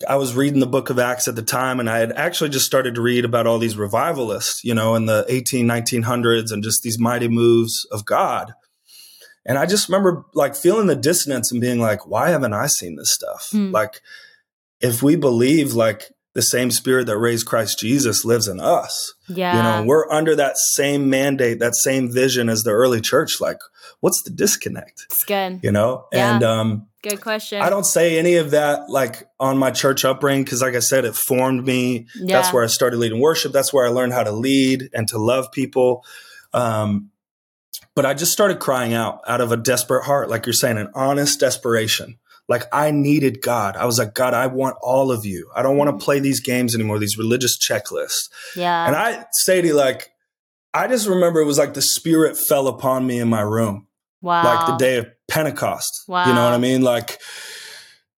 I 0.07 0.15
was 0.15 0.35
reading 0.35 0.59
the 0.59 0.67
book 0.67 0.89
of 0.89 0.99
Acts 0.99 1.27
at 1.27 1.35
the 1.35 1.43
time, 1.43 1.79
and 1.79 1.89
I 1.89 1.99
had 1.99 2.11
actually 2.13 2.49
just 2.49 2.65
started 2.65 2.95
to 2.95 3.01
read 3.01 3.25
about 3.25 3.47
all 3.47 3.59
these 3.59 3.77
revivalists, 3.77 4.63
you 4.63 4.73
know, 4.73 4.95
in 4.95 5.05
the 5.05 5.25
18, 5.27 5.67
1900s 5.67 6.51
and 6.51 6.63
just 6.63 6.81
these 6.81 6.99
mighty 6.99 7.27
moves 7.27 7.85
of 7.91 8.05
God. 8.05 8.53
And 9.45 9.57
I 9.57 9.65
just 9.67 9.87
remember 9.87 10.25
like 10.33 10.55
feeling 10.55 10.87
the 10.87 10.95
dissonance 10.95 11.51
and 11.51 11.61
being 11.61 11.79
like, 11.79 12.07
why 12.07 12.31
haven't 12.31 12.53
I 12.53 12.67
seen 12.67 12.95
this 12.95 13.13
stuff? 13.13 13.49
Hmm. 13.51 13.71
Like, 13.71 14.01
if 14.85 15.03
we 15.03 15.15
believe 15.15 15.73
like 15.73 16.11
the 16.33 16.41
same 16.41 16.69
spirit 16.69 17.07
that 17.07 17.17
raised 17.17 17.45
Christ 17.45 17.79
Jesus 17.79 18.25
lives 18.25 18.47
in 18.47 18.59
us, 18.59 19.13
yeah. 19.27 19.55
you 19.55 19.63
know, 19.63 19.87
we're 19.87 20.11
under 20.11 20.35
that 20.35 20.57
same 20.57 21.09
mandate, 21.09 21.59
that 21.59 21.75
same 21.75 22.11
vision 22.11 22.49
as 22.49 22.63
the 22.63 22.71
early 22.71 22.99
church. 22.99 23.39
Like, 23.39 23.59
what's 24.01 24.21
the 24.23 24.31
disconnect? 24.31 25.05
It's 25.05 25.23
good. 25.23 25.61
You 25.63 25.71
know? 25.71 26.07
Yeah. 26.11 26.35
And, 26.35 26.43
um, 26.43 26.87
Good 27.03 27.21
question. 27.21 27.61
I 27.61 27.69
don't 27.69 27.85
say 27.85 28.17
any 28.17 28.35
of 28.35 28.51
that 28.51 28.89
like 28.89 29.29
on 29.39 29.59
my 29.59 29.69
church 29.69 30.03
upbringing 30.03 30.43
because, 30.43 30.63
like 30.63 30.73
I 30.73 30.79
said, 30.79 31.05
it 31.05 31.15
formed 31.15 31.63
me. 31.63 32.07
Yeah. 32.15 32.37
That's 32.37 32.51
where 32.51 32.63
I 32.63 32.67
started 32.67 32.97
leading 32.97 33.21
worship. 33.21 33.51
That's 33.51 33.71
where 33.71 33.85
I 33.85 33.89
learned 33.89 34.13
how 34.13 34.23
to 34.23 34.31
lead 34.31 34.89
and 34.91 35.07
to 35.09 35.19
love 35.19 35.51
people. 35.51 36.03
Um, 36.51 37.11
but 37.93 38.07
I 38.07 38.15
just 38.15 38.31
started 38.31 38.59
crying 38.59 38.95
out 38.95 39.21
out 39.27 39.39
of 39.39 39.51
a 39.51 39.57
desperate 39.57 40.03
heart, 40.03 40.29
like 40.29 40.47
you're 40.47 40.53
saying, 40.53 40.79
an 40.79 40.89
honest 40.95 41.39
desperation. 41.39 42.17
Like 42.47 42.63
I 42.71 42.91
needed 42.91 43.41
God. 43.41 43.75
I 43.75 43.85
was 43.85 43.97
like, 43.97 44.13
God, 44.13 44.33
I 44.33 44.47
want 44.47 44.77
all 44.81 45.11
of 45.11 45.25
you. 45.25 45.49
I 45.55 45.63
don't 45.63 45.77
want 45.77 45.87
to 45.87 45.93
mm-hmm. 45.93 45.99
play 45.99 46.19
these 46.19 46.39
games 46.39 46.75
anymore, 46.75 46.99
these 46.99 47.17
religious 47.17 47.57
checklists. 47.57 48.29
Yeah. 48.55 48.85
And 48.85 48.95
I 48.95 49.25
to 49.45 49.73
like, 49.73 50.11
I 50.73 50.87
just 50.87 51.07
remember 51.07 51.39
it 51.39 51.45
was 51.45 51.57
like 51.57 51.73
the 51.73 51.81
spirit 51.81 52.37
fell 52.37 52.67
upon 52.67 53.07
me 53.07 53.19
in 53.19 53.29
my 53.29 53.41
room. 53.41 53.87
Wow. 54.21 54.43
Like 54.43 54.67
the 54.67 54.77
day 54.77 54.97
of 54.97 55.07
Pentecost. 55.27 56.03
Wow. 56.07 56.27
You 56.27 56.33
know 56.33 56.43
what 56.43 56.53
I 56.53 56.57
mean? 56.57 56.81
Like, 56.81 57.19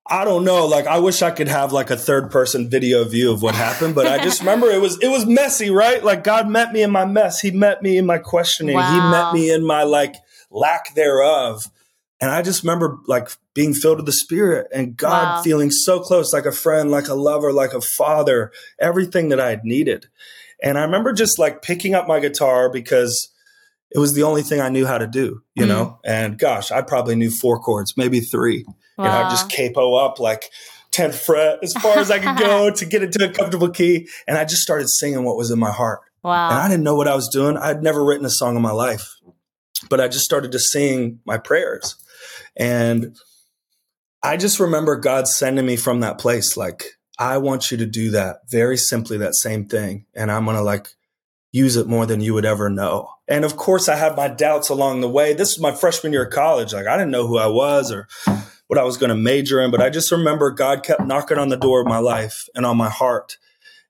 I 0.09 0.23
don't 0.23 0.45
know. 0.45 0.65
Like, 0.65 0.87
I 0.87 0.99
wish 0.99 1.21
I 1.21 1.31
could 1.31 1.49
have 1.49 1.73
like 1.73 1.89
a 1.89 1.97
third 1.97 2.31
person 2.31 2.69
video 2.69 3.03
view 3.03 3.31
of 3.31 3.41
what 3.41 3.55
happened, 3.55 3.93
but 3.93 4.07
I 4.07 4.23
just 4.23 4.39
remember 4.41 4.67
it 4.67 4.79
was 4.79 4.97
it 5.01 5.09
was 5.09 5.25
messy, 5.25 5.69
right? 5.69 6.03
Like 6.03 6.23
God 6.23 6.49
met 6.49 6.71
me 6.71 6.81
in 6.81 6.91
my 6.91 7.05
mess. 7.05 7.39
He 7.39 7.51
met 7.51 7.81
me 7.81 7.97
in 7.97 8.05
my 8.05 8.17
questioning. 8.17 8.75
Wow. 8.75 8.93
He 8.93 8.99
met 8.99 9.33
me 9.33 9.53
in 9.53 9.65
my 9.65 9.83
like 9.83 10.15
lack 10.49 10.95
thereof. 10.95 11.69
And 12.19 12.31
I 12.31 12.41
just 12.41 12.63
remember 12.63 12.99
like 13.05 13.29
being 13.57 13.73
filled 13.73 13.97
with 13.97 14.05
the 14.05 14.11
Spirit 14.11 14.67
and 14.71 14.95
God 14.95 15.37
wow. 15.37 15.41
feeling 15.41 15.71
so 15.71 15.99
close, 15.99 16.31
like 16.31 16.45
a 16.45 16.51
friend, 16.51 16.91
like 16.91 17.07
a 17.07 17.15
lover, 17.15 17.51
like 17.51 17.73
a 17.73 17.81
father, 17.81 18.51
everything 18.79 19.29
that 19.29 19.39
I 19.39 19.49
had 19.49 19.65
needed. 19.65 20.05
And 20.61 20.77
I 20.77 20.83
remember 20.83 21.11
just 21.11 21.39
like 21.39 21.63
picking 21.63 21.95
up 21.95 22.07
my 22.07 22.19
guitar 22.19 22.69
because 22.69 23.33
it 23.89 23.97
was 23.97 24.13
the 24.13 24.21
only 24.21 24.43
thing 24.43 24.61
I 24.61 24.69
knew 24.69 24.85
how 24.85 24.99
to 24.99 25.07
do, 25.07 25.41
you 25.55 25.65
mm. 25.65 25.69
know? 25.69 25.99
And 26.05 26.37
gosh, 26.37 26.71
I 26.71 26.83
probably 26.83 27.15
knew 27.15 27.31
four 27.31 27.57
chords, 27.57 27.97
maybe 27.97 28.19
three. 28.19 28.63
Wow. 28.95 29.05
You 29.05 29.09
know, 29.09 29.17
I 29.25 29.29
just 29.31 29.49
capo 29.49 29.95
up 29.95 30.19
like 30.19 30.51
10th 30.91 31.15
fret 31.15 31.57
as 31.63 31.73
far 31.73 31.97
as 31.97 32.11
I 32.11 32.19
could 32.19 32.37
go 32.37 32.69
to 32.75 32.85
get 32.85 33.01
into 33.01 33.27
a 33.27 33.33
comfortable 33.33 33.71
key. 33.71 34.07
And 34.27 34.37
I 34.37 34.45
just 34.45 34.61
started 34.61 34.87
singing 34.87 35.23
what 35.23 35.35
was 35.35 35.49
in 35.49 35.57
my 35.57 35.71
heart. 35.71 36.01
Wow. 36.23 36.51
And 36.51 36.59
I 36.59 36.69
didn't 36.69 36.83
know 36.83 36.95
what 36.95 37.07
I 37.07 37.15
was 37.15 37.27
doing. 37.29 37.57
I'd 37.57 37.81
never 37.81 38.05
written 38.05 38.25
a 38.27 38.29
song 38.29 38.55
in 38.55 38.61
my 38.61 38.71
life, 38.71 39.15
but 39.89 39.99
I 39.99 40.09
just 40.09 40.25
started 40.25 40.51
to 40.51 40.59
sing 40.59 41.21
my 41.25 41.39
prayers. 41.39 41.95
And 42.55 43.17
I 44.23 44.37
just 44.37 44.59
remember 44.59 44.95
God 44.95 45.27
sending 45.27 45.65
me 45.65 45.75
from 45.75 45.99
that 45.99 46.17
place, 46.17 46.57
like, 46.57 46.97
I 47.19 47.37
want 47.37 47.71
you 47.71 47.77
to 47.77 47.85
do 47.85 48.11
that 48.11 48.49
very 48.49 48.77
simply, 48.77 49.17
that 49.17 49.35
same 49.35 49.65
thing. 49.67 50.05
And 50.15 50.31
I'm 50.31 50.45
going 50.45 50.57
to 50.57 50.63
like 50.63 50.89
use 51.51 51.75
it 51.75 51.87
more 51.87 52.05
than 52.05 52.21
you 52.21 52.33
would 52.33 52.45
ever 52.45 52.69
know. 52.69 53.09
And 53.27 53.43
of 53.43 53.57
course, 53.57 53.89
I 53.89 53.95
had 53.95 54.15
my 54.15 54.27
doubts 54.27 54.69
along 54.69 55.01
the 55.01 55.09
way. 55.09 55.33
This 55.33 55.55
was 55.55 55.61
my 55.61 55.71
freshman 55.73 56.13
year 56.13 56.25
of 56.25 56.33
college. 56.33 56.73
Like, 56.73 56.87
I 56.87 56.95
didn't 56.97 57.11
know 57.11 57.27
who 57.27 57.37
I 57.37 57.47
was 57.47 57.91
or 57.91 58.07
what 58.67 58.79
I 58.79 58.83
was 58.83 58.97
going 58.97 59.09
to 59.09 59.15
major 59.15 59.61
in, 59.61 59.71
but 59.71 59.81
I 59.81 59.89
just 59.89 60.11
remember 60.11 60.51
God 60.51 60.83
kept 60.83 61.05
knocking 61.05 61.37
on 61.37 61.49
the 61.49 61.57
door 61.57 61.81
of 61.81 61.87
my 61.87 61.99
life 61.99 62.47
and 62.53 62.65
on 62.65 62.77
my 62.77 62.89
heart. 62.89 63.37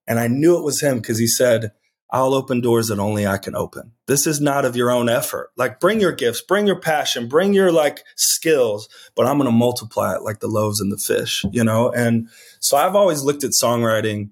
And 0.07 0.19
I 0.19 0.27
knew 0.27 0.57
it 0.57 0.63
was 0.63 0.81
Him 0.81 0.97
because 0.97 1.17
He 1.17 1.27
said, 1.27 1.71
I'll 2.09 2.33
open 2.33 2.61
doors 2.61 2.87
that 2.87 2.99
only 2.99 3.27
I 3.27 3.37
can 3.37 3.55
open. 3.55 3.91
This 4.05 4.25
is 4.25 4.39
not 4.39 4.63
of 4.63 4.77
your 4.77 4.89
own 4.89 5.09
effort. 5.09 5.51
Like, 5.57 5.79
bring 5.79 5.99
your 5.99 6.13
gifts, 6.13 6.41
bring 6.41 6.65
your 6.65 6.79
passion, 6.79 7.27
bring 7.27 7.53
your 7.53 7.71
like 7.71 8.03
skills, 8.15 8.87
but 9.15 9.25
I'm 9.25 9.37
going 9.37 9.49
to 9.49 9.51
multiply 9.51 10.15
it 10.15 10.21
like 10.21 10.39
the 10.39 10.47
loaves 10.47 10.79
and 10.79 10.91
the 10.91 10.97
fish, 10.97 11.43
you 11.51 11.63
know? 11.63 11.91
And 11.91 12.29
so 12.59 12.77
I've 12.77 12.95
always 12.95 13.23
looked 13.23 13.43
at 13.43 13.51
songwriting 13.51 14.29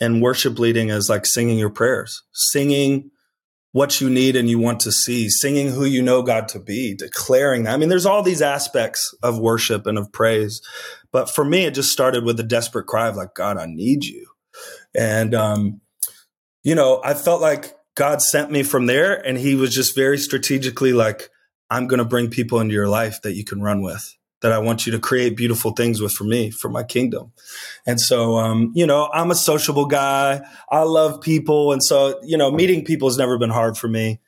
and 0.00 0.22
worship 0.22 0.58
leading 0.58 0.90
as 0.90 1.08
like 1.08 1.26
singing 1.26 1.58
your 1.58 1.70
prayers, 1.70 2.22
singing 2.32 3.10
what 3.72 4.00
you 4.00 4.08
need 4.08 4.36
and 4.36 4.48
you 4.48 4.58
want 4.58 4.80
to 4.80 4.92
see, 4.92 5.28
singing 5.28 5.70
who 5.70 5.84
you 5.84 6.02
know 6.02 6.22
God 6.22 6.48
to 6.48 6.60
be, 6.60 6.94
declaring 6.94 7.64
that. 7.64 7.74
I 7.74 7.76
mean, 7.76 7.88
there's 7.88 8.06
all 8.06 8.22
these 8.22 8.42
aspects 8.42 9.12
of 9.22 9.38
worship 9.38 9.86
and 9.86 9.98
of 9.98 10.12
praise. 10.12 10.62
But 11.10 11.28
for 11.28 11.44
me, 11.44 11.64
it 11.64 11.74
just 11.74 11.90
started 11.90 12.24
with 12.24 12.38
a 12.38 12.44
desperate 12.44 12.86
cry 12.86 13.08
of 13.08 13.16
like, 13.16 13.34
God, 13.34 13.58
I 13.58 13.66
need 13.66 14.04
you. 14.04 14.28
And, 14.94 15.34
um, 15.34 15.80
you 16.66 16.74
know, 16.74 17.00
I 17.04 17.14
felt 17.14 17.40
like 17.40 17.76
God 17.94 18.20
sent 18.20 18.50
me 18.50 18.64
from 18.64 18.86
there 18.86 19.24
and 19.24 19.38
he 19.38 19.54
was 19.54 19.72
just 19.72 19.94
very 19.94 20.18
strategically 20.18 20.92
like, 20.92 21.30
I'm 21.70 21.86
going 21.86 21.98
to 21.98 22.04
bring 22.04 22.28
people 22.28 22.58
into 22.58 22.74
your 22.74 22.88
life 22.88 23.22
that 23.22 23.34
you 23.34 23.44
can 23.44 23.62
run 23.62 23.82
with 23.82 24.16
that 24.40 24.50
I 24.50 24.58
want 24.58 24.84
you 24.84 24.90
to 24.90 24.98
create 24.98 25.36
beautiful 25.36 25.70
things 25.70 26.00
with 26.00 26.12
for 26.12 26.24
me, 26.24 26.50
for 26.50 26.68
my 26.68 26.82
kingdom. 26.82 27.30
And 27.86 28.00
so, 28.00 28.38
um, 28.38 28.72
you 28.74 28.84
know, 28.84 29.08
I'm 29.14 29.30
a 29.30 29.36
sociable 29.36 29.86
guy. 29.86 30.40
I 30.68 30.82
love 30.82 31.20
people. 31.20 31.72
And 31.72 31.84
so, 31.84 32.18
you 32.24 32.36
know, 32.36 32.50
meeting 32.50 32.84
people 32.84 33.08
has 33.08 33.16
never 33.16 33.38
been 33.38 33.50
hard 33.50 33.78
for 33.78 33.86
me. 33.86 34.18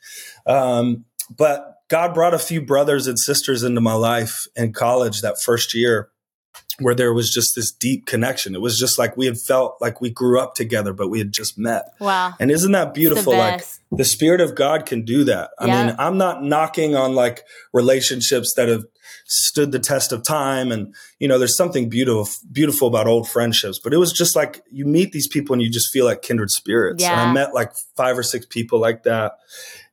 Um, 0.46 1.07
but 1.37 1.79
God 1.88 2.14
brought 2.14 2.35
a 2.35 2.38
few 2.38 2.62
brothers 2.62 3.09
and 3.09 3.18
sisters 3.18 3.64
into 3.64 3.81
my 3.81 3.94
life 3.94 4.46
in 4.55 4.72
college 4.72 5.22
that 5.22 5.42
first 5.42 5.74
year 5.74 6.09
where 6.81 6.95
there 6.95 7.13
was 7.13 7.33
just 7.33 7.55
this 7.57 7.73
deep 7.73 8.07
connection. 8.07 8.55
It 8.55 8.61
was 8.61 8.79
just 8.79 8.99
like 8.99 9.17
we 9.17 9.27
had 9.27 9.39
felt 9.39 9.77
like 9.81 10.01
we 10.01 10.11
grew 10.11 10.41
up 10.41 10.55
together, 10.55 10.93
but 10.93 11.09
we 11.09 11.19
had 11.19 11.33
just 11.33 11.59
met. 11.59 11.87
Wow. 11.99 12.35
And 12.39 12.51
isn't 12.51 12.71
that 12.73 12.95
beautiful? 12.95 13.33
The 13.33 13.39
like 13.39 13.65
the 13.91 14.05
spirit 14.05 14.41
of 14.41 14.55
God 14.55 14.87
can 14.87 15.05
do 15.05 15.25
that. 15.25 15.51
I 15.59 15.67
mean, 15.67 15.97
I'm 15.99 16.19
not 16.19 16.45
knocking 16.45 16.95
on 16.95 17.15
like 17.15 17.45
relationships 17.73 18.55
that 18.57 18.69
have 18.69 18.85
stood 19.27 19.73
the 19.73 19.79
test 19.79 20.13
of 20.13 20.23
time. 20.23 20.71
And, 20.71 20.95
you 21.19 21.27
know, 21.27 21.39
there's 21.39 21.57
something 21.57 21.89
beautiful, 21.89 22.29
beautiful 22.53 22.89
about 22.89 23.07
old 23.07 23.29
friendships, 23.29 23.81
but 23.83 23.93
it 23.93 23.99
was 23.99 24.13
just 24.13 24.37
like 24.37 24.63
you 24.71 24.87
meet 24.87 25.13
these 25.13 25.29
people 25.29 25.55
and 25.55 25.63
you 25.63 25.71
just 25.71 25.93
feel 25.93 26.05
like 26.05 26.23
kindred 26.23 26.51
spirits. 26.51 27.03
Yeah. 27.03 27.13
And 27.13 27.21
I 27.21 27.33
met 27.33 27.55
like 27.55 27.73
five 27.97 28.17
or 28.17 28.23
six 28.23 28.47
people 28.47 28.81
like 28.81 29.03
that. 29.03 29.33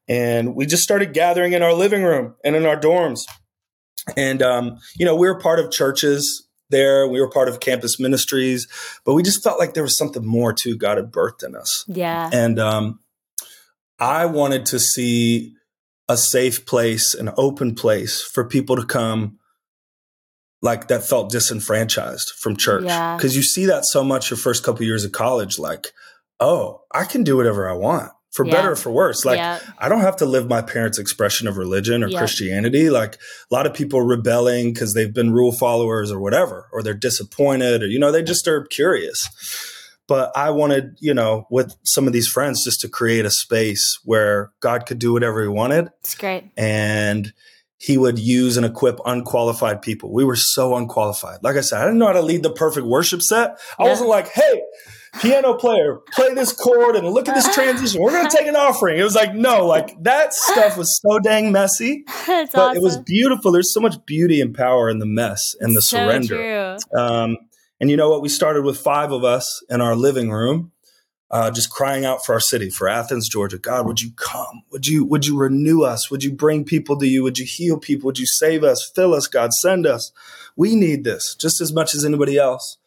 And 0.08 0.56
we 0.56 0.66
just 0.66 0.84
started 0.84 1.14
gathering 1.14 1.54
in 1.54 1.64
our 1.64 1.74
living 1.74 2.04
room 2.04 2.36
and 2.44 2.56
in 2.56 2.66
our 2.66 2.80
dorms. 2.80 3.22
And, 4.16 4.42
um, 4.42 4.78
you 4.98 5.06
know, 5.06 5.16
we 5.16 5.28
were 5.28 5.40
part 5.40 5.60
of 5.60 5.72
churches 5.72 6.45
there. 6.70 7.08
We 7.08 7.20
were 7.22 7.30
part 7.30 7.50
of 7.50 7.60
campus 7.60 8.00
ministries, 8.00 8.68
but 9.06 9.14
we 9.14 9.24
just 9.24 9.44
felt 9.44 9.60
like 9.60 9.74
there 9.74 9.84
was 9.84 9.98
something 9.98 10.26
more 10.26 10.54
to 10.62 10.78
God 10.78 10.98
had 10.98 11.12
birthed 11.12 11.44
in 11.44 11.56
us. 11.56 11.86
Yeah. 11.88 12.30
And, 12.32 12.60
um, 12.60 13.00
I 14.00 14.26
wanted 14.26 14.66
to 14.68 14.80
see 14.80 15.54
a 16.10 16.18
safe 16.18 16.66
place, 16.66 17.14
an 17.14 17.32
open 17.38 17.76
place 17.76 18.22
for 18.22 18.46
people 18.46 18.76
to 18.76 18.86
come 18.86 19.40
like 20.62 20.88
that 20.88 21.04
felt 21.04 21.32
disenfranchised 21.32 22.32
from 22.32 22.58
church. 22.58 22.84
Because 22.84 23.36
yeah. 23.36 23.38
you 23.38 23.44
see 23.44 23.66
that 23.68 23.86
so 23.86 24.04
much 24.04 24.30
your 24.30 24.38
first 24.38 24.64
couple 24.64 24.84
years 24.84 25.06
of 25.06 25.12
college, 25.12 25.60
like, 25.60 25.94
oh, 26.40 26.82
I 26.92 27.06
can 27.06 27.24
do 27.24 27.38
whatever 27.38 27.70
I 27.70 27.74
want. 27.74 28.12
For 28.36 28.46
yeah. 28.46 28.52
better 28.52 28.72
or 28.74 28.76
for 28.76 28.92
worse. 28.92 29.24
Like, 29.24 29.38
yeah. 29.38 29.60
I 29.80 29.88
don't 29.88 30.02
have 30.02 30.18
to 30.18 30.26
live 30.26 30.50
my 30.50 30.62
parents' 30.62 31.00
expression 31.00 31.48
of 31.48 31.56
religion 31.56 32.04
or 32.04 32.10
Christianity. 32.10 32.90
Like, 32.90 33.16
a 33.16 33.54
lot 33.54 33.66
of 33.66 33.74
people 33.74 33.98
are 33.98 34.06
rebelling 34.06 34.74
because 34.74 34.94
they've 34.94 35.14
been 35.14 35.32
rule 35.32 35.54
followers 35.54 36.12
or 36.12 36.20
whatever, 36.20 36.68
or 36.74 36.84
they're 36.84 36.94
disappointed, 36.94 37.82
or, 37.82 37.88
you 37.88 37.98
know, 37.98 38.12
they 38.12 38.24
just 38.24 38.46
are 38.50 38.66
curious. 38.66 39.30
But 40.08 40.36
I 40.36 40.50
wanted, 40.50 40.98
you 41.00 41.14
know, 41.14 41.48
with 41.50 41.76
some 41.84 42.08
of 42.08 42.14
these 42.14 42.28
friends, 42.28 42.66
just 42.66 42.82
to 42.82 42.90
create 42.90 43.24
a 43.24 43.32
space 43.32 44.00
where 44.04 44.52
God 44.60 44.86
could 44.86 45.00
do 45.00 45.14
whatever 45.14 45.42
He 45.42 45.48
wanted. 45.48 45.88
It's 46.02 46.16
great. 46.16 46.52
And 46.58 47.32
he 47.78 47.98
would 47.98 48.18
use 48.18 48.58
and 48.58 48.66
equip 48.66 49.00
unqualified 49.06 49.82
people. 49.82 50.12
We 50.12 50.24
were 50.24 50.36
so 50.36 50.76
unqualified. 50.76 51.40
Like 51.42 51.56
I 51.56 51.62
said, 51.62 51.82
I 51.82 51.86
didn't 51.86 52.00
know 52.00 52.08
how 52.08 52.14
to 52.14 52.22
lead 52.22 52.44
the 52.44 52.52
perfect 52.52 52.88
worship 52.88 53.22
set. 53.22 53.60
I 53.78 53.84
yeah. 53.84 53.90
wasn't 53.90 54.10
like, 54.10 54.28
hey, 54.30 54.62
piano 55.22 55.54
player, 55.56 56.00
play 56.14 56.34
this 56.34 56.52
chord 56.52 56.96
and 56.96 57.08
look 57.10 57.28
at 57.28 57.36
this 57.36 57.54
transition. 57.54 58.02
We're 58.02 58.12
going 58.12 58.28
to 58.28 58.38
take 58.38 58.48
an 58.48 58.56
offering. 58.56 59.00
It 59.00 59.04
was 59.04 59.16
like, 59.16 59.34
no, 59.34 59.66
like 59.66 60.02
that 60.04 60.34
stuff 60.34 60.78
was 60.78 61.00
so 61.02 61.20
dang 61.20 61.52
messy. 61.52 62.04
That's 62.28 62.54
but 62.54 62.60
awesome. 62.60 62.78
it 62.78 62.84
was 62.84 62.98
beautiful. 62.98 63.52
There's 63.52 63.74
so 63.74 63.80
much 63.80 64.06
beauty 64.06 64.42
and 64.42 64.56
power 64.56 64.90
in 64.90 65.00
the 65.00 65.06
mess 65.06 65.56
and 65.60 65.76
the 65.76 65.82
so 65.82 65.98
surrender. 65.98 66.78
Um, 66.98 67.38
and 67.80 67.90
you 67.90 67.98
know 67.98 68.10
what? 68.10 68.22
We 68.22 68.30
started 68.30 68.64
with 68.64 68.78
five 68.78 69.12
of 69.12 69.24
us 69.24 69.64
in 69.70 69.82
our 69.82 69.96
living 69.96 70.32
room 70.32 70.72
uh, 71.32 71.52
just 71.52 71.70
crying 71.70 72.06
out 72.06 72.26
for 72.26 72.34
our 72.34 72.40
city, 72.40 72.70
for 72.70 72.88
Athens, 72.88 73.28
Georgia. 73.28 73.58
God, 73.58 73.86
would 73.88 74.00
you 74.00 74.12
come? 74.16 74.64
Would 74.72 74.88
you 74.88 75.04
would 75.06 75.26
you 75.26 75.38
renew 75.38 75.82
us? 75.82 76.12
Would 76.12 76.24
you 76.24 76.32
bring 76.32 76.64
people 76.64 76.98
to 76.98 77.08
you? 77.08 77.24
Would 77.24 77.38
you 77.38 77.46
heal 77.46 77.80
people? 77.80 78.08
Would 78.08 78.20
you 78.20 78.28
save 78.28 78.64
us? 78.64 78.92
Fill 78.96 79.14
us, 79.14 79.28
God, 79.28 79.52
send 79.54 79.88
us. 79.88 80.12
We 80.56 80.76
need 80.76 81.04
this 81.04 81.36
just 81.36 81.62
as 81.62 81.74
much 81.74 81.96
as 81.96 82.06
anybody 82.06 82.38
else. 82.38 82.78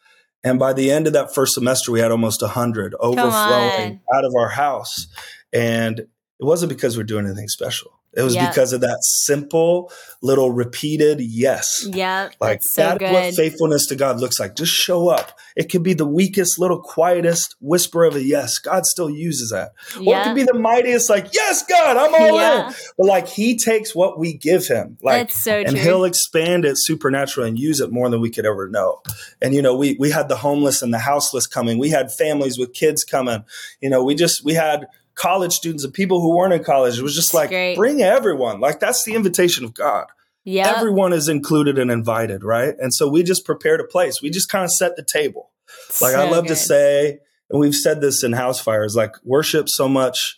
And 0.43 0.57
by 0.57 0.73
the 0.73 0.91
end 0.91 1.07
of 1.07 1.13
that 1.13 1.33
first 1.33 1.53
semester, 1.53 1.91
we 1.91 1.99
had 1.99 2.11
almost 2.11 2.41
a 2.41 2.47
hundred 2.47 2.95
overflowing 2.99 3.99
out 4.13 4.25
of 4.25 4.33
our 4.37 4.49
house. 4.49 5.07
And 5.51 5.99
it 5.99 6.07
wasn't 6.39 6.69
because 6.69 6.95
we're 6.95 7.03
doing 7.03 7.25
anything 7.25 7.49
special. 7.49 7.98
It 8.13 8.23
was 8.23 8.35
yep. 8.35 8.49
because 8.49 8.73
of 8.73 8.81
that 8.81 8.99
simple 9.01 9.91
little 10.21 10.51
repeated 10.51 11.21
yes. 11.21 11.85
Yeah. 11.87 12.29
Like 12.41 12.63
so 12.63 12.81
that's 12.81 12.97
good. 12.97 13.13
what 13.13 13.33
faithfulness 13.35 13.85
to 13.87 13.95
God 13.95 14.19
looks 14.19 14.39
like. 14.39 14.55
Just 14.55 14.73
show 14.73 15.09
up. 15.09 15.37
It 15.55 15.69
could 15.69 15.83
be 15.83 15.93
the 15.93 16.07
weakest, 16.07 16.57
little 16.57 16.81
quietest 16.81 17.55
whisper 17.61 18.05
of 18.05 18.15
a 18.15 18.23
yes. 18.23 18.57
God 18.59 18.85
still 18.85 19.09
uses 19.09 19.51
that. 19.51 19.73
Or 19.95 20.15
it 20.15 20.23
could 20.23 20.35
be 20.35 20.43
the 20.43 20.57
mightiest, 20.57 21.09
like, 21.09 21.33
yes, 21.33 21.63
God, 21.65 21.97
I'm 21.97 22.13
all 22.13 22.35
yeah. 22.35 22.69
in. 22.69 22.73
But 22.97 23.07
like 23.07 23.27
he 23.27 23.57
takes 23.57 23.93
what 23.93 24.17
we 24.17 24.33
give 24.33 24.65
him. 24.65 24.97
Like 25.03 25.27
that's 25.27 25.37
so 25.37 25.59
and 25.59 25.77
he'll 25.77 26.03
expand 26.03 26.65
it 26.65 26.75
supernaturally 26.77 27.49
and 27.49 27.59
use 27.59 27.79
it 27.79 27.91
more 27.91 28.09
than 28.09 28.21
we 28.21 28.29
could 28.29 28.45
ever 28.45 28.67
know. 28.67 29.01
And 29.41 29.53
you 29.53 29.61
know, 29.61 29.75
we 29.75 29.95
we 29.99 30.09
had 30.09 30.29
the 30.29 30.37
homeless 30.37 30.81
and 30.81 30.93
the 30.93 30.99
houseless 30.99 31.45
coming. 31.45 31.77
We 31.77 31.89
had 31.89 32.11
families 32.11 32.57
with 32.57 32.73
kids 32.73 33.03
coming. 33.03 33.43
You 33.81 33.89
know, 33.89 34.03
we 34.03 34.15
just 34.15 34.43
we 34.43 34.53
had 34.53 34.87
college 35.19 35.53
students 35.53 35.83
and 35.83 35.93
people 35.93 36.21
who 36.21 36.35
weren't 36.35 36.53
in 36.53 36.63
college. 36.63 36.97
It 36.97 37.03
was 37.03 37.13
just 37.13 37.33
like 37.33 37.49
Great. 37.49 37.75
bring 37.75 38.01
everyone. 38.01 38.59
Like 38.59 38.79
that's 38.79 39.03
the 39.03 39.13
invitation 39.13 39.65
of 39.65 39.73
God. 39.73 40.07
Yeah. 40.45 40.73
Everyone 40.75 41.13
is 41.13 41.27
included 41.27 41.77
and 41.77 41.91
invited, 41.91 42.43
right? 42.43 42.73
And 42.79 42.93
so 42.93 43.07
we 43.07 43.21
just 43.21 43.45
prepared 43.45 43.81
a 43.81 43.83
place. 43.83 44.21
We 44.21 44.29
just 44.29 44.49
kind 44.49 44.63
of 44.63 44.71
set 44.71 44.95
the 44.95 45.03
table. 45.03 45.51
Like 46.01 46.13
so 46.13 46.21
I 46.21 46.29
love 46.29 46.45
good. 46.45 46.49
to 46.49 46.55
say, 46.55 47.19
and 47.49 47.59
we've 47.59 47.75
said 47.75 48.01
this 48.01 48.23
in 48.23 48.31
Housefires, 48.31 48.95
like 48.95 49.13
worship 49.23 49.67
so 49.69 49.89
much 49.89 50.37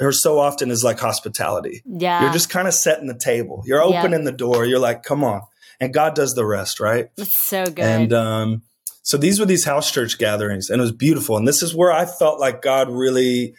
or 0.00 0.12
so 0.12 0.38
often 0.38 0.70
is 0.70 0.82
like 0.82 0.98
hospitality. 0.98 1.82
Yeah. 1.84 2.22
You're 2.22 2.32
just 2.32 2.50
kind 2.50 2.66
of 2.66 2.74
setting 2.74 3.06
the 3.06 3.18
table. 3.18 3.62
You're 3.66 3.82
opening 3.82 4.24
the 4.24 4.32
door. 4.32 4.64
You're 4.64 4.78
like, 4.78 5.02
come 5.02 5.22
on. 5.22 5.42
And 5.78 5.92
God 5.92 6.14
does 6.14 6.34
the 6.34 6.46
rest, 6.46 6.80
right? 6.80 7.10
It's 7.18 7.36
so 7.36 7.66
good. 7.66 7.84
And 7.84 8.12
um, 8.14 8.62
so 9.02 9.16
these 9.16 9.38
were 9.38 9.46
these 9.46 9.64
house 9.64 9.92
church 9.92 10.18
gatherings, 10.18 10.68
and 10.68 10.80
it 10.80 10.82
was 10.82 10.90
beautiful. 10.90 11.36
And 11.36 11.46
this 11.46 11.62
is 11.62 11.74
where 11.74 11.92
I 11.92 12.06
felt 12.06 12.40
like 12.40 12.60
God 12.60 12.90
really 12.90 13.54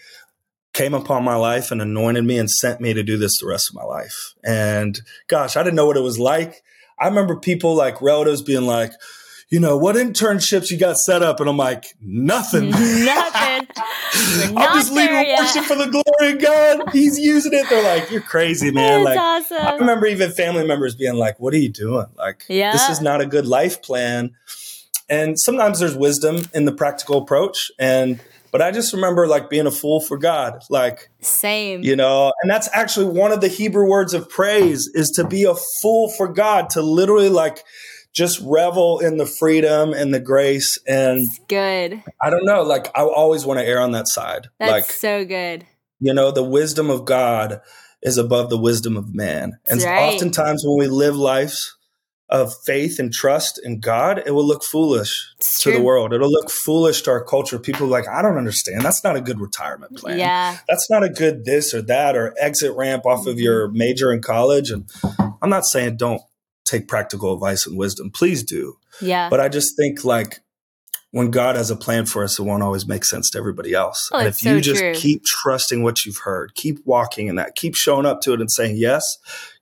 came 0.78 0.94
upon 0.94 1.24
my 1.24 1.36
life 1.36 1.72
and 1.72 1.82
anointed 1.82 2.24
me 2.24 2.38
and 2.38 2.50
sent 2.50 2.80
me 2.80 2.94
to 2.94 3.02
do 3.02 3.18
this 3.18 3.40
the 3.40 3.48
rest 3.48 3.68
of 3.70 3.76
my 3.76 3.84
life. 3.84 4.36
And 4.44 5.02
gosh, 5.28 5.58
I 5.58 5.64
didn't 5.64 5.76
know 5.76 5.88
what 5.88 5.98
it 5.98 6.02
was 6.04 6.20
like. 6.20 6.62
I 7.00 7.08
remember 7.08 7.36
people 7.36 7.74
like 7.76 8.00
relatives 8.00 8.44
being 8.44 8.68
like, 8.68 8.92
you 9.50 9.60
know, 9.60 9.76
what 9.76 9.96
internships 9.96 10.70
you 10.70 10.78
got 10.78 10.98
set 10.98 11.24
up? 11.24 11.40
And 11.40 11.50
I'm 11.50 11.58
like, 11.58 11.96
nothing. 12.00 12.70
Nothing. 12.70 13.68
I'm 14.56 14.78
just 14.78 14.92
leading 14.92 15.16
worship 15.16 15.64
for 15.64 15.76
the 15.76 15.88
glory 15.88 16.34
of 16.34 16.42
God. 16.42 16.92
He's 16.92 17.18
using 17.18 17.54
it. 17.54 17.68
They're 17.70 17.84
like, 17.84 18.12
you're 18.12 18.22
crazy, 18.22 18.70
man. 18.70 19.04
That's 19.04 19.18
like, 19.18 19.20
awesome. 19.20 19.66
I 19.66 19.76
remember 19.78 20.06
even 20.06 20.32
family 20.32 20.68
members 20.68 20.96
being 20.96 21.16
like, 21.16 21.40
what 21.40 21.54
are 21.56 21.58
you 21.58 21.70
doing? 21.70 22.08
Like, 22.18 22.44
Yeah. 22.50 22.74
this 22.74 22.90
is 22.90 23.02
not 23.02 23.20
a 23.20 23.26
good 23.26 23.48
life 23.48 23.82
plan. 23.82 24.36
And 25.10 25.40
sometimes 25.40 25.80
there's 25.80 25.96
wisdom 25.96 26.42
in 26.54 26.66
the 26.66 26.74
practical 26.74 27.18
approach. 27.20 27.72
And, 27.80 28.20
but 28.52 28.62
I 28.62 28.72
just 28.72 28.94
remember 28.94 29.28
like 29.28 29.50
being 29.50 29.68
a 29.68 29.72
fool 29.72 30.00
for 30.00 30.18
God. 30.18 30.64
Like, 30.70 31.10
Same. 31.22 31.84
you 31.84 31.96
know, 31.96 32.34
and 32.42 32.50
that's 32.50 32.70
actually 32.74 33.08
one 33.08 33.32
of 33.32 33.42
the 33.42 33.48
Hebrew 33.48 33.88
words 33.88 34.14
of 34.14 34.30
praise 34.30 34.90
is 34.94 35.12
to 35.12 35.26
be 35.26 35.44
a 35.44 35.56
fool 35.82 36.10
for 36.10 36.28
God, 36.28 36.70
to 36.72 36.82
literally 36.82 37.30
like 37.30 37.64
just 38.14 38.42
revel 38.44 39.00
in 39.00 39.18
the 39.18 39.26
freedom 39.26 39.94
and 39.94 40.14
the 40.14 40.20
grace. 40.20 40.78
And 40.88 41.20
It's 41.20 41.40
good. 41.48 42.04
I 42.22 42.30
don't 42.30 42.46
know, 42.46 42.64
like 42.64 42.88
I 42.96 43.04
always 43.04 43.46
want 43.46 43.60
to 43.60 43.66
err 43.66 43.80
on 43.80 43.92
that 43.92 44.08
side. 44.08 44.48
That's 44.60 44.72
like, 44.72 44.92
so 44.92 45.26
good. 45.26 45.66
you 46.00 46.14
know, 46.14 46.32
the 46.32 46.44
wisdom 46.44 46.90
of 46.90 47.06
God 47.06 47.62
is 48.02 48.18
above 48.18 48.50
the 48.50 48.58
wisdom 48.58 48.98
of 48.98 49.14
man. 49.14 49.60
And 49.70 49.82
right. 49.82 50.14
oftentimes 50.14 50.64
when 50.66 50.78
we 50.80 50.88
live 50.88 51.16
lives 51.16 51.77
of 52.30 52.54
faith 52.66 53.00
and 53.00 53.14
trust 53.14 53.60
in 53.64 53.80
God, 53.80 54.22
it 54.26 54.32
will 54.32 54.46
look 54.46 54.64
foolish 54.64 55.34
It's 55.38 55.62
to 55.64 55.72
the 55.72 55.82
world. 55.82 56.14
It'll 56.14 56.32
look 56.32 56.50
foolish 56.50 57.02
to 57.04 57.12
our 57.12 57.24
culture. 57.24 57.58
People 57.58 57.88
are 57.88 57.90
like, 57.90 58.08
I 58.08 58.22
don't 58.22 58.38
understand. 58.38 58.82
That's 58.82 59.04
not 59.04 59.16
a 59.16 59.22
good 59.22 59.40
retirement 59.40 59.98
plan. 59.98 60.20
Yeah. 60.20 60.58
That's 60.68 60.90
not 60.90 61.04
a 61.04 61.10
good 61.10 61.46
this 61.46 61.74
or 61.74 61.82
that 61.84 62.18
or 62.18 62.36
exit 62.38 62.76
ramp 62.76 63.06
off 63.06 63.28
of 63.28 63.40
your 63.40 63.68
mm-hmm. 63.68 63.78
major 63.78 64.12
in 64.12 64.22
college. 64.22 64.72
And 64.72 64.90
I'm 65.42 65.50
not 65.50 65.66
saying 65.66 65.98
don't 65.98 66.22
take 66.66 66.90
practical 66.90 67.34
advice 67.34 67.66
and 67.66 67.78
wisdom. 67.78 68.12
Please 68.12 68.44
do. 68.44 68.78
Yeah. 69.02 69.30
But 69.30 69.40
I 69.40 69.48
just 69.48 69.78
think 69.78 70.04
like 70.04 70.42
when 71.12 71.32
God 71.32 71.56
has 71.56 71.72
a 71.72 71.76
plan 71.78 72.06
for 72.06 72.24
us, 72.24 72.38
it 72.38 72.44
won't 72.44 72.64
always 72.64 72.86
make 72.86 73.06
sense 73.06 73.30
to 73.32 73.38
everybody 73.38 73.74
else. 73.74 74.10
Oh, 74.12 74.20
and 74.20 74.28
if 74.28 74.44
you 74.44 74.58
so 74.58 74.60
just 74.60 74.82
true. 74.82 74.94
keep 74.94 75.24
trusting 75.24 75.82
what 75.82 76.06
you've 76.06 76.20
heard, 76.26 76.54
keep 76.56 76.80
walking 76.86 77.28
in 77.28 77.36
that, 77.38 77.56
keep 77.56 77.76
showing 77.76 78.06
up 78.06 78.20
to 78.22 78.34
it 78.34 78.42
and 78.42 78.52
saying 78.52 78.76
yes, 78.78 79.04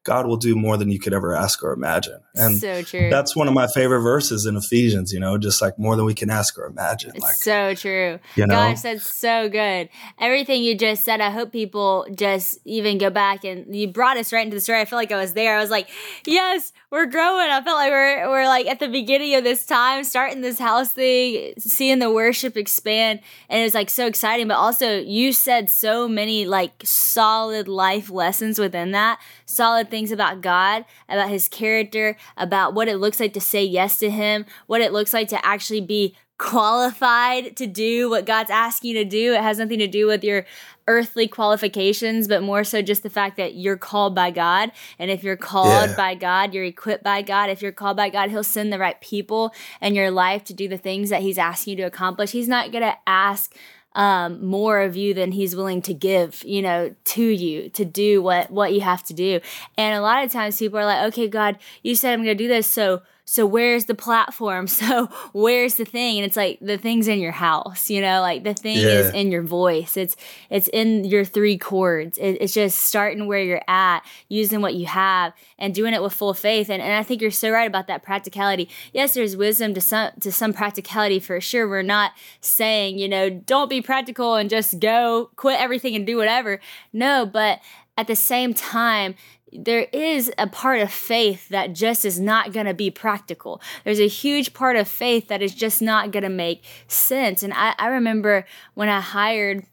God 0.06 0.28
will 0.28 0.38
do 0.38 0.56
more 0.56 0.78
than 0.78 0.92
you 0.92 1.00
could 1.00 1.14
ever 1.14 1.36
ask 1.36 1.64
or 1.64 1.74
imagine. 1.74 2.20
And 2.36 2.58
so 2.58 2.84
true. 2.84 3.10
that's 3.10 3.36
one 3.36 3.48
of 3.48 3.56
my 3.56 3.66
favorite 3.74 4.02
verses 4.02 4.46
in 4.46 4.56
Ephesians, 4.56 5.12
you 5.12 5.20
know, 5.20 5.40
just 5.40 5.64
like 5.64 5.80
more 5.80 5.96
than 5.96 6.06
we 6.06 6.14
can 6.14 6.30
ask 6.30 6.60
or 6.60 6.66
imagine. 6.66 7.14
Like, 7.18 7.34
so 7.34 7.74
true. 7.74 8.20
you 8.36 8.46
know? 8.46 8.54
Gosh, 8.54 8.82
that's 8.82 9.14
so 9.16 9.50
good. 9.50 9.90
Everything 10.20 10.62
you 10.62 10.78
just 10.78 11.04
said, 11.04 11.22
I 11.22 11.32
hope 11.32 11.52
people 11.52 12.06
just 12.14 12.60
even 12.66 13.00
go 13.00 13.10
back 13.10 13.44
and 13.44 13.76
you 13.76 13.88
brought 13.88 14.18
us 14.18 14.32
right 14.32 14.46
into 14.46 14.56
the 14.56 14.62
story. 14.62 14.80
I 14.80 14.86
feel 14.86 15.00
like 15.00 15.12
I 15.12 15.18
was 15.18 15.34
there. 15.34 15.58
I 15.58 15.60
was 15.60 15.72
like, 15.72 15.90
yes, 16.28 16.72
we're 16.92 17.08
growing. 17.08 17.50
I 17.50 17.62
felt 17.64 17.78
like 17.78 17.90
we're, 17.90 18.30
we're 18.30 18.46
like 18.46 18.68
at 18.68 18.80
the 18.80 18.88
beginning 18.88 19.34
of 19.34 19.44
this 19.44 19.66
time, 19.66 20.04
starting 20.04 20.42
this 20.42 20.60
house 20.60 20.92
thing, 20.92 21.56
seeing 21.58 21.98
the 21.98 22.12
worship 22.12 22.58
expand. 22.58 23.22
And 23.50 23.62
it 23.62 23.64
was 23.64 23.74
like 23.74 23.90
so 23.90 24.06
exciting. 24.06 24.48
But 24.48 24.58
also, 24.58 25.00
you 25.00 25.34
said 25.34 25.72
so 25.72 26.08
many 26.08 26.46
like 26.46 26.84
solid 26.84 27.68
life 27.68 28.12
lessons 28.12 28.60
within 28.60 28.92
that, 28.92 29.20
solid 29.48 29.90
things 29.90 29.95
about 30.12 30.42
God, 30.42 30.86
about 31.08 31.30
his 31.30 31.48
character, 31.48 32.18
about 32.38 32.74
what 32.74 32.88
it 32.88 32.98
looks 32.98 33.20
like 33.20 33.34
to 33.34 33.42
say 33.42 33.64
yes 33.64 34.00
to 34.00 34.10
him, 34.10 34.46
what 34.68 34.82
it 34.82 34.92
looks 34.92 35.14
like 35.14 35.28
to 35.30 35.46
actually 35.46 35.82
be 35.82 36.16
qualified 36.38 37.56
to 37.56 37.66
do 37.66 38.10
what 38.10 38.26
God's 38.26 38.50
asking 38.50 38.92
you 38.92 39.04
to 39.04 39.10
do. 39.10 39.34
It 39.34 39.42
has 39.42 39.58
nothing 39.58 39.80
to 39.80 39.88
do 39.88 40.08
with 40.08 40.24
your 40.24 40.46
earthly 40.88 41.28
qualifications, 41.28 42.28
but 42.28 42.44
more 42.44 42.64
so 42.64 42.82
just 42.82 43.04
the 43.04 43.10
fact 43.10 43.38
that 43.38 43.56
you're 43.56 43.78
called 43.78 44.14
by 44.14 44.32
God. 44.32 44.72
And 45.00 45.10
if 45.10 45.24
you're 45.24 45.38
called 45.38 45.90
Yeah. 45.90 45.96
by 45.96 46.16
God, 46.16 46.54
you're 46.54 46.66
equipped 46.66 47.04
by 47.04 47.22
God. 47.22 47.50
If 47.50 47.62
you're 47.62 47.72
called 47.72 47.98
by 47.98 48.10
God, 48.10 48.30
He'll 48.30 48.44
send 48.44 48.72
the 48.74 48.80
right 48.80 49.00
people 49.00 49.54
in 49.82 49.96
your 49.96 50.12
life 50.12 50.44
to 50.46 50.54
do 50.54 50.68
the 50.68 50.78
things 50.78 51.10
that 51.10 51.22
He's 51.22 51.38
asking 51.38 51.72
you 51.72 51.78
to 51.78 51.84
accomplish. 51.84 52.32
He's 52.32 52.48
not 52.50 52.72
going 52.72 52.84
to 52.84 52.98
ask 53.08 53.56
um, 53.96 54.46
more 54.46 54.82
of 54.82 54.96
you 54.96 55.14
than 55.14 55.32
he's 55.32 55.56
willing 55.56 55.82
to 55.84 55.94
give, 55.94 56.44
you 56.44 56.62
know, 56.62 56.94
to 57.06 57.24
you 57.24 57.70
to 57.70 57.86
do 57.86 58.22
what 58.22 58.52
what 58.52 58.74
you 58.74 58.82
have 58.82 59.04
to 59.06 59.14
do. 59.14 59.40
And 59.78 59.96
a 59.96 60.02
lot 60.02 60.24
of 60.24 60.32
times 60.32 60.60
people 60.60 60.78
are 60.78 60.86
like, 60.86 61.04
okay, 61.14 61.28
God, 61.28 61.58
you 61.82 61.96
said 61.96 62.14
I'm 62.14 62.24
going 62.24 62.38
to 62.38 62.44
do 62.44 62.48
this, 62.48 62.68
so 62.68 63.02
so 63.28 63.48
where's 63.48 63.86
the 63.86 63.96
platform? 63.96 64.68
So 64.76 65.08
where's 65.32 65.76
the 65.76 65.86
thing? 65.86 66.18
And 66.18 66.26
it's 66.26 66.36
like 66.36 66.60
the 66.60 66.78
thing's 66.78 67.08
in 67.08 67.20
your 67.20 67.32
house, 67.32 67.90
you 67.90 68.02
know, 68.02 68.20
like 68.20 68.44
the 68.44 68.54
thing 68.54 68.78
is 68.78 69.12
in 69.14 69.32
your 69.32 69.42
voice. 69.42 69.96
It's 69.96 70.16
it's 70.50 70.68
in 70.68 71.06
your 71.06 71.24
three 71.24 71.58
chords. 71.58 72.18
It, 72.18 72.34
it's 72.42 72.54
just 72.54 72.82
starting 72.82 73.26
where 73.26 73.42
you're 73.42 73.64
at, 73.68 74.02
using 74.28 74.62
what 74.62 74.76
you 74.76 74.86
have, 74.86 75.34
and 75.58 75.74
doing 75.74 75.94
it 75.94 76.04
with 76.04 76.14
full 76.14 76.34
faith. 76.34 76.70
And 76.70 76.82
and 76.82 76.94
I 76.94 77.04
think 77.04 77.22
you're 77.22 77.32
so 77.32 77.52
right 77.52 77.68
about 77.68 77.88
that 77.88 78.04
practicality. 78.04 78.70
Yes, 78.94 79.14
there's 79.14 79.38
wisdom 79.38 79.74
to 79.76 79.82
some 79.82 80.12
to 80.20 80.32
some 80.32 80.52
practicality 80.54 81.20
for 81.20 81.40
sure. 81.40 81.68
We're 81.68 81.82
not 81.82 82.12
saying 82.42 83.00
you 83.00 83.08
know 83.08 83.30
don't 83.30 83.70
be 83.70 83.82
practical 83.82 84.36
and 84.36 84.50
just 84.50 84.80
go 84.80 85.32
quit 85.36 85.60
everything 85.60 85.96
and 85.96 86.06
do 86.06 86.18
whatever. 86.18 86.60
No, 86.92 87.26
but 87.26 87.60
at 87.98 88.08
the 88.08 88.16
same 88.16 88.54
time 88.54 89.16
there 89.52 89.88
is 89.94 90.32
a 90.38 90.48
part 90.48 90.82
of 90.82 90.92
faith 90.92 91.50
that 91.50 91.74
just 91.74 92.04
is 92.04 92.20
not 92.20 92.52
going 92.52 92.66
to 92.66 92.74
be 92.74 92.90
practical. 92.90 93.62
There's 93.84 94.00
a 94.00 94.08
huge 94.08 94.54
part 94.54 94.76
of 94.76 94.88
faith 94.88 95.28
that 95.28 95.42
is 95.42 95.54
just 95.54 95.82
not 95.82 96.12
going 96.12 96.24
to 96.24 96.30
make 96.30 96.64
sense. 96.88 97.44
And 97.44 97.54
I, 97.54 97.76
I 97.78 97.88
remember 97.88 98.46
when 98.74 98.90
I 98.90 99.00
hired 99.00 99.66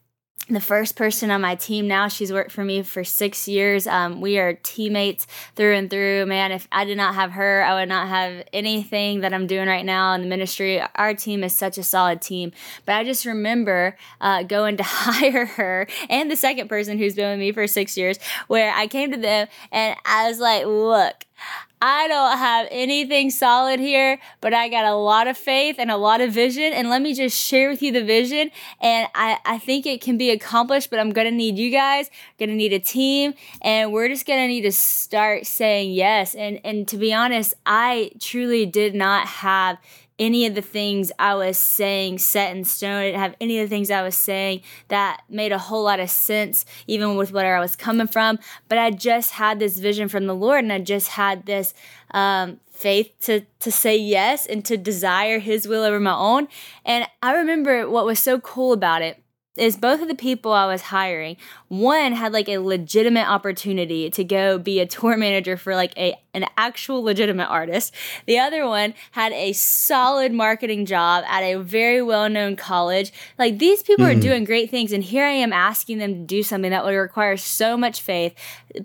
the 0.49 0.59
first 0.59 0.95
person 0.95 1.31
on 1.31 1.41
my 1.41 1.55
team 1.55 1.87
now. 1.87 2.07
She's 2.07 2.31
worked 2.31 2.51
for 2.51 2.63
me 2.63 2.83
for 2.83 3.03
six 3.03 3.47
years. 3.47 3.87
Um, 3.87 4.19
we 4.19 4.37
are 4.37 4.53
teammates 4.53 5.25
through 5.55 5.75
and 5.75 5.89
through. 5.89 6.25
Man, 6.25 6.51
if 6.51 6.67
I 6.71 6.83
did 6.85 6.97
not 6.97 7.15
have 7.15 7.31
her, 7.31 7.63
I 7.63 7.75
would 7.75 7.89
not 7.89 8.09
have 8.09 8.43
anything 8.51 9.21
that 9.21 9.33
I'm 9.33 9.47
doing 9.47 9.67
right 9.67 9.85
now 9.85 10.13
in 10.13 10.21
the 10.21 10.27
ministry. 10.27 10.81
Our 10.95 11.13
team 11.13 11.43
is 11.43 11.55
such 11.55 11.77
a 11.77 11.83
solid 11.83 12.21
team. 12.21 12.51
But 12.85 12.95
I 12.95 13.03
just 13.03 13.25
remember 13.25 13.97
uh, 14.19 14.43
going 14.43 14.77
to 14.77 14.83
hire 14.85 15.45
her 15.45 15.87
and 16.09 16.29
the 16.29 16.35
second 16.35 16.67
person 16.67 16.97
who's 16.97 17.15
been 17.15 17.31
with 17.31 17.39
me 17.39 17.51
for 17.51 17.65
six 17.67 17.97
years, 17.97 18.19
where 18.47 18.73
I 18.73 18.87
came 18.87 19.11
to 19.11 19.17
them 19.17 19.47
and 19.71 19.95
I 20.05 20.27
was 20.27 20.39
like, 20.39 20.65
look, 20.65 21.25
I 21.81 22.07
don't 22.07 22.37
have 22.37 22.67
anything 22.71 23.29
solid 23.29 23.77
here, 23.77 24.17
but 24.39 24.53
I 24.53 24.69
got 24.69 24.85
a 24.85 24.95
lot 24.95 25.27
of 25.27 25.37
faith 25.37 25.75
and 25.79 25.91
a 25.91 25.97
lot 25.97 26.21
of 26.21 26.31
vision. 26.31 26.71
And 26.71 26.89
let 26.89 27.01
me 27.01 27.13
just 27.13 27.37
share 27.37 27.69
with 27.69 27.81
you 27.81 27.91
the 27.91 28.03
vision. 28.03 28.51
And 28.79 29.09
I, 29.13 29.39
I 29.45 29.57
think 29.59 29.85
it 29.85 29.99
can 29.99 30.17
be 30.17 30.29
accomplished, 30.29 30.89
but 30.89 30.99
I'm 30.99 31.09
going 31.09 31.29
to 31.29 31.35
need 31.35 31.57
you 31.57 31.71
guys, 31.71 32.09
going 32.39 32.47
to 32.47 32.55
need 32.55 32.71
a 32.71 32.79
team, 32.79 33.33
and 33.61 33.91
we're 33.91 34.07
just 34.07 34.25
going 34.25 34.39
to 34.39 34.47
need 34.47 34.61
to 34.61 34.71
start 34.71 35.45
saying 35.45 35.91
yes. 35.91 36.35
And, 36.35 36.61
and 36.63 36.87
to 36.87 36.97
be 36.97 37.13
honest, 37.13 37.53
I 37.65 38.11
truly 38.17 38.65
did 38.65 38.95
not 38.95 39.27
have 39.27 39.77
any 40.23 40.45
of 40.45 40.55
the 40.55 40.61
things 40.61 41.11
I 41.19 41.35
was 41.35 41.57
saying 41.57 42.19
set 42.19 42.55
in 42.55 42.63
stone. 42.63 42.95
I 42.95 43.05
didn't 43.07 43.19
have 43.19 43.35
any 43.41 43.59
of 43.59 43.69
the 43.69 43.75
things 43.75 43.91
I 43.91 44.01
was 44.01 44.15
saying 44.15 44.61
that 44.87 45.21
made 45.29 45.51
a 45.51 45.57
whole 45.57 45.83
lot 45.83 45.99
of 45.99 46.09
sense, 46.09 46.65
even 46.87 47.17
with 47.17 47.33
where 47.33 47.57
I 47.57 47.59
was 47.59 47.75
coming 47.75 48.07
from. 48.07 48.39
But 48.69 48.77
I 48.77 48.91
just 48.91 49.31
had 49.31 49.59
this 49.59 49.77
vision 49.77 50.07
from 50.07 50.25
the 50.25 50.33
Lord, 50.33 50.63
and 50.63 50.71
I 50.71 50.79
just 50.79 51.09
had 51.09 51.45
this 51.45 51.73
um, 52.11 52.61
faith 52.71 53.11
to 53.21 53.41
to 53.59 53.71
say 53.71 53.97
yes 53.97 54.45
and 54.45 54.63
to 54.65 54.77
desire 54.77 55.39
His 55.39 55.67
will 55.67 55.83
over 55.83 55.99
my 55.99 56.15
own. 56.15 56.47
And 56.85 57.05
I 57.21 57.35
remember 57.35 57.89
what 57.89 58.05
was 58.05 58.19
so 58.19 58.39
cool 58.39 58.71
about 58.71 59.01
it 59.01 59.22
is 59.55 59.77
both 59.77 60.01
of 60.01 60.07
the 60.07 60.15
people 60.15 60.51
I 60.51 60.65
was 60.65 60.81
hiring, 60.83 61.37
one 61.67 62.13
had 62.13 62.33
like 62.33 62.49
a 62.49 62.57
legitimate 62.57 63.27
opportunity 63.27 64.09
to 64.09 64.23
go 64.23 64.57
be 64.57 64.79
a 64.79 64.85
tour 64.85 65.15
manager 65.15 65.57
for 65.57 65.75
like 65.75 65.95
a 65.97 66.15
an 66.33 66.45
actual 66.57 67.03
legitimate 67.03 67.45
artist. 67.45 67.93
The 68.25 68.39
other 68.39 68.65
one 68.65 68.95
had 69.11 69.31
a 69.33 69.53
solid 69.53 70.33
marketing 70.33 70.87
job 70.87 71.23
at 71.27 71.41
a 71.41 71.59
very 71.59 72.01
well-known 72.01 72.55
college. 72.55 73.13
Like 73.37 73.59
these 73.59 73.83
people 73.83 74.05
mm. 74.05 74.17
are 74.17 74.19
doing 74.19 74.43
great 74.43 74.71
things 74.71 74.91
and 74.91 75.03
here 75.03 75.25
I 75.25 75.31
am 75.31 75.53
asking 75.53 75.99
them 75.99 76.13
to 76.13 76.19
do 76.21 76.41
something 76.41 76.71
that 76.71 76.83
would 76.83 76.95
require 76.95 77.37
so 77.37 77.77
much 77.77 78.01
faith, 78.01 78.33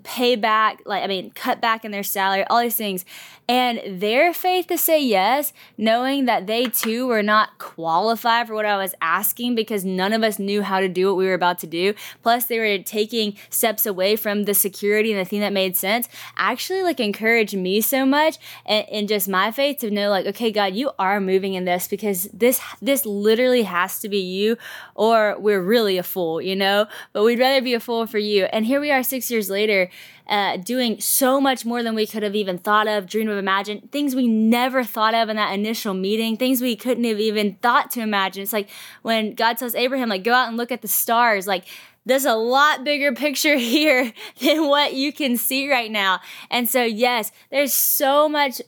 pay 0.03 0.35
back, 0.35 0.83
like 0.85 1.03
I 1.03 1.07
mean, 1.07 1.31
cut 1.31 1.59
back 1.59 1.83
in 1.83 1.91
their 1.91 2.03
salary, 2.03 2.43
all 2.43 2.61
these 2.61 2.75
things. 2.75 3.03
And 3.47 3.99
their 3.99 4.31
faith 4.31 4.67
to 4.67 4.77
say 4.77 5.03
yes, 5.03 5.53
knowing 5.75 6.25
that 6.25 6.45
they 6.45 6.65
too 6.65 7.07
were 7.07 7.23
not 7.23 7.57
qualified 7.57 8.45
for 8.45 8.53
what 8.53 8.67
I 8.67 8.77
was 8.77 8.93
asking 9.01 9.55
because 9.55 9.83
none 9.83 10.13
of 10.13 10.21
us 10.21 10.37
knew 10.37 10.58
how 10.61 10.79
to 10.79 10.87
do 10.87 11.07
what 11.07 11.17
we 11.17 11.25
were 11.25 11.33
about 11.33 11.59
to 11.59 11.67
do. 11.67 11.93
Plus, 12.23 12.45
they 12.45 12.59
were 12.59 12.83
taking 12.83 13.35
steps 13.49 13.85
away 13.85 14.15
from 14.15 14.43
the 14.43 14.53
security 14.53 15.11
and 15.11 15.19
the 15.19 15.25
thing 15.25 15.39
that 15.39 15.53
made 15.53 15.75
sense. 15.75 16.07
Actually, 16.37 16.81
like 16.83 16.99
encouraged 16.99 17.55
me 17.55 17.81
so 17.81 18.05
much 18.05 18.37
and, 18.65 18.87
and 18.89 19.07
just 19.07 19.27
my 19.27 19.51
faith 19.51 19.79
to 19.79 19.91
know, 19.91 20.09
like, 20.09 20.25
okay, 20.25 20.51
God, 20.51 20.73
you 20.73 20.91
are 20.99 21.19
moving 21.19 21.53
in 21.53 21.65
this 21.65 21.87
because 21.87 22.23
this 22.33 22.61
this 22.81 23.05
literally 23.05 23.63
has 23.63 23.99
to 23.99 24.09
be 24.09 24.19
you, 24.19 24.57
or 24.95 25.35
we're 25.39 25.61
really 25.61 25.97
a 25.97 26.03
fool, 26.03 26.41
you 26.41 26.55
know. 26.55 26.87
But 27.13 27.23
we'd 27.23 27.39
rather 27.39 27.61
be 27.61 27.73
a 27.73 27.79
fool 27.79 28.05
for 28.05 28.19
you. 28.19 28.45
And 28.45 28.65
here 28.65 28.79
we 28.79 28.91
are, 28.91 29.03
six 29.03 29.29
years 29.31 29.49
later 29.49 29.89
uh, 30.29 30.57
doing 30.57 31.01
so 31.01 31.41
much 31.41 31.65
more 31.65 31.81
than 31.81 31.95
we 31.95 32.05
could 32.05 32.21
have 32.21 32.35
even 32.35 32.57
thought 32.57 32.87
of, 32.87 33.07
dreamed 33.07 33.31
of, 33.31 33.37
imagined, 33.37 33.91
things 33.91 34.15
we 34.15 34.27
never 34.27 34.83
thought 34.83 35.15
of 35.15 35.27
in 35.27 35.35
that 35.35 35.53
initial 35.53 35.95
meeting, 35.95 36.37
things 36.37 36.61
we 36.61 36.75
couldn't 36.75 37.03
have 37.03 37.19
even 37.19 37.55
thought 37.55 37.89
to 37.91 37.99
imagine. 38.01 38.43
It's 38.43 38.53
like 38.53 38.69
when 39.01 39.33
God 39.33 39.57
tells 39.57 39.73
Abraham, 39.73 40.07
like, 40.07 40.23
go 40.23 40.33
out 40.33 40.47
and 40.47 40.55
look 40.55 40.71
at 40.71 40.83
the 40.83 40.87
stars, 40.87 41.47
like, 41.47 41.65
there's 42.09 42.25
a 42.25 42.35
lot 42.35 42.83
bigger 42.83 43.13
picture 43.13 43.57
here 43.57 44.11
than 44.41 44.67
what 44.67 44.93
you 44.93 45.13
can 45.13 45.37
see 45.37 45.71
right 45.71 45.91
now. 45.91 46.19
And 46.49 46.67
so 46.67 46.83
yes, 46.83 47.31
there's 47.51 47.73
so 47.73 48.27
much 48.27 48.61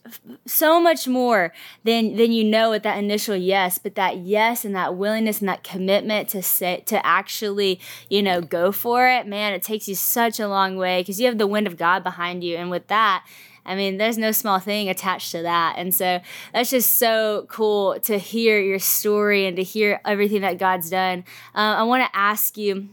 so 0.45 0.79
much 0.79 1.07
more 1.07 1.53
than 1.83 2.15
than 2.15 2.31
you 2.31 2.43
know 2.43 2.69
with 2.69 2.83
that 2.83 2.97
initial 2.97 3.35
yes, 3.35 3.77
but 3.77 3.95
that 3.95 4.17
yes 4.17 4.63
and 4.63 4.75
that 4.75 4.95
willingness 4.95 5.39
and 5.39 5.49
that 5.49 5.63
commitment 5.63 6.29
to 6.29 6.41
say 6.41 6.83
to 6.85 7.05
actually, 7.05 7.79
you 8.09 8.21
know, 8.21 8.41
go 8.41 8.71
for 8.71 9.07
it, 9.07 9.27
man, 9.27 9.53
it 9.53 9.61
takes 9.61 9.87
you 9.87 9.95
such 9.95 10.39
a 10.39 10.47
long 10.47 10.77
way 10.77 11.01
because 11.01 11.19
you 11.19 11.25
have 11.25 11.37
the 11.37 11.47
wind 11.47 11.67
of 11.67 11.77
God 11.77 12.03
behind 12.03 12.43
you 12.43 12.55
and 12.57 12.69
with 12.69 12.87
that, 12.87 13.25
I 13.65 13.75
mean, 13.75 13.97
there's 13.97 14.17
no 14.17 14.31
small 14.31 14.59
thing 14.59 14.89
attached 14.89 15.31
to 15.31 15.43
that. 15.43 15.75
And 15.77 15.93
so 15.93 16.19
that's 16.53 16.71
just 16.71 16.97
so 16.97 17.45
cool 17.47 17.99
to 18.01 18.17
hear 18.17 18.59
your 18.59 18.79
story 18.79 19.45
and 19.45 19.55
to 19.57 19.63
hear 19.63 20.01
everything 20.05 20.41
that 20.41 20.57
God's 20.57 20.89
done. 20.89 21.23
Uh, 21.53 21.75
I 21.77 21.83
want 21.83 22.03
to 22.03 22.17
ask 22.17 22.57
you 22.57 22.89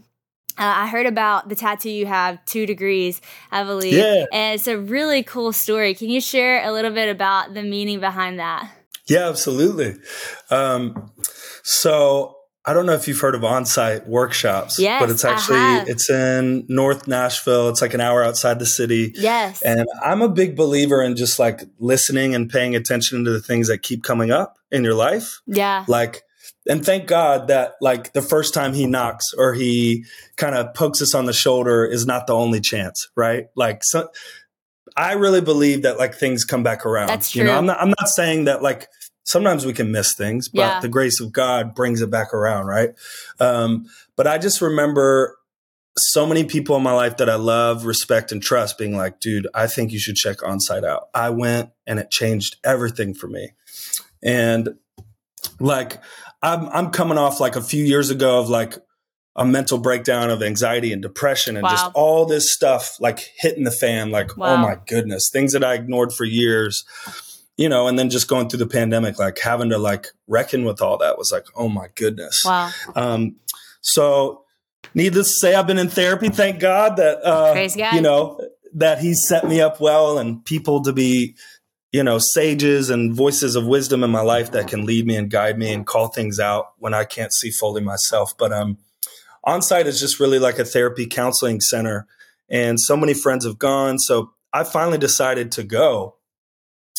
uh, 0.59 0.73
I 0.75 0.87
heard 0.87 1.05
about 1.05 1.49
the 1.49 1.55
tattoo 1.55 1.89
you 1.89 2.05
have, 2.05 2.43
two 2.45 2.65
degrees, 2.65 3.21
I 3.51 3.63
believe. 3.63 3.93
Yeah. 3.93 4.25
And 4.31 4.55
it's 4.55 4.67
a 4.67 4.77
really 4.77 5.23
cool 5.23 5.53
story. 5.53 5.93
Can 5.95 6.09
you 6.09 6.19
share 6.19 6.63
a 6.67 6.71
little 6.71 6.91
bit 6.91 7.09
about 7.09 7.53
the 7.53 7.63
meaning 7.63 7.99
behind 7.99 8.39
that? 8.39 8.69
Yeah, 9.07 9.29
absolutely. 9.29 9.95
Um, 10.51 11.11
so 11.63 12.35
I 12.65 12.73
don't 12.73 12.85
know 12.85 12.93
if 12.93 13.07
you've 13.07 13.19
heard 13.19 13.33
of 13.33 13.43
on-site 13.43 14.07
workshops, 14.07 14.77
yes, 14.77 15.01
but 15.01 15.09
it's 15.09 15.25
actually 15.25 15.57
it's 15.91 16.09
in 16.09 16.65
North 16.67 17.07
Nashville. 17.07 17.69
It's 17.69 17.81
like 17.81 17.95
an 17.95 18.01
hour 18.01 18.23
outside 18.23 18.59
the 18.59 18.67
city. 18.67 19.13
Yes. 19.15 19.63
And 19.63 19.87
I'm 20.03 20.21
a 20.21 20.29
big 20.29 20.55
believer 20.55 21.01
in 21.01 21.15
just 21.15 21.39
like 21.39 21.63
listening 21.79 22.35
and 22.35 22.49
paying 22.49 22.75
attention 22.75 23.23
to 23.23 23.31
the 23.31 23.41
things 23.41 23.69
that 23.69 23.81
keep 23.81 24.03
coming 24.03 24.29
up 24.29 24.57
in 24.71 24.83
your 24.83 24.93
life. 24.93 25.39
Yeah. 25.47 25.85
Like 25.87 26.21
and 26.69 26.85
thank 26.85 27.07
God 27.07 27.47
that 27.47 27.75
like 27.81 28.13
the 28.13 28.21
first 28.21 28.53
time 28.53 28.73
he 28.73 28.85
knocks 28.85 29.33
or 29.35 29.53
he 29.53 30.05
kind 30.37 30.55
of 30.55 30.73
pokes 30.75 31.01
us 31.01 31.15
on 31.15 31.25
the 31.25 31.33
shoulder 31.33 31.83
is 31.83 32.05
not 32.05 32.27
the 32.27 32.33
only 32.33 32.61
chance, 32.61 33.09
right? 33.15 33.47
Like 33.55 33.83
so 33.83 34.09
I 34.95 35.13
really 35.13 35.41
believe 35.41 35.81
that 35.81 35.97
like 35.97 36.13
things 36.13 36.45
come 36.45 36.61
back 36.61 36.85
around. 36.85 37.07
That's 37.07 37.31
true. 37.31 37.41
You 37.41 37.47
know, 37.47 37.57
I'm 37.57 37.65
not 37.65 37.81
I'm 37.81 37.89
not 37.89 38.07
saying 38.07 38.45
that 38.45 38.61
like 38.61 38.87
sometimes 39.23 39.65
we 39.65 39.73
can 39.73 39.91
miss 39.91 40.13
things, 40.13 40.47
but 40.47 40.59
yeah. 40.59 40.79
the 40.79 40.89
grace 40.89 41.19
of 41.19 41.33
God 41.33 41.73
brings 41.73 42.01
it 42.01 42.11
back 42.11 42.33
around, 42.33 42.67
right? 42.67 42.91
Um, 43.39 43.87
but 44.15 44.27
I 44.27 44.37
just 44.37 44.61
remember 44.61 45.37
so 45.97 46.25
many 46.25 46.43
people 46.43 46.75
in 46.75 46.83
my 46.83 46.93
life 46.93 47.17
that 47.17 47.29
I 47.29 47.35
love, 47.35 47.85
respect, 47.85 48.31
and 48.31 48.41
trust 48.41 48.77
being 48.77 48.95
like, 48.95 49.19
dude, 49.19 49.47
I 49.53 49.67
think 49.67 49.91
you 49.91 49.99
should 49.99 50.15
check 50.15 50.37
onsite 50.37 50.85
out. 50.85 51.09
I 51.13 51.31
went 51.31 51.71
and 51.87 51.99
it 51.99 52.11
changed 52.11 52.57
everything 52.63 53.13
for 53.13 53.27
me. 53.27 53.53
And 54.21 54.75
like 55.59 56.01
I'm 56.41 56.69
I'm 56.69 56.91
coming 56.91 57.17
off 57.17 57.39
like 57.39 57.55
a 57.55 57.61
few 57.61 57.83
years 57.83 58.09
ago 58.09 58.39
of 58.39 58.49
like 58.49 58.77
a 59.35 59.45
mental 59.45 59.77
breakdown 59.77 60.29
of 60.29 60.41
anxiety 60.41 60.91
and 60.91 61.01
depression 61.01 61.55
and 61.55 61.63
wow. 61.63 61.69
just 61.69 61.91
all 61.93 62.25
this 62.25 62.51
stuff 62.51 62.97
like 62.99 63.31
hitting 63.37 63.63
the 63.63 63.71
fan 63.71 64.11
like 64.11 64.31
oh 64.31 64.41
wow. 64.41 64.53
oh 64.53 64.57
my 64.57 64.77
goodness 64.87 65.29
things 65.31 65.53
that 65.53 65.63
I 65.63 65.75
ignored 65.75 66.11
for 66.13 66.25
years 66.25 66.83
you 67.57 67.69
know 67.69 67.87
and 67.87 67.97
then 67.97 68.09
just 68.09 68.27
going 68.27 68.49
through 68.49 68.59
the 68.59 68.67
pandemic 68.67 69.17
like 69.19 69.39
having 69.39 69.69
to 69.69 69.77
like 69.77 70.07
reckon 70.27 70.65
with 70.65 70.81
all 70.81 70.97
that 70.97 71.17
was 71.17 71.31
like 71.31 71.45
oh 71.55 71.69
my 71.69 71.87
goodness 71.95 72.41
wow 72.45 72.71
um 72.95 73.35
so 73.81 74.43
needless 74.93 75.27
to 75.27 75.47
say 75.47 75.55
I've 75.55 75.67
been 75.67 75.79
in 75.79 75.89
therapy 75.89 76.29
thank 76.29 76.59
God 76.59 76.97
that 76.97 77.25
uh 77.25 77.53
you 77.93 78.01
know 78.01 78.39
that 78.73 78.99
he 78.99 79.13
set 79.13 79.47
me 79.47 79.61
up 79.61 79.79
well 79.79 80.19
and 80.19 80.43
people 80.43 80.83
to 80.83 80.93
be 80.93 81.35
you 81.91 82.03
know, 82.03 82.19
sages 82.19 82.89
and 82.89 83.13
voices 83.13 83.55
of 83.55 83.65
wisdom 83.65 84.03
in 84.03 84.11
my 84.11 84.21
life 84.21 84.51
that 84.51 84.67
can 84.67 84.85
lead 84.85 85.07
me 85.07 85.15
and 85.15 85.29
guide 85.29 85.57
me 85.57 85.73
and 85.73 85.87
call 85.87 86.07
things 86.07 86.39
out 86.39 86.73
when 86.77 86.93
I 86.93 87.03
can't 87.03 87.33
see 87.33 87.49
fully 87.49 87.81
myself. 87.81 88.37
But 88.37 88.53
um, 88.53 88.77
onsite 89.45 89.85
is 89.85 89.99
just 89.99 90.19
really 90.19 90.39
like 90.39 90.59
a 90.59 90.65
therapy 90.65 91.07
counseling 91.07 91.61
center, 91.61 92.07
and 92.49 92.79
so 92.79 92.95
many 92.95 93.13
friends 93.13 93.45
have 93.45 93.57
gone. 93.57 93.97
So 93.99 94.31
I 94.53 94.63
finally 94.63 94.99
decided 94.99 95.51
to 95.53 95.63
go, 95.63 96.15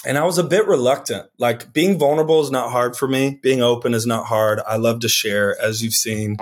and 0.04 0.18
I 0.18 0.24
was 0.24 0.38
a 0.38 0.44
bit 0.44 0.66
reluctant. 0.66 1.28
Like 1.38 1.72
being 1.72 1.98
vulnerable 1.98 2.40
is 2.40 2.50
not 2.50 2.72
hard 2.72 2.96
for 2.96 3.06
me. 3.06 3.38
Being 3.42 3.62
open 3.62 3.94
is 3.94 4.06
not 4.06 4.26
hard. 4.26 4.60
I 4.66 4.76
love 4.76 5.00
to 5.00 5.08
share, 5.08 5.60
as 5.60 5.82
you've 5.82 5.94
seen. 5.94 6.36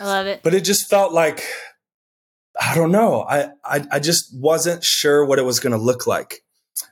I 0.00 0.04
love 0.04 0.26
it. 0.26 0.40
But 0.42 0.54
it 0.54 0.64
just 0.64 0.90
felt 0.90 1.12
like 1.12 1.44
I 2.60 2.74
don't 2.74 2.92
know. 2.92 3.22
I 3.22 3.50
I, 3.64 3.86
I 3.92 4.00
just 4.00 4.36
wasn't 4.36 4.82
sure 4.82 5.24
what 5.24 5.38
it 5.38 5.44
was 5.44 5.60
going 5.60 5.72
to 5.72 5.78
look 5.78 6.08
like. 6.08 6.43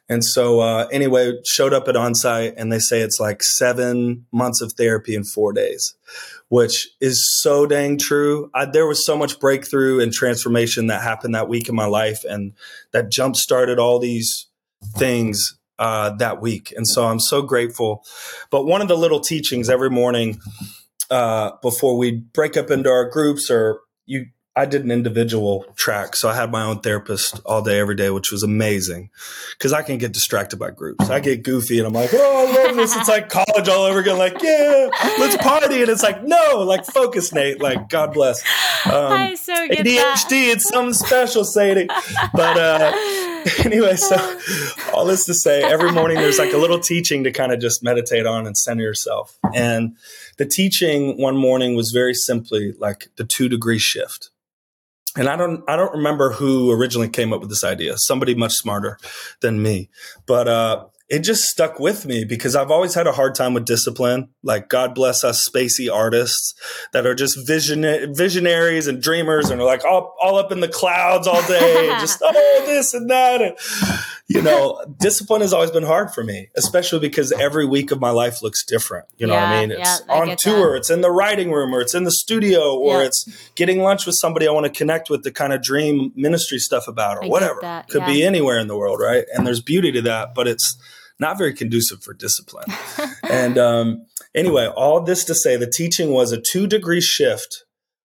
And 0.09 0.25
so, 0.25 0.61
uh, 0.61 0.87
anyway, 0.93 1.33
showed 1.47 1.73
up 1.73 1.89
at 1.89 1.95
onsite 1.95 2.55
and 2.57 2.73
they 2.73 2.79
say 2.79 3.01
it's 3.01 3.19
like 3.19 3.43
seven 3.43 4.27
months 4.33 4.61
of 4.61 4.73
therapy 4.73 5.15
in 5.15 5.25
four 5.25 5.53
days, 5.53 5.95
which 6.49 6.89
is 7.01 7.25
so 7.41 7.67
dang 7.67 7.99
true. 7.99 8.51
I, 8.55 8.67
there 8.67 8.87
was 8.87 9.05
so 9.05 9.17
much 9.17 9.41
breakthrough 9.41 10.01
and 10.01 10.13
transformation 10.13 10.89
that 10.89 11.03
happened 11.03 11.35
that 11.35 11.49
week 11.49 11.69
in 11.69 11.75
my 11.75 11.87
life 11.87 12.25
and 12.25 12.53
that 12.93 13.11
jump 13.11 13.37
started 13.37 13.79
all 13.79 13.99
these 13.99 14.47
things 14.97 15.59
uh, 15.79 16.11
that 16.17 16.41
week. 16.41 16.73
And 16.77 16.87
so 16.87 17.07
I'm 17.07 17.21
so 17.21 17.43
grateful. 17.43 18.05
But 18.51 18.67
one 18.67 18.83
of 18.83 18.89
the 18.89 18.97
little 18.97 19.21
teachings 19.21 19.69
every 19.69 19.91
morning 19.91 20.41
uh, 21.11 21.53
before 21.61 21.97
we 21.97 22.13
break 22.13 22.57
up 22.57 22.71
into 22.71 22.89
our 22.91 23.09
groups 23.09 23.51
or 23.51 23.81
you 24.07 24.27
I 24.55 24.67
did 24.67 24.85
an 24.85 24.91
individual 24.91 25.65
track. 25.77 26.15
So 26.15 26.29
I 26.29 26.35
had 26.35 26.51
my 26.51 26.65
own 26.65 26.81
therapist 26.81 27.41
all 27.47 27.63
day, 27.63 27.79
every 27.79 27.95
day, 27.95 28.11
which 28.11 28.31
was 28.31 28.43
amazing 28.43 29.09
because 29.57 29.73
I 29.73 29.81
can 29.81 29.97
get 29.97 30.13
distracted 30.13 30.59
by 30.59 30.71
groups. 30.71 31.09
I 31.09 31.21
get 31.21 31.43
goofy 31.43 31.79
and 31.79 31.87
I'm 31.87 31.95
like, 31.95 32.11
oh, 32.13 32.47
I 32.47 32.67
love 32.67 32.77
this. 32.77 32.95
It's 32.95 33.09
like 33.09 33.31
college 33.31 33.67
all 33.71 33.85
over 33.85 34.01
again. 34.01 34.19
Like, 34.19 34.43
yeah, 34.43 34.91
let's 35.19 35.39
party. 35.39 35.81
And 35.81 35.89
it's 35.89 36.03
like, 36.03 36.23
no, 36.23 36.59
like 36.67 36.85
focus, 36.85 37.33
Nate. 37.33 37.63
Like, 37.63 37.89
God 37.89 38.13
bless. 38.13 38.43
Um, 38.85 38.93
I 38.93 39.35
so 39.37 39.55
get 39.69 39.87
ADHD, 39.87 40.29
that. 40.29 40.33
it's 40.33 40.69
something 40.69 40.93
special, 40.93 41.45
Sadie. 41.45 41.87
But 42.35 42.59
uh, 42.59 42.93
anyway, 43.65 43.97
so 43.97 44.39
all 44.93 45.07
this 45.07 45.25
to 45.27 45.35
say, 45.35 45.63
every 45.63 45.93
morning 45.93 46.19
there's 46.19 46.39
like 46.39 46.53
a 46.53 46.59
little 46.59 46.79
teaching 46.79 47.25
to 47.25 47.33
kind 47.33 47.53
of 47.53 47.61
just 47.61 47.83
meditate 47.83 48.27
on 48.27 48.47
and 48.47 48.59
center 48.59 48.83
yourself. 48.83 49.39
And 49.55 49.97
the 50.37 50.45
teaching 50.45 51.19
one 51.19 51.39
morning 51.39 51.75
was 51.75 51.91
very 51.91 52.13
simply 52.13 52.73
like 52.79 53.09
the 53.17 53.25
two 53.25 53.49
degree 53.49 53.79
shift 53.79 54.29
and 55.17 55.29
I 55.29 55.37
don't 55.37 55.63
I 55.69 55.77
don't 55.77 55.93
remember 55.93 56.33
who 56.33 56.71
originally 56.71 57.09
came 57.09 57.33
up 57.33 57.41
with 57.41 57.51
this 57.51 57.65
idea. 57.65 57.95
Somebody 57.97 58.35
much 58.35 58.53
smarter 58.53 58.99
than 59.41 59.63
me. 59.63 59.91
But 60.27 60.49
uh, 60.49 60.85
it 61.13 61.19
just 61.19 61.45
stuck 61.45 61.79
with 61.79 62.07
me 62.07 62.25
because 62.25 62.57
I've 62.57 62.71
always 62.71 62.95
had 62.95 63.07
a 63.07 63.13
hard 63.13 63.35
time 63.35 63.53
with 63.53 63.67
discipline. 63.67 64.31
Like 64.43 64.71
God 64.71 64.95
bless 64.95 65.25
us 65.25 65.47
spacey 65.47 65.93
artists 65.93 66.55
that 66.95 67.07
are 67.07 67.15
just 67.15 67.47
vision 67.47 67.83
visionaries 68.15 68.87
and 68.87 69.03
dreamers 69.03 69.51
and 69.51 69.61
are 69.61 69.67
like 69.67 69.85
all, 69.85 70.17
all 70.23 70.37
up 70.37 70.51
in 70.51 70.61
the 70.61 70.69
clouds 70.69 71.27
all 71.27 71.43
day, 71.47 71.89
just 72.01 72.23
oh 72.23 72.63
this 72.65 72.95
and 72.95 73.11
that. 73.11 73.43
And 73.43 73.55
you 74.29 74.43
know, 74.43 74.83
discipline 74.99 75.41
has 75.41 75.53
always 75.53 75.71
been 75.71 75.83
hard 75.83 76.13
for 76.13 76.25
me, 76.25 76.49
especially 76.57 77.01
because 77.01 77.33
every 77.33 77.67
week 77.67 77.91
of 77.91 78.01
my 78.01 78.11
life 78.11 78.43
looks 78.43 78.65
different. 78.65 79.07
You 79.17 79.27
know 79.27 79.35
yeah, 79.35 79.51
what 79.51 79.57
I 79.57 79.61
mean? 79.61 79.71
It's 79.73 80.03
yeah, 80.07 80.15
on 80.15 80.37
tour, 80.37 80.73
that. 80.73 80.79
it's 80.79 80.91
in 80.91 81.01
the 81.01 81.11
writing 81.11 81.51
room, 81.51 81.75
or 81.75 81.81
it's 81.81 81.95
in 81.95 82.05
the 82.05 82.13
studio, 82.13 82.77
or 82.77 83.01
yeah. 83.01 83.07
it's 83.07 83.51
getting 83.55 83.81
lunch 83.81 84.07
with 84.07 84.17
somebody 84.19 84.49
I 84.49 84.53
want 84.53 84.67
to 84.67 84.73
connect 84.73 85.11
with 85.11 85.23
to 85.25 85.31
kind 85.31 85.53
of 85.53 85.63
dream 85.63 86.13
ministry 86.15 86.59
stuff 86.59 86.89
about, 86.89 87.19
or 87.19 87.25
I 87.25 87.29
whatever. 87.29 87.85
Could 87.89 88.07
be 88.07 88.23
anywhere 88.23 88.59
in 88.59 88.69
the 88.69 88.77
world, 88.77 89.01
right? 89.01 89.25
And 89.35 89.47
there's 89.47 89.61
beauty 89.61 89.93
to 89.93 90.03
that, 90.03 90.35
but 90.35 90.47
it's 90.47 90.77
not 91.19 91.39
very 91.39 91.55
conducive 91.55 92.03
for 92.03 92.15
discipline. 92.15 92.67
and 93.23 93.59
um, 93.59 94.07
anyway, 94.35 94.67
all 94.67 95.01
this 95.01 95.25
to 95.25 95.35
say, 95.35 95.57
the 95.57 95.71
teaching 95.71 96.11
was 96.11 96.33
a 96.33 96.41
two 96.41 96.67
degree 96.67 97.01
shift 97.01 97.65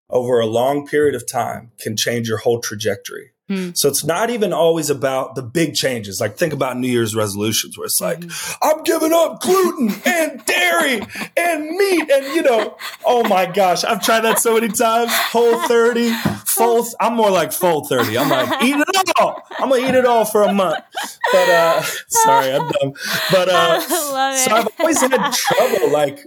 over 0.10 0.40
a 0.40 0.46
long 0.46 0.88
period 0.88 1.16
of 1.16 1.30
time 1.30 1.72
can 1.80 1.98
change 1.98 2.28
your 2.28 2.38
whole 2.38 2.62
trajectory. 2.62 3.32
Hmm. 3.48 3.70
So 3.76 3.88
it's 3.88 4.04
not 4.04 4.30
even 4.30 4.52
always 4.52 4.90
about 4.90 5.36
the 5.36 5.42
big 5.42 5.74
changes. 5.74 6.20
Like 6.20 6.38
think 6.38 6.52
about 6.52 6.78
New 6.78 6.90
Year's 6.90 7.16
resolutions 7.16 7.78
where 7.78 7.86
it's 7.86 8.02
like, 8.02 8.20
mm-hmm. 8.20 8.64
I'm 8.64 8.84
giving 8.84 9.14
up 9.14 9.42
gluten 9.42 9.90
and 10.06 10.46
dairy 10.46 11.02
and 11.38 11.70
meat. 11.70 12.12
And 12.12 12.26
you 12.36 12.42
know, 12.42 12.76
oh 13.06 13.28
my 13.28 13.46
gosh, 13.46 13.86
I've 13.86 14.04
tried 14.04 14.22
that 14.22 14.40
so 14.40 14.56
many 14.56 14.68
times. 14.68 15.12
Whole 15.14 15.66
30, 15.68 16.12
full, 16.46 16.86
I'm 17.00 17.16
more 17.16 17.32
like 17.32 17.54
full 17.54 17.86
30. 17.86 18.18
I'm 18.18 18.30
like, 18.30 18.64
eat 18.64 18.76
it 18.76 19.12
all. 19.20 19.42
I'm 19.60 19.70
gonna 19.70 19.88
eat 19.88 19.96
it 19.96 20.06
all 20.06 20.26
for 20.26 20.44
a 20.44 20.54
month. 20.54 20.84
But 21.32 21.50
uh 21.50 21.82
sorry, 22.10 22.52
I'm 22.52 22.68
dumb. 22.68 22.94
But 23.32 23.48
uh 23.48 23.80
so 24.36 24.52
I've 24.52 24.68
always 24.80 25.00
had 25.00 25.32
trouble 25.32 25.92
like 25.92 26.20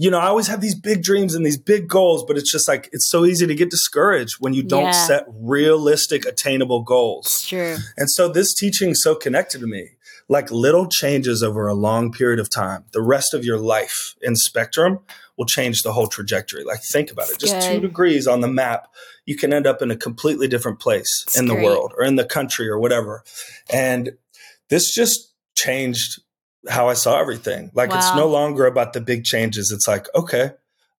you 0.00 0.12
know, 0.12 0.20
I 0.20 0.26
always 0.26 0.46
have 0.46 0.60
these 0.60 0.76
big 0.76 1.02
dreams 1.02 1.34
and 1.34 1.44
these 1.44 1.58
big 1.58 1.88
goals, 1.88 2.24
but 2.24 2.36
it's 2.36 2.52
just 2.52 2.68
like 2.68 2.88
it's 2.92 3.10
so 3.10 3.24
easy 3.24 3.48
to 3.48 3.54
get 3.54 3.68
discouraged 3.68 4.36
when 4.38 4.54
you 4.54 4.62
don't 4.62 4.84
yeah. 4.84 4.92
set 4.92 5.24
realistic, 5.28 6.24
attainable 6.24 6.84
goals. 6.84 7.26
It's 7.26 7.48
true. 7.48 7.76
And 7.96 8.08
so 8.08 8.28
this 8.28 8.54
teaching 8.54 8.90
is 8.90 9.02
so 9.02 9.16
connected 9.16 9.60
to 9.60 9.66
me. 9.66 9.90
Like 10.28 10.52
little 10.52 10.86
changes 10.86 11.42
over 11.42 11.66
a 11.66 11.74
long 11.74 12.12
period 12.12 12.38
of 12.38 12.48
time, 12.48 12.84
the 12.92 13.02
rest 13.02 13.34
of 13.34 13.44
your 13.44 13.58
life 13.58 14.14
in 14.22 14.36
spectrum 14.36 15.00
will 15.36 15.46
change 15.46 15.82
the 15.82 15.92
whole 15.92 16.06
trajectory. 16.06 16.62
Like 16.62 16.80
think 16.92 17.10
about 17.10 17.30
it. 17.30 17.40
Just 17.40 17.54
Good. 17.54 17.62
two 17.62 17.80
degrees 17.80 18.28
on 18.28 18.40
the 18.40 18.48
map, 18.48 18.86
you 19.26 19.36
can 19.36 19.52
end 19.52 19.66
up 19.66 19.82
in 19.82 19.90
a 19.90 19.96
completely 19.96 20.46
different 20.46 20.78
place 20.78 21.24
it's 21.26 21.36
in 21.36 21.46
great. 21.46 21.56
the 21.56 21.64
world 21.64 21.92
or 21.98 22.04
in 22.04 22.14
the 22.14 22.24
country 22.24 22.68
or 22.68 22.78
whatever. 22.78 23.24
And 23.72 24.12
this 24.68 24.94
just 24.94 25.34
changed 25.56 26.20
how 26.68 26.88
I 26.88 26.94
saw 26.94 27.18
everything. 27.18 27.70
Like 27.74 27.90
wow. 27.90 27.98
it's 27.98 28.14
no 28.14 28.28
longer 28.28 28.66
about 28.66 28.92
the 28.92 29.00
big 29.00 29.24
changes. 29.24 29.70
It's 29.70 29.88
like, 29.88 30.06
okay, 30.14 30.52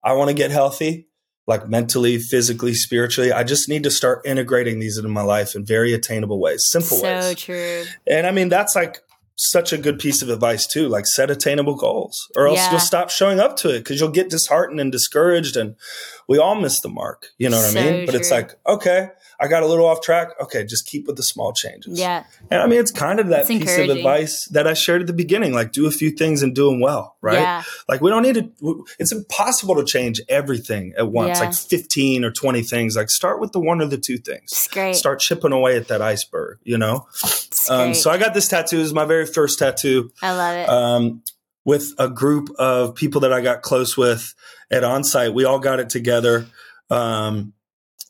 I 0.03 0.13
want 0.13 0.29
to 0.29 0.33
get 0.33 0.51
healthy, 0.51 1.07
like 1.47 1.67
mentally, 1.67 2.19
physically, 2.19 2.73
spiritually. 2.73 3.31
I 3.31 3.43
just 3.43 3.69
need 3.69 3.83
to 3.83 3.91
start 3.91 4.25
integrating 4.25 4.79
these 4.79 4.97
into 4.97 5.09
my 5.09 5.21
life 5.21 5.55
in 5.55 5.65
very 5.65 5.93
attainable 5.93 6.39
ways, 6.39 6.63
simple 6.69 6.97
so 6.97 7.03
ways. 7.03 7.23
So 7.25 7.33
true. 7.33 7.83
And 8.07 8.27
I 8.27 8.31
mean, 8.31 8.49
that's 8.49 8.75
like 8.75 8.99
such 9.35 9.71
a 9.71 9.77
good 9.77 9.99
piece 9.99 10.21
of 10.21 10.29
advice 10.29 10.67
too. 10.67 10.89
Like 10.89 11.05
set 11.05 11.31
attainable 11.31 11.75
goals, 11.75 12.29
or 12.35 12.47
else 12.47 12.59
yeah. 12.59 12.71
you'll 12.71 12.79
stop 12.79 13.09
showing 13.09 13.39
up 13.39 13.55
to 13.57 13.69
it 13.69 13.79
because 13.79 13.99
you'll 13.99 14.11
get 14.11 14.29
disheartened 14.29 14.79
and 14.79 14.91
discouraged, 14.91 15.55
and 15.55 15.75
we 16.27 16.37
all 16.37 16.55
miss 16.55 16.79
the 16.81 16.89
mark. 16.89 17.27
You 17.37 17.49
know 17.49 17.57
what 17.57 17.71
so 17.71 17.79
I 17.79 17.83
mean? 17.83 18.05
But 18.05 18.15
it's 18.15 18.31
like, 18.31 18.51
okay, 18.67 19.09
I 19.41 19.47
got 19.47 19.63
a 19.63 19.67
little 19.67 19.85
off 19.85 20.01
track. 20.01 20.29
Okay, 20.41 20.65
just 20.65 20.85
keep 20.85 21.07
with 21.07 21.15
the 21.15 21.23
small 21.23 21.53
changes. 21.53 21.97
Yeah. 21.97 22.25
And 22.51 22.61
I 22.61 22.67
mean, 22.67 22.79
it's 22.79 22.91
kind 22.91 23.19
of 23.19 23.27
that 23.29 23.41
it's 23.41 23.47
piece 23.47 23.77
of 23.77 23.89
advice 23.89 24.45
that 24.49 24.67
I 24.67 24.73
shared 24.73 25.01
at 25.01 25.07
the 25.07 25.13
beginning. 25.13 25.53
Like, 25.53 25.71
do 25.71 25.85
a 25.87 25.91
few 25.91 26.11
things 26.11 26.43
and 26.43 26.53
do 26.53 26.69
them 26.69 26.81
well, 26.81 27.15
right? 27.21 27.39
Yeah. 27.39 27.63
Like, 27.87 28.01
we 28.01 28.09
don't 28.09 28.23
need 28.23 28.35
to, 28.35 28.85
it's 28.99 29.11
impossible 29.11 29.75
to 29.75 29.85
change 29.85 30.19
everything 30.27 30.93
at 30.97 31.09
once, 31.09 31.39
yeah. 31.39 31.45
like 31.45 31.53
15 31.53 32.25
or 32.25 32.31
20 32.31 32.63
things. 32.63 32.95
Like, 32.97 33.09
start 33.09 33.39
with 33.39 33.53
the 33.53 33.59
one 33.59 33.81
or 33.81 33.85
the 33.85 33.97
two 33.97 34.17
things. 34.17 34.51
It's 34.51 34.67
great. 34.67 34.95
Start 34.95 35.19
chipping 35.21 35.53
away 35.53 35.77
at 35.77 35.87
that 35.87 36.01
iceberg, 36.01 36.59
you 36.63 36.77
know? 36.77 37.07
Um, 37.69 37.93
so 37.93 38.11
I 38.11 38.17
got 38.17 38.33
this 38.33 38.47
tattoo. 38.47 38.77
This 38.77 38.87
is 38.87 38.93
my 38.93 39.05
very 39.05 39.25
first 39.25 39.59
tattoo. 39.59 40.11
I 40.21 40.31
love 40.31 40.55
it. 40.57 40.69
Um, 40.69 41.23
with 41.65 41.93
a 41.97 42.09
group 42.09 42.49
of 42.57 42.95
people 42.95 43.21
that 43.21 43.31
I 43.31 43.41
got 43.41 43.61
close 43.61 43.95
with 43.95 44.33
at 44.71 44.83
onsite. 44.83 45.33
We 45.33 45.45
all 45.45 45.59
got 45.59 45.79
it 45.79 45.89
together. 45.89 46.47
Um, 46.89 47.53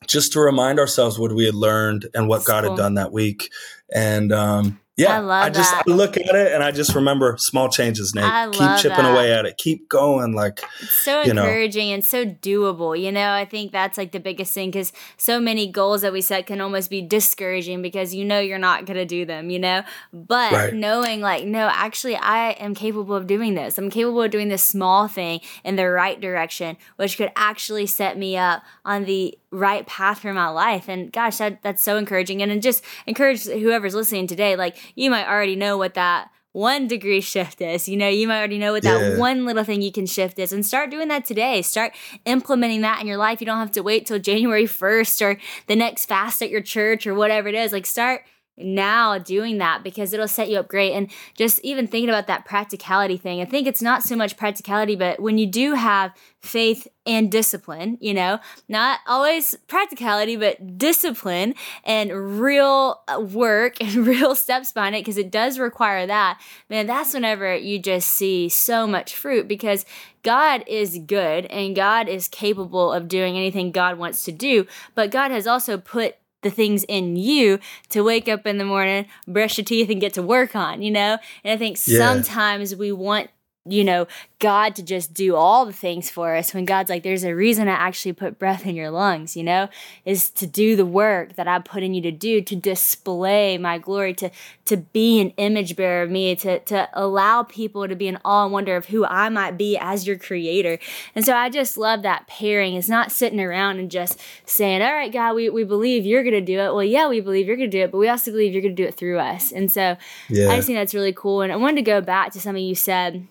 just 0.07 0.33
to 0.33 0.39
remind 0.39 0.79
ourselves 0.79 1.19
what 1.19 1.33
we 1.33 1.45
had 1.45 1.55
learned 1.55 2.07
and 2.13 2.27
what 2.27 2.37
That's 2.37 2.47
God 2.47 2.63
cool. 2.63 2.71
had 2.71 2.77
done 2.77 2.93
that 2.95 3.11
week. 3.11 3.51
And 3.93 4.31
um, 4.31 4.79
yeah, 4.99 5.21
I, 5.21 5.45
I 5.45 5.49
just 5.49 5.73
I 5.73 5.81
look 5.87 6.17
at 6.17 6.35
it 6.35 6.51
and 6.51 6.61
I 6.61 6.71
just 6.71 6.93
remember 6.93 7.35
small 7.39 7.69
changes, 7.69 8.13
Nate. 8.13 8.25
I 8.25 8.49
Keep 8.49 8.81
chipping 8.81 9.05
that. 9.05 9.13
away 9.13 9.31
at 9.31 9.45
it. 9.45 9.57
Keep 9.57 9.87
going. 9.87 10.33
Like 10.33 10.61
it's 10.81 10.91
so 10.91 11.21
encouraging 11.21 11.87
know. 11.87 11.93
and 11.95 12.05
so 12.05 12.25
doable. 12.25 12.99
You 12.99 13.11
know, 13.11 13.31
I 13.31 13.45
think 13.45 13.71
that's 13.71 13.97
like 13.97 14.11
the 14.11 14.19
biggest 14.19 14.53
thing 14.53 14.71
because 14.71 14.91
so 15.15 15.39
many 15.39 15.71
goals 15.71 16.01
that 16.01 16.11
we 16.11 16.21
set 16.21 16.47
can 16.47 16.59
almost 16.59 16.89
be 16.89 17.01
discouraging 17.01 17.81
because 17.81 18.13
you 18.13 18.25
know 18.25 18.39
you're 18.39 18.59
not 18.59 18.85
gonna 18.85 19.05
do 19.05 19.25
them. 19.25 19.49
You 19.49 19.59
know, 19.59 19.83
but 20.11 20.51
right. 20.51 20.73
knowing 20.73 21.21
like 21.21 21.45
no, 21.45 21.69
actually 21.71 22.17
I 22.17 22.51
am 22.51 22.75
capable 22.75 23.15
of 23.15 23.25
doing 23.25 23.55
this. 23.55 23.77
I'm 23.77 23.89
capable 23.89 24.21
of 24.21 24.31
doing 24.31 24.49
this 24.49 24.63
small 24.63 25.07
thing 25.07 25.39
in 25.63 25.77
the 25.77 25.89
right 25.89 26.19
direction, 26.19 26.75
which 26.97 27.17
could 27.17 27.31
actually 27.37 27.85
set 27.85 28.17
me 28.17 28.35
up 28.35 28.63
on 28.83 29.05
the 29.05 29.38
right 29.51 29.87
path 29.87 30.19
for 30.19 30.33
my 30.33 30.47
life 30.47 30.87
and 30.87 31.11
gosh 31.11 31.37
that 31.37 31.61
that's 31.63 31.81
so 31.81 31.97
encouraging 31.97 32.41
and, 32.41 32.51
and 32.51 32.61
just 32.61 32.83
encourage 33.07 33.45
whoever's 33.45 33.95
listening 33.95 34.27
today 34.27 34.55
like 34.55 34.77
you 34.95 35.09
might 35.09 35.27
already 35.27 35.55
know 35.55 35.75
what 35.77 35.95
that 35.95 36.29
one 36.51 36.87
degree 36.87 37.21
shift 37.21 37.61
is. 37.61 37.87
You 37.87 37.97
know, 37.97 38.09
you 38.09 38.27
might 38.27 38.39
already 38.39 38.57
know 38.57 38.73
what 38.73 38.83
that 38.83 38.99
yeah. 38.99 39.17
one 39.17 39.45
little 39.45 39.63
thing 39.63 39.81
you 39.81 39.91
can 39.91 40.05
shift 40.05 40.39
is 40.39 40.51
and 40.51 40.65
start 40.65 40.89
doing 40.89 41.07
that 41.09 41.25
today. 41.25 41.61
Start 41.61 41.93
implementing 42.25 42.81
that 42.81 43.01
in 43.01 43.07
your 43.07 43.17
life. 43.17 43.39
You 43.39 43.45
don't 43.45 43.59
have 43.59 43.71
to 43.73 43.83
wait 43.83 44.07
till 44.07 44.19
January 44.19 44.65
1st 44.65 45.21
or 45.21 45.39
the 45.67 45.75
next 45.75 46.05
fast 46.05 46.41
at 46.41 46.49
your 46.49 46.61
church 46.61 47.05
or 47.05 47.13
whatever 47.13 47.47
it 47.47 47.55
is. 47.55 47.71
Like 47.71 47.85
start 47.85 48.23
now 48.60 49.18
doing 49.18 49.57
that 49.57 49.84
because 49.84 50.14
it'll 50.14 50.28
set 50.28 50.49
you 50.49 50.60
up 50.60 50.68
great. 50.68 50.93
And 50.93 51.12
just 51.36 51.60
even 51.60 51.88
thinking 51.88 52.10
about 52.10 52.28
that 52.28 52.45
practicality 52.45 53.18
thing, 53.18 53.41
I 53.41 53.45
think 53.45 53.68
it's 53.68 53.82
not 53.82 54.03
so 54.03 54.16
much 54.16 54.38
practicality, 54.38 54.95
but 54.95 55.20
when 55.20 55.38
you 55.38 55.47
do 55.47 55.74
have 55.74 56.14
faith 56.41 56.88
and 57.05 57.32
discipline, 57.32 57.97
you 57.99 58.14
know, 58.14 58.39
not 58.68 58.99
always 59.07 59.55
practicality, 59.68 60.36
but 60.36 60.78
discipline 60.78 61.55
and 61.84 62.39
real 62.39 63.01
uh, 63.07 63.20
work 63.20 63.82
and 63.82 63.95
real 64.07 64.36
steps 64.36 64.72
behind 64.72 64.95
it, 64.95 64.99
because 64.99 65.18
it 65.18 65.32
does 65.32 65.60
require 65.60 66.05
that, 66.07 66.39
man, 66.70 66.88
that's 66.88 67.14
whenever 67.14 67.55
you 67.55 67.80
just 67.80 68.10
see 68.10 68.47
so 68.47 68.88
much 68.88 69.16
fruit 69.16 69.47
because 69.47 69.86
God 70.24 70.64
is 70.68 70.99
good 70.99 71.45
and 71.47 71.76
God 71.76 72.07
is 72.07 72.28
capable 72.28 72.91
of 72.91 73.07
doing 73.07 73.38
anything 73.38 73.72
God 73.72 73.97
wants 73.97 74.24
to 74.26 74.32
do, 74.32 74.68
but 74.95 75.12
God 75.12 75.32
has 75.32 75.47
also 75.47 75.78
put 75.78 76.16
the 76.41 76.49
things 76.49 76.83
in 76.85 77.15
you 77.15 77.59
to 77.89 78.01
wake 78.01 78.27
up 78.27 78.45
in 78.45 78.57
the 78.57 78.65
morning, 78.65 79.05
brush 79.27 79.57
your 79.57 79.65
teeth, 79.65 79.89
and 79.89 80.01
get 80.01 80.13
to 80.13 80.23
work 80.23 80.55
on, 80.55 80.81
you 80.81 80.91
know? 80.91 81.17
And 81.43 81.53
I 81.53 81.57
think 81.57 81.77
yeah. 81.85 81.97
sometimes 81.97 82.75
we 82.75 82.91
want 82.91 83.29
you 83.72 83.84
know, 83.84 84.07
God 84.39 84.74
to 84.78 84.84
just 84.84 85.13
do 85.13 85.36
all 85.36 85.65
the 85.65 85.74
things 85.74 86.09
for 86.09 86.34
us 86.34 86.53
when 86.53 86.63
God's 86.63 86.89
like, 86.89 87.03
there's 87.03 87.26
a 87.26 87.36
reason 87.36 87.67
I 87.67 87.74
actually 87.74 88.13
put 88.13 88.39
breath 88.39 88.65
in 88.65 88.74
your 88.74 88.89
lungs, 88.89 89.36
you 89.36 89.43
know, 89.43 89.67
is 90.05 90.30
to 90.32 90.47
do 90.47 90.78
the 90.78 90.86
work 90.86 91.34
that 91.36 91.47
I 91.47 91.59
put 91.59 91.84
in 91.84 91.93
you 91.93 92.01
to 92.03 92.11
do, 92.11 92.41
to 92.41 92.55
display 92.55 93.57
my 93.57 93.78
glory, 93.78 94.13
to 94.15 94.32
to 94.65 94.78
be 94.78 95.20
an 95.20 95.32
image 95.32 95.76
bearer 95.76 96.03
of 96.03 96.09
me, 96.09 96.36
to 96.38 96.59
to 96.59 96.88
allow 96.93 97.43
people 97.43 97.86
to 97.88 97.95
be 97.95 98.07
in 98.07 98.17
awe 98.24 98.45
and 98.45 98.53
wonder 98.53 98.78
of 98.78 98.86
who 98.86 99.05
I 99.05 99.28
might 99.28 99.57
be 99.57 99.78
as 99.78 100.07
your 100.07 100.17
creator. 100.17 100.80
And 101.15 101.26
so 101.26 101.36
I 101.36 101.49
just 101.49 101.78
love 101.78 102.03
that 102.03 102.28
pairing. 102.28 102.76
It's 102.76 102.88
not 102.88 103.11
sitting 103.11 103.41
around 103.41 103.80
and 103.80 103.91
just 103.91 104.20
saying, 104.45 104.82
All 104.82 104.93
right, 104.93 105.11
God, 105.11 105.36
we, 105.36 105.49
we 105.49 105.65
believe 105.65 106.05
you're 106.05 106.24
gonna 106.24 106.39
do 106.39 106.59
it. 106.59 106.74
Well, 106.74 106.84
yeah, 106.84 107.09
we 107.09 107.20
believe 107.20 107.45
you're 107.45 107.57
gonna 107.57 107.67
do 107.67 107.82
it, 107.82 107.91
but 107.91 107.97
we 107.97 108.07
also 108.07 108.32
believe 108.32 108.53
you're 108.53 108.61
gonna 108.61 108.74
do 108.74 108.86
it 108.86 108.95
through 108.95 109.20
us. 109.20 109.51
And 109.51 109.70
so 109.70 109.97
yeah. 110.30 110.49
I 110.49 110.55
just 110.55 110.67
think 110.67 110.80
that's 110.80 110.93
really 110.93 111.13
cool. 111.13 111.41
And 111.41 111.51
I 111.51 111.57
wanted 111.57 111.76
to 111.76 111.82
go 111.82 111.99
back 111.99 112.32
to 112.34 112.39
something 112.39 112.63
you 112.63 112.76
said 112.76 113.28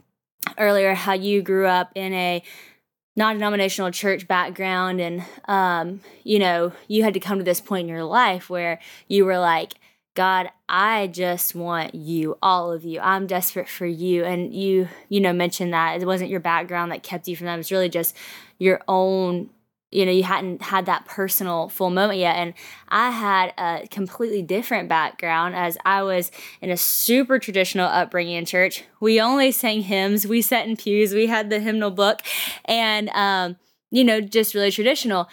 earlier 0.58 0.94
how 0.94 1.12
you 1.12 1.42
grew 1.42 1.66
up 1.66 1.90
in 1.94 2.12
a 2.12 2.42
non-denominational 3.16 3.90
church 3.90 4.28
background 4.28 5.00
and 5.00 5.24
um, 5.46 6.00
you 6.24 6.38
know 6.38 6.72
you 6.86 7.02
had 7.02 7.14
to 7.14 7.20
come 7.20 7.38
to 7.38 7.44
this 7.44 7.60
point 7.60 7.82
in 7.82 7.88
your 7.88 8.04
life 8.04 8.48
where 8.48 8.78
you 9.08 9.24
were 9.24 9.38
like 9.38 9.74
god 10.14 10.48
i 10.68 11.06
just 11.08 11.54
want 11.54 11.94
you 11.94 12.36
all 12.42 12.72
of 12.72 12.84
you. 12.84 13.00
I'm 13.00 13.26
desperate 13.26 13.68
for 13.68 13.86
you. 13.86 14.24
And 14.24 14.54
you 14.54 14.88
you 15.08 15.20
know 15.20 15.32
mentioned 15.32 15.72
that 15.72 16.00
it 16.00 16.06
wasn't 16.06 16.30
your 16.30 16.40
background 16.40 16.92
that 16.92 17.02
kept 17.02 17.28
you 17.28 17.36
from 17.36 17.46
that. 17.46 17.58
It's 17.58 17.72
really 17.72 17.88
just 17.88 18.16
your 18.58 18.80
own 18.88 19.50
you 19.90 20.04
know 20.04 20.12
you 20.12 20.22
hadn't 20.22 20.62
had 20.62 20.86
that 20.86 21.06
personal 21.06 21.68
full 21.68 21.90
moment 21.90 22.18
yet. 22.18 22.36
And 22.36 22.54
i 22.88 23.10
had 23.10 23.52
a 23.58 23.86
completely 23.88 24.42
different 24.42 24.88
background 24.88 25.54
as 25.54 25.78
i 25.84 26.02
was 26.02 26.30
in 26.60 26.70
a 26.70 26.76
super 26.76 27.38
traditional 27.38 27.86
upbringing 27.86 28.36
in 28.36 28.44
church. 28.44 28.84
We 29.00 29.20
only 29.20 29.52
sang 29.52 29.82
hymns. 29.82 30.26
We 30.26 30.42
sat 30.42 30.66
in 30.66 30.76
pews. 30.76 31.14
We 31.14 31.26
had 31.26 31.50
the 31.50 31.60
hymnal 31.60 31.90
book 31.90 32.20
and 32.64 33.08
um, 33.10 33.56
you 33.90 34.04
know 34.04 34.20
just 34.20 34.54
really 34.54 34.70
traditional. 34.70 35.28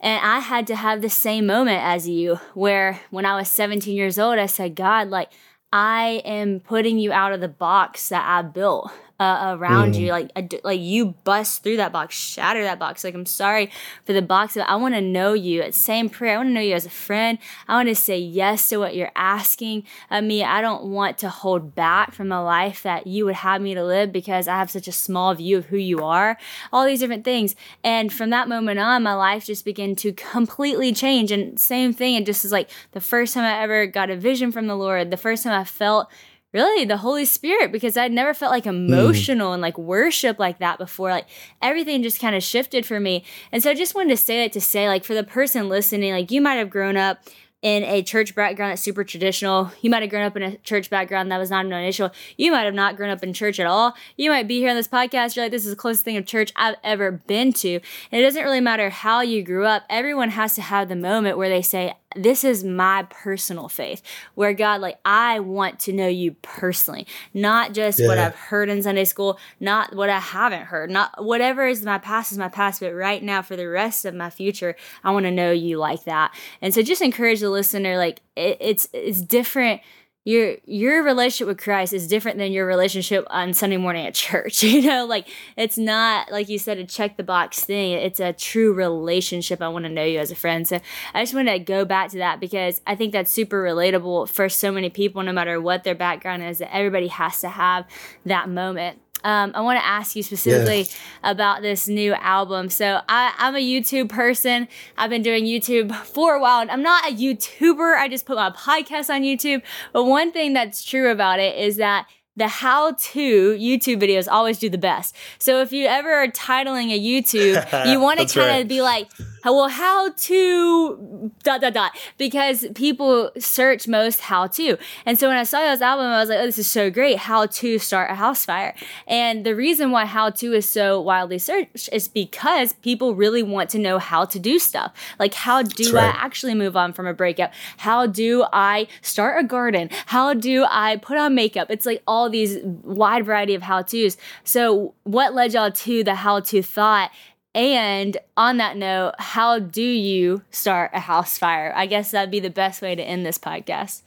And 0.00 0.24
i 0.24 0.38
had 0.38 0.66
to 0.68 0.76
have 0.76 1.02
the 1.02 1.10
same 1.10 1.46
moment 1.46 1.82
as 1.82 2.08
you 2.08 2.36
where 2.54 3.00
when 3.10 3.26
i 3.26 3.36
was 3.36 3.48
17 3.48 3.94
years 3.94 4.18
old 4.18 4.38
i 4.38 4.46
said 4.46 4.76
god 4.76 5.08
like 5.08 5.30
i 5.72 6.22
am 6.24 6.60
putting 6.60 6.98
you 6.98 7.12
out 7.12 7.32
of 7.32 7.40
the 7.40 7.48
box 7.48 8.08
that 8.10 8.24
i 8.24 8.42
built 8.42 8.92
uh, 9.20 9.56
around 9.58 9.94
mm. 9.94 10.00
you. 10.00 10.10
Like, 10.10 10.60
like 10.64 10.80
you 10.80 11.14
bust 11.24 11.62
through 11.62 11.78
that 11.78 11.92
box, 11.92 12.14
shatter 12.14 12.62
that 12.62 12.78
box. 12.78 13.04
Like, 13.04 13.14
I'm 13.14 13.26
sorry 13.26 13.70
for 14.04 14.12
the 14.12 14.22
box, 14.22 14.54
but 14.54 14.68
I 14.68 14.76
want 14.76 14.94
to 14.94 15.00
know 15.00 15.32
you. 15.32 15.62
At 15.62 15.74
same 15.74 16.08
prayer, 16.08 16.34
I 16.34 16.36
want 16.38 16.50
to 16.50 16.52
know 16.52 16.60
you 16.60 16.74
as 16.74 16.86
a 16.86 16.90
friend. 16.90 17.38
I 17.66 17.74
want 17.74 17.88
to 17.88 17.94
say 17.94 18.18
yes 18.18 18.68
to 18.68 18.78
what 18.78 18.94
you're 18.94 19.12
asking 19.16 19.84
of 20.10 20.24
me. 20.24 20.44
I 20.44 20.60
don't 20.60 20.84
want 20.84 21.18
to 21.18 21.28
hold 21.28 21.74
back 21.74 22.12
from 22.12 22.30
a 22.30 22.42
life 22.42 22.82
that 22.82 23.06
you 23.06 23.24
would 23.24 23.36
have 23.36 23.60
me 23.60 23.74
to 23.74 23.84
live 23.84 24.12
because 24.12 24.46
I 24.46 24.56
have 24.56 24.70
such 24.70 24.88
a 24.88 24.92
small 24.92 25.34
view 25.34 25.58
of 25.58 25.66
who 25.66 25.76
you 25.76 26.04
are. 26.04 26.38
All 26.72 26.86
these 26.86 27.00
different 27.00 27.24
things, 27.24 27.54
and 27.82 28.12
from 28.12 28.30
that 28.30 28.48
moment 28.48 28.78
on, 28.78 29.02
my 29.02 29.14
life 29.14 29.46
just 29.46 29.64
began 29.64 29.96
to 29.96 30.12
completely 30.12 30.92
change. 30.92 31.32
And 31.32 31.58
same 31.58 31.92
thing, 31.92 32.14
it 32.14 32.26
just 32.26 32.44
is 32.44 32.52
like 32.52 32.70
the 32.92 33.00
first 33.00 33.34
time 33.34 33.44
I 33.44 33.60
ever 33.62 33.86
got 33.86 34.10
a 34.10 34.16
vision 34.16 34.52
from 34.52 34.66
the 34.66 34.76
Lord. 34.76 35.10
The 35.10 35.16
first 35.16 35.42
time 35.44 35.58
I 35.58 35.64
felt 35.64 36.08
really 36.52 36.84
the 36.84 36.96
Holy 36.98 37.24
Spirit 37.24 37.72
because 37.72 37.96
I'd 37.96 38.12
never 38.12 38.32
felt 38.34 38.52
like 38.52 38.64
hmm. 38.64 38.70
emotional 38.70 39.50
mm. 39.50 39.54
and 39.54 39.62
like 39.62 39.78
worship 39.78 40.38
like 40.38 40.58
that 40.58 40.78
before. 40.78 41.10
Like 41.10 41.28
everything 41.60 42.02
just 42.02 42.20
kind 42.20 42.34
of 42.34 42.42
shifted 42.42 42.86
for 42.86 42.98
me. 43.00 43.24
And 43.52 43.62
so 43.62 43.70
I 43.70 43.74
just 43.74 43.94
wanted 43.94 44.10
to 44.10 44.16
say 44.16 44.44
it 44.44 44.52
to 44.52 44.60
say, 44.60 44.88
like, 44.88 45.04
for 45.04 45.14
the 45.14 45.24
person 45.24 45.68
listening, 45.68 46.12
like, 46.12 46.30
you 46.30 46.40
might 46.40 46.54
have 46.54 46.70
grown 46.70 46.96
up 46.96 47.18
in 47.60 47.82
a 47.84 48.02
church 48.02 48.34
background 48.36 48.70
that's 48.70 48.82
super 48.82 49.02
traditional. 49.02 49.72
You 49.80 49.90
might 49.90 50.02
have 50.02 50.10
grown 50.10 50.24
up 50.24 50.36
in 50.36 50.42
a 50.42 50.56
church 50.58 50.90
background 50.90 51.32
that 51.32 51.38
was 51.38 51.50
not 51.50 51.66
an 51.66 51.72
initial. 51.72 52.12
You 52.36 52.52
might 52.52 52.64
have 52.64 52.74
not 52.74 52.96
grown 52.96 53.10
up 53.10 53.24
in 53.24 53.32
church 53.32 53.58
at 53.58 53.66
all. 53.66 53.94
You 54.16 54.30
might 54.30 54.46
be 54.46 54.60
here 54.60 54.70
on 54.70 54.76
this 54.76 54.86
podcast. 54.86 55.34
You're 55.34 55.46
like, 55.46 55.52
this 55.52 55.64
is 55.64 55.70
the 55.70 55.76
closest 55.76 56.04
thing 56.04 56.16
of 56.16 56.24
church 56.24 56.52
I've 56.54 56.76
ever 56.84 57.10
been 57.10 57.52
to. 57.54 57.74
And 58.12 58.20
it 58.20 58.22
doesn't 58.22 58.44
really 58.44 58.60
matter 58.60 58.90
how 58.90 59.22
you 59.22 59.42
grew 59.42 59.64
up. 59.64 59.82
Everyone 59.90 60.30
has 60.30 60.54
to 60.54 60.62
have 60.62 60.88
the 60.88 60.96
moment 60.96 61.36
where 61.36 61.48
they 61.48 61.62
say, 61.62 61.96
this 62.16 62.42
is 62.42 62.64
my 62.64 63.06
personal 63.10 63.68
faith 63.68 64.02
where 64.34 64.54
God, 64.54 64.80
like, 64.80 64.98
I 65.04 65.40
want 65.40 65.78
to 65.80 65.92
know 65.92 66.08
you 66.08 66.32
personally, 66.42 67.06
not 67.34 67.74
just 67.74 67.98
yeah. 67.98 68.06
what 68.06 68.18
I've 68.18 68.34
heard 68.34 68.68
in 68.68 68.82
Sunday 68.82 69.04
school, 69.04 69.38
not 69.60 69.94
what 69.94 70.08
I 70.08 70.18
haven't 70.18 70.62
heard, 70.62 70.90
not 70.90 71.22
whatever 71.22 71.66
is 71.66 71.84
my 71.84 71.98
past 71.98 72.32
is 72.32 72.38
my 72.38 72.48
past, 72.48 72.80
but 72.80 72.94
right 72.94 73.22
now 73.22 73.42
for 73.42 73.56
the 73.56 73.68
rest 73.68 74.04
of 74.04 74.14
my 74.14 74.30
future, 74.30 74.74
I 75.04 75.10
want 75.10 75.26
to 75.26 75.30
know 75.30 75.52
you 75.52 75.76
like 75.78 76.04
that. 76.04 76.34
And 76.62 76.72
so 76.72 76.82
just 76.82 77.02
encourage 77.02 77.40
the 77.40 77.50
listener, 77.50 77.98
like, 77.98 78.20
it, 78.36 78.56
it's, 78.60 78.88
it's 78.92 79.20
different 79.20 79.82
your 80.28 80.56
your 80.66 81.02
relationship 81.02 81.46
with 81.46 81.56
Christ 81.56 81.94
is 81.94 82.06
different 82.06 82.36
than 82.36 82.52
your 82.52 82.66
relationship 82.66 83.26
on 83.30 83.54
Sunday 83.54 83.78
morning 83.78 84.06
at 84.06 84.12
church. 84.28 84.62
You 84.62 84.82
know, 84.82 85.06
like 85.06 85.26
it's 85.56 85.78
not 85.78 86.30
like 86.30 86.50
you 86.50 86.58
said 86.58 86.76
a 86.76 86.84
check 86.84 87.16
the 87.16 87.22
box 87.22 87.64
thing. 87.64 87.92
It's 87.92 88.20
a 88.20 88.34
true 88.34 88.74
relationship. 88.74 89.62
I 89.62 89.68
want 89.68 89.86
to 89.86 89.88
know 89.88 90.04
you 90.04 90.18
as 90.18 90.30
a 90.30 90.34
friend. 90.34 90.68
So 90.68 90.80
I 91.14 91.22
just 91.22 91.34
want 91.34 91.48
to 91.48 91.58
go 91.58 91.86
back 91.86 92.10
to 92.10 92.18
that 92.18 92.40
because 92.40 92.82
I 92.86 92.94
think 92.94 93.12
that's 93.12 93.30
super 93.30 93.62
relatable 93.62 94.28
for 94.28 94.50
so 94.50 94.70
many 94.70 94.90
people, 94.90 95.22
no 95.22 95.32
matter 95.32 95.58
what 95.62 95.84
their 95.84 95.94
background 95.94 96.42
is. 96.42 96.58
That 96.58 96.74
everybody 96.74 97.08
has 97.08 97.40
to 97.40 97.48
have 97.48 97.86
that 98.26 98.50
moment 98.50 99.00
um, 99.24 99.52
I 99.54 99.60
want 99.60 99.78
to 99.78 99.84
ask 99.84 100.14
you 100.16 100.22
specifically 100.22 100.82
yeah. 100.82 101.30
about 101.30 101.62
this 101.62 101.88
new 101.88 102.14
album. 102.14 102.68
So 102.70 103.00
I, 103.08 103.34
I'm 103.38 103.56
a 103.56 103.62
YouTube 103.62 104.08
person. 104.08 104.68
I've 104.96 105.10
been 105.10 105.22
doing 105.22 105.44
YouTube 105.44 105.94
for 105.94 106.34
a 106.34 106.40
while. 106.40 106.60
and 106.60 106.70
I'm 106.70 106.82
not 106.82 107.10
a 107.10 107.14
YouTuber. 107.14 107.96
I 107.96 108.08
just 108.08 108.26
put 108.26 108.36
my 108.36 108.50
podcast 108.50 109.10
on 109.10 109.22
YouTube. 109.22 109.62
But 109.92 110.04
one 110.04 110.32
thing 110.32 110.52
that's 110.52 110.84
true 110.84 111.10
about 111.10 111.40
it 111.40 111.56
is 111.56 111.76
that 111.76 112.06
the 112.38 112.46
how 112.46 112.92
to 112.92 113.56
YouTube 113.56 114.00
videos 114.00 114.28
always 114.30 114.58
do 114.58 114.70
the 114.70 114.78
best. 114.78 115.14
So 115.38 115.60
if 115.60 115.72
you 115.72 115.86
ever 115.86 116.12
are 116.12 116.28
titling 116.28 116.92
a 116.92 116.98
YouTube, 116.98 117.86
you 117.90 118.00
want 118.00 118.20
to 118.20 118.26
kind 118.26 118.50
of 118.50 118.56
right. 118.56 118.68
be 118.68 118.80
like, 118.80 119.10
well, 119.44 119.68
how 119.68 120.10
to 120.10 121.32
dot 121.42 121.60
dot 121.60 121.74
dot 121.74 121.96
because 122.16 122.66
people 122.74 123.30
search 123.38 123.86
most 123.88 124.20
how 124.20 124.46
to. 124.48 124.76
And 125.06 125.18
so 125.18 125.28
when 125.28 125.36
I 125.36 125.44
saw 125.44 125.60
this 125.60 125.80
album, 125.80 126.06
I 126.06 126.20
was 126.20 126.28
like, 126.28 126.38
oh, 126.38 126.46
this 126.46 126.58
is 126.58 126.70
so 126.70 126.90
great. 126.90 127.18
How 127.18 127.46
to 127.46 127.78
start 127.78 128.10
a 128.10 128.14
house 128.14 128.44
fire. 128.44 128.74
And 129.06 129.44
the 129.44 129.54
reason 129.54 129.90
why 129.90 130.04
how 130.04 130.30
to 130.30 130.52
is 130.52 130.68
so 130.68 131.00
wildly 131.00 131.38
searched 131.38 131.88
is 131.92 132.08
because 132.08 132.72
people 132.74 133.14
really 133.14 133.42
want 133.42 133.70
to 133.70 133.78
know 133.78 133.98
how 133.98 134.24
to 134.24 134.38
do 134.38 134.58
stuff. 134.58 134.92
Like, 135.18 135.34
how 135.34 135.62
do 135.62 135.92
right. 135.92 136.14
I 136.14 136.18
actually 136.18 136.54
move 136.54 136.76
on 136.76 136.92
from 136.92 137.06
a 137.06 137.14
breakup? 137.14 137.52
How 137.78 138.06
do 138.06 138.44
I 138.52 138.88
start 139.02 139.42
a 139.42 139.46
garden? 139.46 139.90
How 140.06 140.34
do 140.34 140.66
I 140.68 140.96
put 140.96 141.18
on 141.18 141.34
makeup? 141.34 141.70
It's 141.70 141.86
like 141.86 142.02
all 142.06 142.28
these 142.28 142.58
wide 142.64 143.24
variety 143.26 143.54
of 143.54 143.62
how 143.62 143.82
to's. 143.82 144.16
So, 144.44 144.94
what 145.04 145.34
led 145.34 145.54
y'all 145.54 145.70
to 145.70 146.04
the 146.04 146.14
how 146.14 146.40
to 146.40 146.62
thought? 146.62 147.10
And 147.54 148.16
on 148.36 148.58
that 148.58 148.76
note, 148.76 149.14
how 149.18 149.58
do 149.58 149.82
you 149.82 150.42
start 150.50 150.90
a 150.94 151.00
house 151.00 151.38
fire? 151.38 151.72
I 151.74 151.86
guess 151.86 152.10
that'd 152.10 152.30
be 152.30 152.40
the 152.40 152.50
best 152.50 152.82
way 152.82 152.94
to 152.94 153.02
end 153.02 153.24
this 153.26 153.38
podcast. 153.38 154.02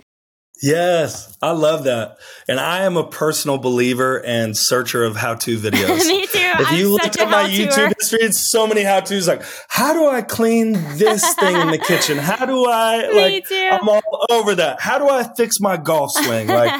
Yes, 0.61 1.35
I 1.41 1.51
love 1.51 1.85
that. 1.85 2.17
And 2.47 2.59
I 2.59 2.83
am 2.83 2.95
a 2.95 3.07
personal 3.07 3.57
believer 3.57 4.23
and 4.23 4.55
searcher 4.55 5.03
of 5.03 5.15
how 5.15 5.33
to 5.35 5.57
videos. 5.59 6.07
Me 6.07 6.27
too. 6.27 6.37
If 6.37 6.71
I'm 6.71 6.77
you 6.77 6.91
look 6.91 7.17
at 7.17 7.29
my 7.29 7.49
YouTube 7.49 7.93
history, 7.99 8.19
it's 8.21 8.51
so 8.51 8.67
many 8.67 8.83
how 8.83 8.99
to's 8.99 9.27
like, 9.27 9.41
how 9.69 9.93
do 9.93 10.07
I 10.07 10.21
clean 10.21 10.73
this 10.97 11.33
thing 11.35 11.55
in 11.55 11.71
the 11.71 11.79
kitchen? 11.79 12.17
How 12.31 12.45
do 12.45 12.65
I, 12.65 13.09
like, 13.09 13.47
too. 13.47 13.69
I'm 13.71 13.89
all 13.89 14.25
over 14.29 14.53
that. 14.55 14.79
How 14.79 14.99
do 14.99 15.09
I 15.09 15.23
fix 15.35 15.59
my 15.59 15.77
golf 15.77 16.11
swing? 16.11 16.49
Like, 16.61 16.71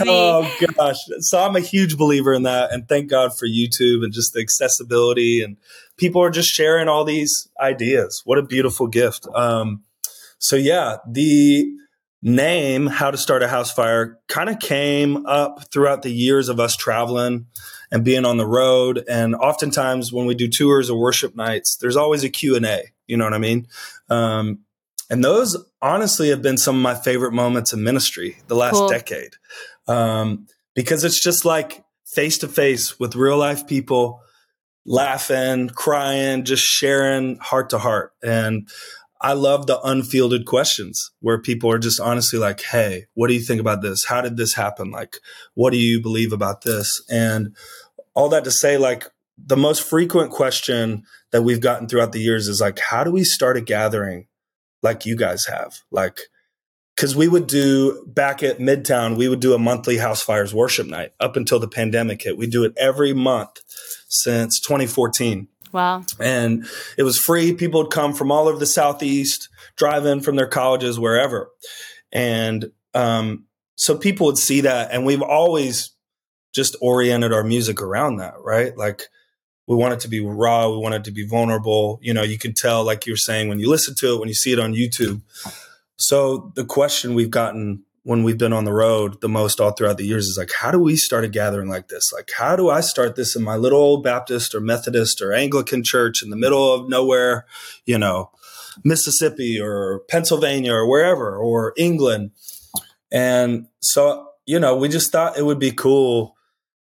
oh 0.00 0.56
gosh. 0.76 0.96
So 1.20 1.42
I'm 1.42 1.56
a 1.56 1.60
huge 1.60 1.96
believer 1.96 2.32
in 2.32 2.42
that. 2.42 2.70
And 2.72 2.86
thank 2.86 3.08
God 3.08 3.36
for 3.36 3.46
YouTube 3.46 4.04
and 4.04 4.12
just 4.12 4.34
the 4.34 4.40
accessibility 4.40 5.42
and 5.42 5.56
people 5.96 6.22
are 6.22 6.30
just 6.30 6.50
sharing 6.50 6.88
all 6.88 7.04
these 7.04 7.48
ideas. 7.58 8.20
What 8.24 8.38
a 8.38 8.42
beautiful 8.42 8.88
gift. 8.88 9.26
Um, 9.34 9.84
so 10.38 10.56
yeah, 10.56 10.98
the, 11.10 11.72
name 12.22 12.86
how 12.86 13.10
to 13.10 13.18
start 13.18 13.42
a 13.42 13.48
house 13.48 13.72
fire 13.72 14.18
kind 14.28 14.48
of 14.48 14.60
came 14.60 15.26
up 15.26 15.70
throughout 15.72 16.02
the 16.02 16.12
years 16.12 16.48
of 16.48 16.60
us 16.60 16.76
traveling 16.76 17.46
and 17.90 18.04
being 18.04 18.24
on 18.24 18.36
the 18.36 18.46
road. 18.46 19.04
And 19.08 19.34
oftentimes 19.34 20.12
when 20.12 20.26
we 20.26 20.34
do 20.34 20.48
tours 20.48 20.88
or 20.88 20.98
worship 20.98 21.34
nights 21.34 21.76
there's 21.76 21.96
always 21.96 22.24
a 22.24 22.30
q&a 22.30 22.82
you 23.06 23.16
know 23.16 23.24
what 23.24 23.34
i 23.34 23.38
mean? 23.38 23.66
Um, 24.08 24.60
and 25.10 25.22
those 25.22 25.62
honestly 25.82 26.30
have 26.30 26.40
been 26.40 26.56
some 26.56 26.76
of 26.76 26.82
my 26.82 26.94
favorite 26.94 27.32
moments 27.32 27.72
in 27.72 27.82
ministry 27.82 28.38
the 28.46 28.54
last 28.54 28.74
cool. 28.74 28.88
decade. 28.88 29.34
Um, 29.86 30.46
because 30.74 31.04
it's 31.04 31.22
just 31.22 31.44
like 31.44 31.84
face 32.06 32.38
to 32.38 32.48
face 32.48 32.98
with 32.98 33.16
real 33.16 33.36
life 33.36 33.66
people 33.66 34.22
laughing 34.84 35.68
crying 35.68 36.44
just 36.44 36.64
sharing 36.64 37.36
heart 37.36 37.70
to 37.70 37.78
heart. 37.78 38.12
And 38.22 38.68
I 39.22 39.34
love 39.34 39.66
the 39.66 39.80
unfielded 39.80 40.46
questions 40.46 41.12
where 41.20 41.40
people 41.40 41.70
are 41.70 41.78
just 41.78 42.00
honestly 42.00 42.38
like, 42.38 42.60
Hey, 42.60 43.06
what 43.14 43.28
do 43.28 43.34
you 43.34 43.40
think 43.40 43.60
about 43.60 43.80
this? 43.80 44.04
How 44.04 44.20
did 44.20 44.36
this 44.36 44.54
happen? 44.54 44.90
Like, 44.90 45.16
what 45.54 45.72
do 45.72 45.78
you 45.78 46.02
believe 46.02 46.32
about 46.32 46.62
this? 46.62 47.00
And 47.08 47.56
all 48.14 48.28
that 48.30 48.44
to 48.44 48.50
say, 48.50 48.76
like, 48.76 49.06
the 49.38 49.56
most 49.56 49.82
frequent 49.82 50.30
question 50.30 51.04
that 51.30 51.42
we've 51.42 51.60
gotten 51.60 51.88
throughout 51.88 52.12
the 52.12 52.20
years 52.20 52.48
is 52.48 52.60
like, 52.60 52.78
how 52.78 53.04
do 53.04 53.10
we 53.10 53.24
start 53.24 53.56
a 53.56 53.60
gathering 53.60 54.26
like 54.82 55.06
you 55.06 55.16
guys 55.16 55.46
have? 55.46 55.78
Like, 55.90 56.20
because 56.94 57.16
we 57.16 57.28
would 57.28 57.46
do 57.46 58.04
back 58.06 58.42
at 58.42 58.58
Midtown, 58.58 59.16
we 59.16 59.28
would 59.28 59.40
do 59.40 59.54
a 59.54 59.58
monthly 59.58 59.96
Housefires 59.96 60.52
worship 60.52 60.86
night 60.86 61.12
up 61.20 61.36
until 61.36 61.58
the 61.58 61.68
pandemic 61.68 62.22
hit. 62.22 62.36
We 62.36 62.46
do 62.46 62.64
it 62.64 62.74
every 62.76 63.12
month 63.12 63.60
since 64.08 64.60
2014. 64.60 65.48
Wow. 65.72 66.04
And 66.20 66.66
it 66.96 67.02
was 67.02 67.18
free. 67.18 67.54
People 67.54 67.82
would 67.82 67.90
come 67.90 68.12
from 68.12 68.30
all 68.30 68.48
over 68.48 68.58
the 68.58 68.66
Southeast, 68.66 69.48
drive 69.76 70.06
in 70.06 70.20
from 70.20 70.36
their 70.36 70.46
colleges, 70.46 70.98
wherever. 70.98 71.50
And 72.12 72.70
um, 72.94 73.46
so 73.74 73.96
people 73.96 74.26
would 74.26 74.38
see 74.38 74.62
that. 74.62 74.90
And 74.92 75.06
we've 75.06 75.22
always 75.22 75.90
just 76.54 76.76
oriented 76.80 77.32
our 77.32 77.42
music 77.42 77.80
around 77.80 78.16
that, 78.16 78.34
right? 78.44 78.76
Like 78.76 79.04
we 79.66 79.76
want 79.76 79.94
it 79.94 80.00
to 80.00 80.08
be 80.08 80.20
raw. 80.20 80.68
We 80.70 80.76
want 80.76 80.94
it 80.94 81.04
to 81.04 81.10
be 81.10 81.26
vulnerable. 81.26 81.98
You 82.02 82.12
know, 82.12 82.22
you 82.22 82.38
can 82.38 82.52
tell, 82.52 82.84
like 82.84 83.06
you're 83.06 83.16
saying, 83.16 83.48
when 83.48 83.58
you 83.58 83.70
listen 83.70 83.94
to 84.00 84.14
it, 84.14 84.20
when 84.20 84.28
you 84.28 84.34
see 84.34 84.52
it 84.52 84.58
on 84.58 84.74
YouTube. 84.74 85.22
So 85.96 86.52
the 86.56 86.64
question 86.64 87.14
we've 87.14 87.30
gotten 87.30 87.84
when 88.04 88.24
we've 88.24 88.38
been 88.38 88.52
on 88.52 88.64
the 88.64 88.72
road 88.72 89.20
the 89.20 89.28
most 89.28 89.60
all 89.60 89.70
throughout 89.70 89.96
the 89.96 90.04
years 90.04 90.26
is 90.26 90.36
like, 90.36 90.50
how 90.50 90.70
do 90.70 90.78
we 90.78 90.96
start 90.96 91.24
a 91.24 91.28
gathering 91.28 91.68
like 91.68 91.88
this? 91.88 92.12
Like, 92.12 92.30
how 92.36 92.56
do 92.56 92.68
I 92.68 92.80
start 92.80 93.14
this 93.14 93.36
in 93.36 93.42
my 93.42 93.56
little 93.56 93.78
old 93.78 94.02
Baptist 94.02 94.54
or 94.54 94.60
Methodist 94.60 95.22
or 95.22 95.32
Anglican 95.32 95.84
church 95.84 96.22
in 96.22 96.30
the 96.30 96.36
middle 96.36 96.72
of 96.72 96.88
nowhere, 96.88 97.46
you 97.84 97.98
know, 97.98 98.30
Mississippi 98.82 99.60
or 99.60 100.00
Pennsylvania 100.08 100.72
or 100.72 100.88
wherever 100.88 101.36
or 101.36 101.74
England? 101.76 102.32
And 103.12 103.68
so, 103.80 104.30
you 104.46 104.58
know, 104.58 104.76
we 104.76 104.88
just 104.88 105.12
thought 105.12 105.38
it 105.38 105.44
would 105.44 105.60
be 105.60 105.70
cool 105.70 106.36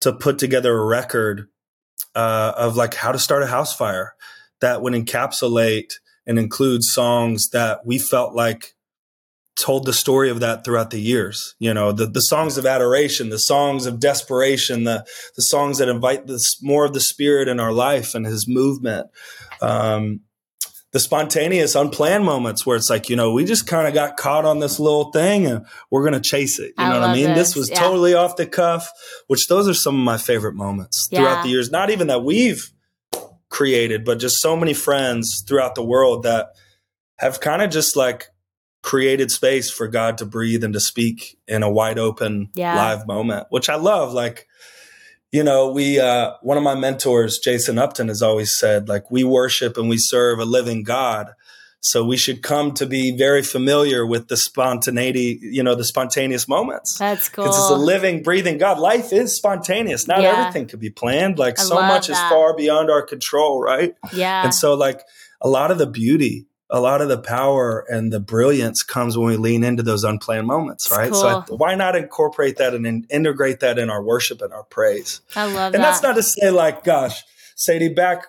to 0.01 0.13
put 0.13 0.39
together 0.39 0.77
a 0.77 0.85
record 0.85 1.49
uh, 2.17 2.55
of 2.57 2.77
like 2.77 2.95
how 2.95 3.13
to 3.13 3.19
start 3.19 3.43
a 3.43 3.47
house 3.47 3.75
fire 3.75 4.15
that 4.61 4.83
would 4.83 4.95
encapsulate 4.95 5.95
and 6.27 6.39
include 6.39 6.83
songs 6.83 7.51
that 7.51 7.87
we 7.87 7.99
felt 7.99 8.35
like 8.35 8.74
told 9.57 9.87
the 9.87 9.93
story 9.93 10.31
of 10.31 10.41
that 10.41 10.65
throughout 10.65 10.91
the 10.91 11.01
years. 11.01 11.55
You 11.59 11.73
know, 11.75 11.93
the, 11.93 12.07
the 12.07 12.21
songs 12.21 12.59
of 12.59 12.67
adoration, 12.67 13.29
the 13.29 13.39
songs 13.39 13.87
of 13.87 14.01
desperation, 14.01 14.85
the, 14.85 15.07
the 15.37 15.43
songs 15.43 15.79
that 15.79 15.89
invite 15.89 16.27
this 16.27 16.63
more 16.63 16.85
of 16.85 16.93
the 16.93 17.01
spirit 17.01 17.49
in 17.49 17.61
our 17.61 17.73
life 17.73 18.15
and 18.15 18.27
his 18.27 18.47
movement. 18.49 19.09
Um, 19.61 20.21
the 20.93 21.01
spontaneous, 21.01 21.75
unplanned 21.75 22.25
moments 22.25 22.65
where 22.65 22.77
it's 22.77 22.89
like, 22.89 23.11
you 23.11 23.17
know, 23.17 23.33
we 23.33 23.45
just 23.45 23.67
kind 23.67 23.89
of 23.89 23.95
got 23.95 24.17
caught 24.17 24.45
on 24.45 24.61
this 24.61 24.79
little 24.79 25.11
thing 25.11 25.45
and 25.45 25.67
we're 25.91 26.09
going 26.09 26.21
to 26.21 26.29
chase 26.29 26.61
it. 26.61 26.73
You 26.79 26.85
I 26.85 26.89
know 26.89 27.01
what 27.01 27.11
I 27.11 27.13
mean? 27.13 27.31
This, 27.31 27.49
this 27.49 27.57
was 27.57 27.71
yeah. 27.71 27.81
totally 27.81 28.15
off 28.15 28.37
the 28.37 28.47
cuff, 28.47 28.89
which 29.27 29.49
those 29.49 29.69
are 29.69 29.75
some 29.75 29.99
of 29.99 30.05
my 30.05 30.19
favorite 30.19 30.55
moments 30.55 31.09
yeah. 31.11 31.19
throughout 31.19 31.43
the 31.43 31.49
years. 31.49 31.69
Not 31.73 31.91
even 31.91 32.07
that 32.07 32.23
we've 32.23 32.71
created, 33.49 34.05
but 34.05 34.21
just 34.21 34.41
so 34.41 34.57
many 34.57 34.73
friends 34.73 35.43
throughout 35.47 35.75
the 35.75 35.85
world 35.85 36.23
that 36.23 36.51
have 37.19 37.41
kind 37.41 37.61
of 37.61 37.71
just 37.71 37.97
like 37.97 38.29
created 38.85 39.31
space 39.31 39.71
for 39.71 39.89
God 39.89 40.19
to 40.19 40.27
breathe 40.27 40.63
and 40.63 40.75
to 40.75 40.79
speak 40.79 41.39
in 41.49 41.63
a 41.63 41.71
wide 41.71 41.99
open 41.99 42.51
yeah. 42.53 42.77
live 42.77 43.07
moment, 43.07 43.47
which 43.49 43.71
I 43.71 43.77
love. 43.77 44.13
Like, 44.13 44.47
you 45.33 45.43
know, 45.43 45.73
we, 45.73 45.99
uh, 45.99 46.35
one 46.43 46.59
of 46.59 46.63
my 46.63 46.75
mentors, 46.75 47.39
Jason 47.39 47.79
Upton, 47.79 48.09
has 48.09 48.21
always 48.21 48.55
said, 48.55 48.87
like, 48.87 49.11
we 49.11 49.25
worship 49.25 49.79
and 49.79 49.89
we 49.89 49.97
serve 49.99 50.39
a 50.39 50.45
living 50.45 50.83
God. 50.83 51.33
So 51.81 52.05
we 52.05 52.19
should 52.19 52.43
come 52.43 52.73
to 52.75 52.85
be 52.85 53.17
very 53.17 53.43
familiar 53.43 54.07
with 54.07 54.29
the 54.29 54.37
spontaneity, 54.37 55.39
you 55.41 55.63
know, 55.63 55.75
the 55.75 55.85
spontaneous 55.85 56.47
moments. 56.47 56.99
That's 56.99 57.31
cool. 57.31 57.45
Because 57.45 57.59
it's 57.59 57.71
a 57.71 57.77
living, 57.77 58.23
breathing 58.23 58.59
God. 58.59 58.79
Life 58.79 59.15
is 59.15 59.35
spontaneous. 59.35 60.07
Not 60.07 60.21
yeah. 60.21 60.41
everything 60.41 60.67
could 60.69 60.81
be 60.81 60.91
planned. 60.91 61.39
Like 61.39 61.59
I 61.59 61.63
so 61.63 61.77
much 61.77 62.09
that. 62.09 62.13
is 62.13 62.19
far 62.19 62.55
beyond 62.55 62.91
our 62.91 63.03
control, 63.03 63.63
right? 63.63 63.95
Yeah. 64.13 64.45
And 64.45 64.55
so 64.55 64.75
like 64.75 65.03
a 65.41 65.49
lot 65.49 65.71
of 65.71 65.79
the 65.79 65.87
beauty 65.87 66.47
a 66.75 66.81
lot 66.81 67.01
of 67.01 67.09
the 67.09 67.19
power 67.19 67.87
and 67.89 68.13
the 68.13 68.19
brilliance 68.19 68.83
comes 68.83 69.17
when 69.17 69.29
we 69.29 69.37
lean 69.37 69.63
into 69.63 69.85
those 69.85 70.03
unplanned 70.03 70.49
moments, 70.49 70.91
right? 70.91 71.13
Cool. 71.13 71.21
So 71.21 71.29
I, 71.29 71.41
why 71.55 71.77
not 71.77 71.95
incorporate 71.95 72.57
that 72.57 72.75
and 72.75 72.85
in, 72.85 73.07
integrate 73.11 73.61
that 73.61 73.79
in 73.79 73.91
our 73.91 74.03
worship 74.03 74.43
and 74.43 74.53
our 74.53 74.65
praise? 74.65 75.21
I 75.37 75.45
love 75.45 75.55
and 75.55 75.57
that. 75.57 75.75
And 75.77 75.85
that's 75.85 76.03
not 76.03 76.17
to 76.17 76.23
say 76.25 76.51
like, 76.51 76.83
gosh, 76.83 77.23
Sadie, 77.55 77.95
back 77.95 78.27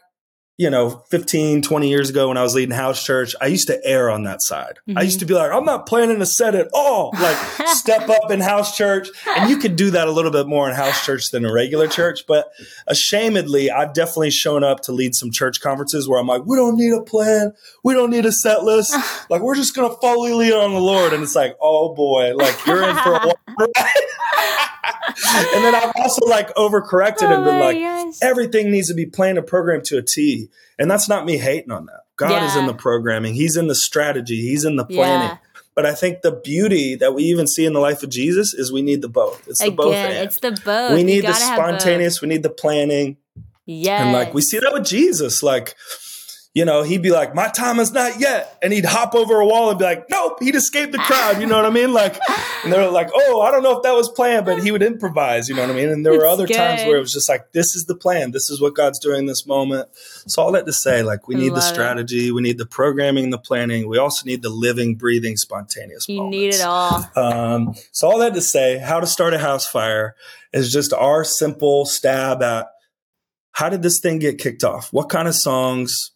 you 0.57 0.69
know, 0.69 1.03
15, 1.09 1.61
20 1.61 1.89
years 1.89 2.09
ago 2.09 2.29
when 2.29 2.37
I 2.37 2.41
was 2.41 2.55
leading 2.55 2.73
house 2.73 3.03
church, 3.03 3.35
I 3.41 3.47
used 3.47 3.67
to 3.67 3.85
err 3.85 4.09
on 4.09 4.23
that 4.23 4.41
side. 4.41 4.79
Mm-hmm. 4.87 4.97
I 4.97 5.01
used 5.01 5.19
to 5.19 5.25
be 5.25 5.33
like, 5.33 5.51
I'm 5.51 5.65
not 5.65 5.85
planning 5.85 6.21
a 6.21 6.25
set 6.25 6.55
at 6.55 6.69
all. 6.73 7.11
Like 7.13 7.35
step 7.67 8.07
up 8.07 8.31
in 8.31 8.39
house 8.39 8.77
church. 8.77 9.09
And 9.27 9.49
you 9.49 9.57
could 9.57 9.75
do 9.75 9.91
that 9.91 10.07
a 10.07 10.11
little 10.11 10.31
bit 10.31 10.47
more 10.47 10.69
in 10.69 10.75
house 10.75 11.05
church 11.05 11.31
than 11.31 11.43
a 11.43 11.51
regular 11.51 11.87
church. 11.87 12.25
But 12.25 12.51
ashamedly, 12.89 13.69
I've 13.69 13.93
definitely 13.93 14.31
shown 14.31 14.63
up 14.63 14.79
to 14.81 14.93
lead 14.93 15.13
some 15.13 15.29
church 15.29 15.59
conferences 15.59 16.07
where 16.07 16.19
I'm 16.19 16.27
like, 16.27 16.45
we 16.45 16.55
don't 16.55 16.77
need 16.77 16.93
a 16.93 17.03
plan. 17.03 17.53
We 17.83 17.93
don't 17.93 18.09
need 18.09 18.25
a 18.25 18.31
set 18.31 18.63
list. 18.63 18.95
like 19.29 19.41
we're 19.41 19.55
just 19.55 19.75
going 19.75 19.89
to 19.89 19.97
fully 19.97 20.31
lean 20.31 20.53
on 20.53 20.73
the 20.73 20.79
Lord. 20.79 21.11
And 21.11 21.21
it's 21.21 21.35
like, 21.35 21.57
oh 21.61 21.93
boy, 21.93 22.33
like 22.33 22.65
you're 22.65 22.81
in 22.81 22.95
for 22.95 23.15
a 23.15 23.33
and 25.53 25.63
then 25.63 25.75
I've 25.75 25.93
also 25.95 26.25
like 26.25 26.53
overcorrected 26.55 27.23
oh 27.23 27.35
and 27.35 27.45
been 27.45 27.55
oh 27.55 27.59
like, 27.59 27.77
gosh. 27.77 28.15
everything 28.21 28.71
needs 28.71 28.87
to 28.89 28.93
be 28.93 29.05
planned 29.05 29.37
a 29.37 29.41
program 29.41 29.81
to 29.85 29.97
a 29.97 30.01
T. 30.01 30.49
And 30.77 30.89
that's 30.89 31.07
not 31.07 31.25
me 31.25 31.37
hating 31.37 31.71
on 31.71 31.85
that. 31.85 32.01
God 32.17 32.31
yeah. 32.31 32.47
is 32.47 32.55
in 32.55 32.65
the 32.65 32.73
programming, 32.73 33.33
He's 33.33 33.57
in 33.57 33.67
the 33.67 33.75
strategy, 33.75 34.41
He's 34.41 34.65
in 34.65 34.75
the 34.75 34.85
planning. 34.85 35.29
Yeah. 35.29 35.37
But 35.75 35.85
I 35.85 35.93
think 35.93 36.21
the 36.21 36.31
beauty 36.31 36.95
that 36.95 37.13
we 37.13 37.23
even 37.23 37.47
see 37.47 37.65
in 37.65 37.73
the 37.73 37.81
life 37.81 38.01
of 38.01 38.09
Jesus 38.09 38.53
is 38.53 38.71
we 38.71 38.81
need 38.81 39.01
the 39.01 39.09
both. 39.09 39.45
It's 39.47 39.59
the 39.59 39.65
Again, 39.65 39.75
both. 39.75 39.93
And. 39.93 40.13
It's 40.13 40.39
the 40.39 40.51
both. 40.63 40.93
We 40.93 41.03
need 41.03 41.25
the 41.25 41.33
spontaneous, 41.33 42.21
we 42.21 42.29
need 42.29 42.43
the 42.43 42.49
planning. 42.49 43.17
Yeah. 43.65 44.03
And 44.03 44.13
like 44.13 44.33
we 44.33 44.41
see 44.41 44.59
that 44.59 44.71
with 44.71 44.85
Jesus. 44.85 45.43
Like, 45.43 45.75
you 46.55 46.63
know, 46.63 46.83
he'd 46.83 47.01
be 47.01 47.11
like, 47.11 47.35
my 47.35 47.49
time 47.49 47.79
is 47.79 47.91
not 47.91 48.17
yet. 48.17 48.57
And 48.63 48.71
he'd 48.71 48.85
hop 48.85 49.13
over 49.13 49.41
a 49.41 49.45
wall 49.45 49.71
and 49.71 49.77
be 49.77 49.83
like, 49.83 50.09
nope, 50.09 50.37
he'd 50.41 50.55
escape 50.55 50.93
the 50.93 50.97
crowd. 50.99 51.41
You 51.41 51.47
know 51.47 51.57
what 51.57 51.65
I 51.65 51.69
mean? 51.69 51.91
Like, 51.91 52.17
and 52.63 52.71
they're 52.71 52.89
like, 52.89 53.09
oh, 53.13 53.41
I 53.41 53.51
don't 53.51 53.61
know 53.61 53.75
if 53.75 53.83
that 53.83 53.93
was 53.93 54.07
planned, 54.07 54.45
but 54.45 54.63
he 54.63 54.71
would 54.71 54.81
improvise. 54.81 55.49
You 55.49 55.55
know 55.55 55.63
what 55.63 55.71
I 55.71 55.73
mean? 55.73 55.89
And 55.89 56.05
there 56.05 56.13
were 56.13 56.25
other 56.25 56.47
good. 56.47 56.55
times 56.55 56.83
where 56.83 56.95
it 56.95 57.01
was 57.01 57.11
just 57.11 57.27
like, 57.27 57.51
this 57.51 57.75
is 57.75 57.87
the 57.87 57.95
plan. 57.95 58.31
This 58.31 58.49
is 58.49 58.61
what 58.61 58.73
God's 58.73 58.99
doing 58.99 59.19
in 59.19 59.25
this 59.25 59.45
moment. 59.45 59.89
So 60.27 60.41
all 60.41 60.53
that 60.53 60.65
to 60.65 60.71
say, 60.71 61.03
like, 61.03 61.27
we 61.27 61.35
need 61.35 61.53
the 61.53 61.59
strategy. 61.59 62.29
It. 62.29 62.31
We 62.31 62.41
need 62.41 62.57
the 62.57 62.65
programming, 62.65 63.31
the 63.31 63.37
planning. 63.37 63.89
We 63.89 63.97
also 63.97 64.25
need 64.25 64.41
the 64.41 64.49
living, 64.49 64.95
breathing, 64.95 65.35
spontaneous 65.35 66.07
You 66.07 66.19
moments. 66.19 66.37
need 66.37 66.53
it 66.53 66.61
all. 66.61 67.05
Um, 67.17 67.75
so 67.91 68.09
all 68.09 68.19
that 68.19 68.33
to 68.33 68.41
say, 68.41 68.77
how 68.77 69.01
to 69.01 69.07
start 69.07 69.33
a 69.33 69.39
house 69.39 69.67
fire 69.67 70.15
is 70.53 70.71
just 70.71 70.93
our 70.93 71.25
simple 71.25 71.85
stab 71.85 72.41
at 72.41 72.67
how 73.51 73.67
did 73.67 73.81
this 73.81 73.99
thing 73.99 74.19
get 74.19 74.37
kicked 74.37 74.63
off? 74.63 74.93
What 74.93 75.09
kind 75.09 75.27
of 75.27 75.35
songs? 75.35 76.11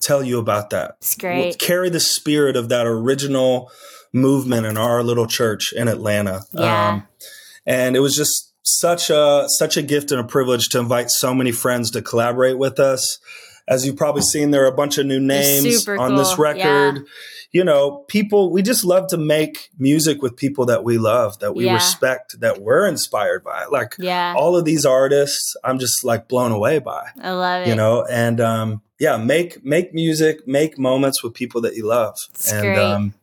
Tell 0.00 0.22
you 0.22 0.38
about 0.38 0.70
that. 0.70 0.96
It's 0.98 1.16
great. 1.16 1.44
We'll 1.44 1.54
carry 1.54 1.90
the 1.90 2.00
spirit 2.00 2.56
of 2.56 2.68
that 2.68 2.86
original 2.86 3.70
movement 4.12 4.66
in 4.66 4.76
our 4.76 5.02
little 5.02 5.26
church 5.26 5.72
in 5.72 5.88
Atlanta. 5.88 6.42
Yeah. 6.52 6.88
Um, 6.88 7.08
and 7.66 7.96
it 7.96 8.00
was 8.00 8.14
just 8.16 8.52
such 8.62 9.10
a 9.10 9.46
such 9.48 9.76
a 9.76 9.82
gift 9.82 10.10
and 10.10 10.20
a 10.20 10.24
privilege 10.24 10.68
to 10.70 10.78
invite 10.78 11.10
so 11.10 11.32
many 11.34 11.52
friends 11.52 11.90
to 11.92 12.02
collaborate 12.02 12.58
with 12.58 12.80
us. 12.80 13.18
As 13.68 13.84
you've 13.84 13.96
probably 13.96 14.22
seen, 14.22 14.52
there 14.52 14.62
are 14.64 14.68
a 14.68 14.76
bunch 14.76 14.96
of 14.98 15.06
new 15.06 15.18
names 15.18 15.88
on 15.88 15.96
cool. 15.96 16.16
this 16.16 16.38
record. 16.38 16.96
Yeah. 16.96 17.02
You 17.52 17.64
know, 17.64 18.04
people, 18.08 18.52
we 18.52 18.60
just 18.60 18.84
love 18.84 19.08
to 19.08 19.16
make 19.16 19.70
music 19.78 20.20
with 20.20 20.36
people 20.36 20.66
that 20.66 20.84
we 20.84 20.98
love, 20.98 21.38
that 21.38 21.54
we 21.54 21.64
yeah. 21.64 21.74
respect, 21.74 22.38
that 22.40 22.60
we're 22.60 22.86
inspired 22.86 23.42
by. 23.42 23.64
Like 23.64 23.96
yeah. 23.98 24.34
all 24.36 24.56
of 24.56 24.64
these 24.64 24.84
artists, 24.84 25.56
I'm 25.64 25.78
just 25.78 26.04
like 26.04 26.28
blown 26.28 26.52
away 26.52 26.80
by. 26.80 27.08
I 27.20 27.30
love 27.30 27.62
it. 27.62 27.68
You 27.68 27.74
know, 27.74 28.04
and 28.04 28.40
um, 28.40 28.82
yeah, 28.98 29.16
make 29.16 29.64
make 29.64 29.92
music, 29.92 30.46
make 30.46 30.78
moments 30.78 31.22
with 31.22 31.34
people 31.34 31.60
that 31.62 31.74
you 31.74 31.86
love, 31.86 32.18
and 32.52 32.78
um, 32.78 33.14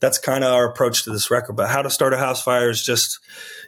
that's 0.00 0.18
kind 0.18 0.44
of 0.44 0.52
our 0.52 0.68
approach 0.68 1.04
to 1.04 1.10
this 1.10 1.30
record. 1.30 1.56
But 1.56 1.68
how 1.68 1.82
to 1.82 1.90
start 1.90 2.12
a 2.12 2.18
house 2.18 2.42
fire 2.42 2.70
is 2.70 2.82
just, 2.82 3.20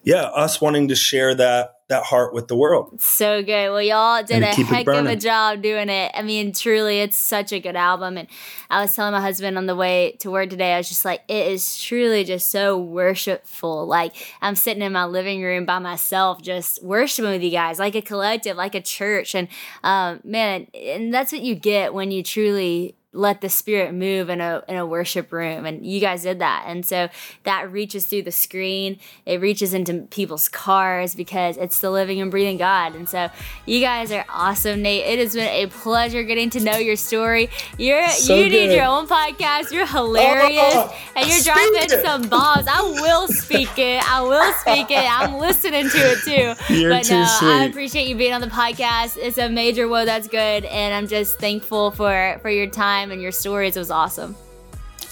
yeah, 0.02 0.22
us 0.22 0.60
wanting 0.60 0.88
to 0.88 0.94
share 0.94 1.34
that 1.34 1.76
that 1.90 2.04
heart 2.04 2.32
with 2.32 2.46
the 2.46 2.56
world. 2.56 3.00
So 3.00 3.42
good. 3.42 3.70
Well, 3.70 3.82
y'all 3.82 4.22
did 4.22 4.44
a 4.44 4.46
heck 4.46 4.86
of 4.86 5.06
a 5.06 5.16
job 5.16 5.60
doing 5.60 5.88
it. 5.88 6.12
I 6.14 6.22
mean, 6.22 6.52
truly, 6.52 7.00
it's 7.00 7.16
such 7.16 7.52
a 7.52 7.58
good 7.58 7.74
album. 7.74 8.16
And 8.16 8.28
I 8.70 8.80
was 8.80 8.94
telling 8.94 9.12
my 9.12 9.20
husband 9.20 9.58
on 9.58 9.66
the 9.66 9.74
way 9.74 10.16
to 10.20 10.30
work 10.30 10.50
today, 10.50 10.74
I 10.74 10.76
was 10.78 10.88
just 10.88 11.04
like, 11.04 11.22
it 11.26 11.48
is 11.48 11.82
truly 11.82 12.22
just 12.22 12.48
so 12.48 12.78
worshipful. 12.78 13.86
Like, 13.86 14.14
I'm 14.40 14.54
sitting 14.54 14.84
in 14.84 14.92
my 14.92 15.04
living 15.04 15.42
room 15.42 15.66
by 15.66 15.80
myself, 15.80 16.40
just 16.40 16.80
worshiping 16.80 17.32
with 17.32 17.42
you 17.42 17.50
guys, 17.50 17.80
like 17.80 17.96
a 17.96 18.02
collective, 18.02 18.56
like 18.56 18.76
a 18.76 18.80
church. 18.80 19.34
And 19.34 19.48
um, 19.82 20.20
man, 20.22 20.68
and 20.72 21.12
that's 21.12 21.32
what 21.32 21.42
you 21.42 21.56
get 21.56 21.92
when 21.92 22.12
you 22.12 22.22
truly 22.22 22.94
let 23.12 23.40
the 23.40 23.48
spirit 23.48 23.92
move 23.92 24.30
in 24.30 24.40
a 24.40 24.62
in 24.68 24.76
a 24.76 24.86
worship 24.86 25.32
room 25.32 25.66
and 25.66 25.84
you 25.84 26.00
guys 26.00 26.22
did 26.22 26.38
that. 26.38 26.64
And 26.68 26.86
so 26.86 27.08
that 27.42 27.70
reaches 27.72 28.06
through 28.06 28.22
the 28.22 28.30
screen. 28.32 28.98
It 29.26 29.40
reaches 29.40 29.74
into 29.74 30.02
people's 30.10 30.48
cars 30.48 31.16
because 31.16 31.56
it's 31.56 31.80
the 31.80 31.90
living 31.90 32.20
and 32.20 32.30
breathing 32.30 32.56
god. 32.56 32.94
And 32.94 33.08
so 33.08 33.28
you 33.66 33.80
guys 33.80 34.12
are 34.12 34.24
awesome 34.28 34.82
nate. 34.82 35.04
It 35.06 35.18
has 35.18 35.34
been 35.34 35.48
a 35.48 35.66
pleasure 35.66 36.22
getting 36.22 36.50
to 36.50 36.60
know 36.60 36.76
your 36.76 36.94
story. 36.94 37.50
You're 37.78 38.08
so 38.10 38.36
you 38.36 38.44
good. 38.44 38.52
need 38.68 38.74
your 38.76 38.84
own 38.84 39.08
podcast. 39.08 39.72
You're 39.72 39.86
hilarious 39.86 40.74
oh, 40.76 40.96
and 41.16 41.28
you're 41.28 41.40
dropping 41.40 41.82
it. 41.82 42.04
some 42.04 42.28
bombs. 42.28 42.66
I 42.68 42.80
will 42.82 43.26
speak 43.26 43.76
it. 43.76 44.08
I 44.08 44.22
will 44.22 44.52
speak 44.60 44.88
it. 44.92 45.04
I'm 45.04 45.34
listening 45.38 45.88
to 45.88 45.98
it 45.98 46.18
too. 46.24 46.74
You're 46.74 46.92
but 46.92 47.04
too 47.04 47.14
no 47.14 47.24
sweet. 47.24 47.48
i 47.48 47.64
appreciate 47.64 48.06
you 48.06 48.14
being 48.14 48.32
on 48.32 48.40
the 48.40 48.46
podcast. 48.46 49.16
It's 49.16 49.38
a 49.38 49.48
major 49.48 49.88
whoa 49.88 50.04
that's 50.04 50.28
good. 50.28 50.64
And 50.64 50.94
i'm 50.94 51.08
just 51.08 51.38
thankful 51.40 51.90
for 51.90 52.38
for 52.40 52.50
your 52.50 52.68
time 52.68 52.99
time 53.00 53.10
and 53.10 53.22
your 53.22 53.32
stories. 53.32 53.76
It 53.76 53.80
was 53.80 53.90
awesome. 53.90 54.36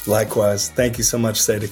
Likewise. 0.06 0.70
Thank 0.70 0.98
you 0.98 1.04
so 1.04 1.18
much, 1.18 1.40
Sadie. 1.40 1.70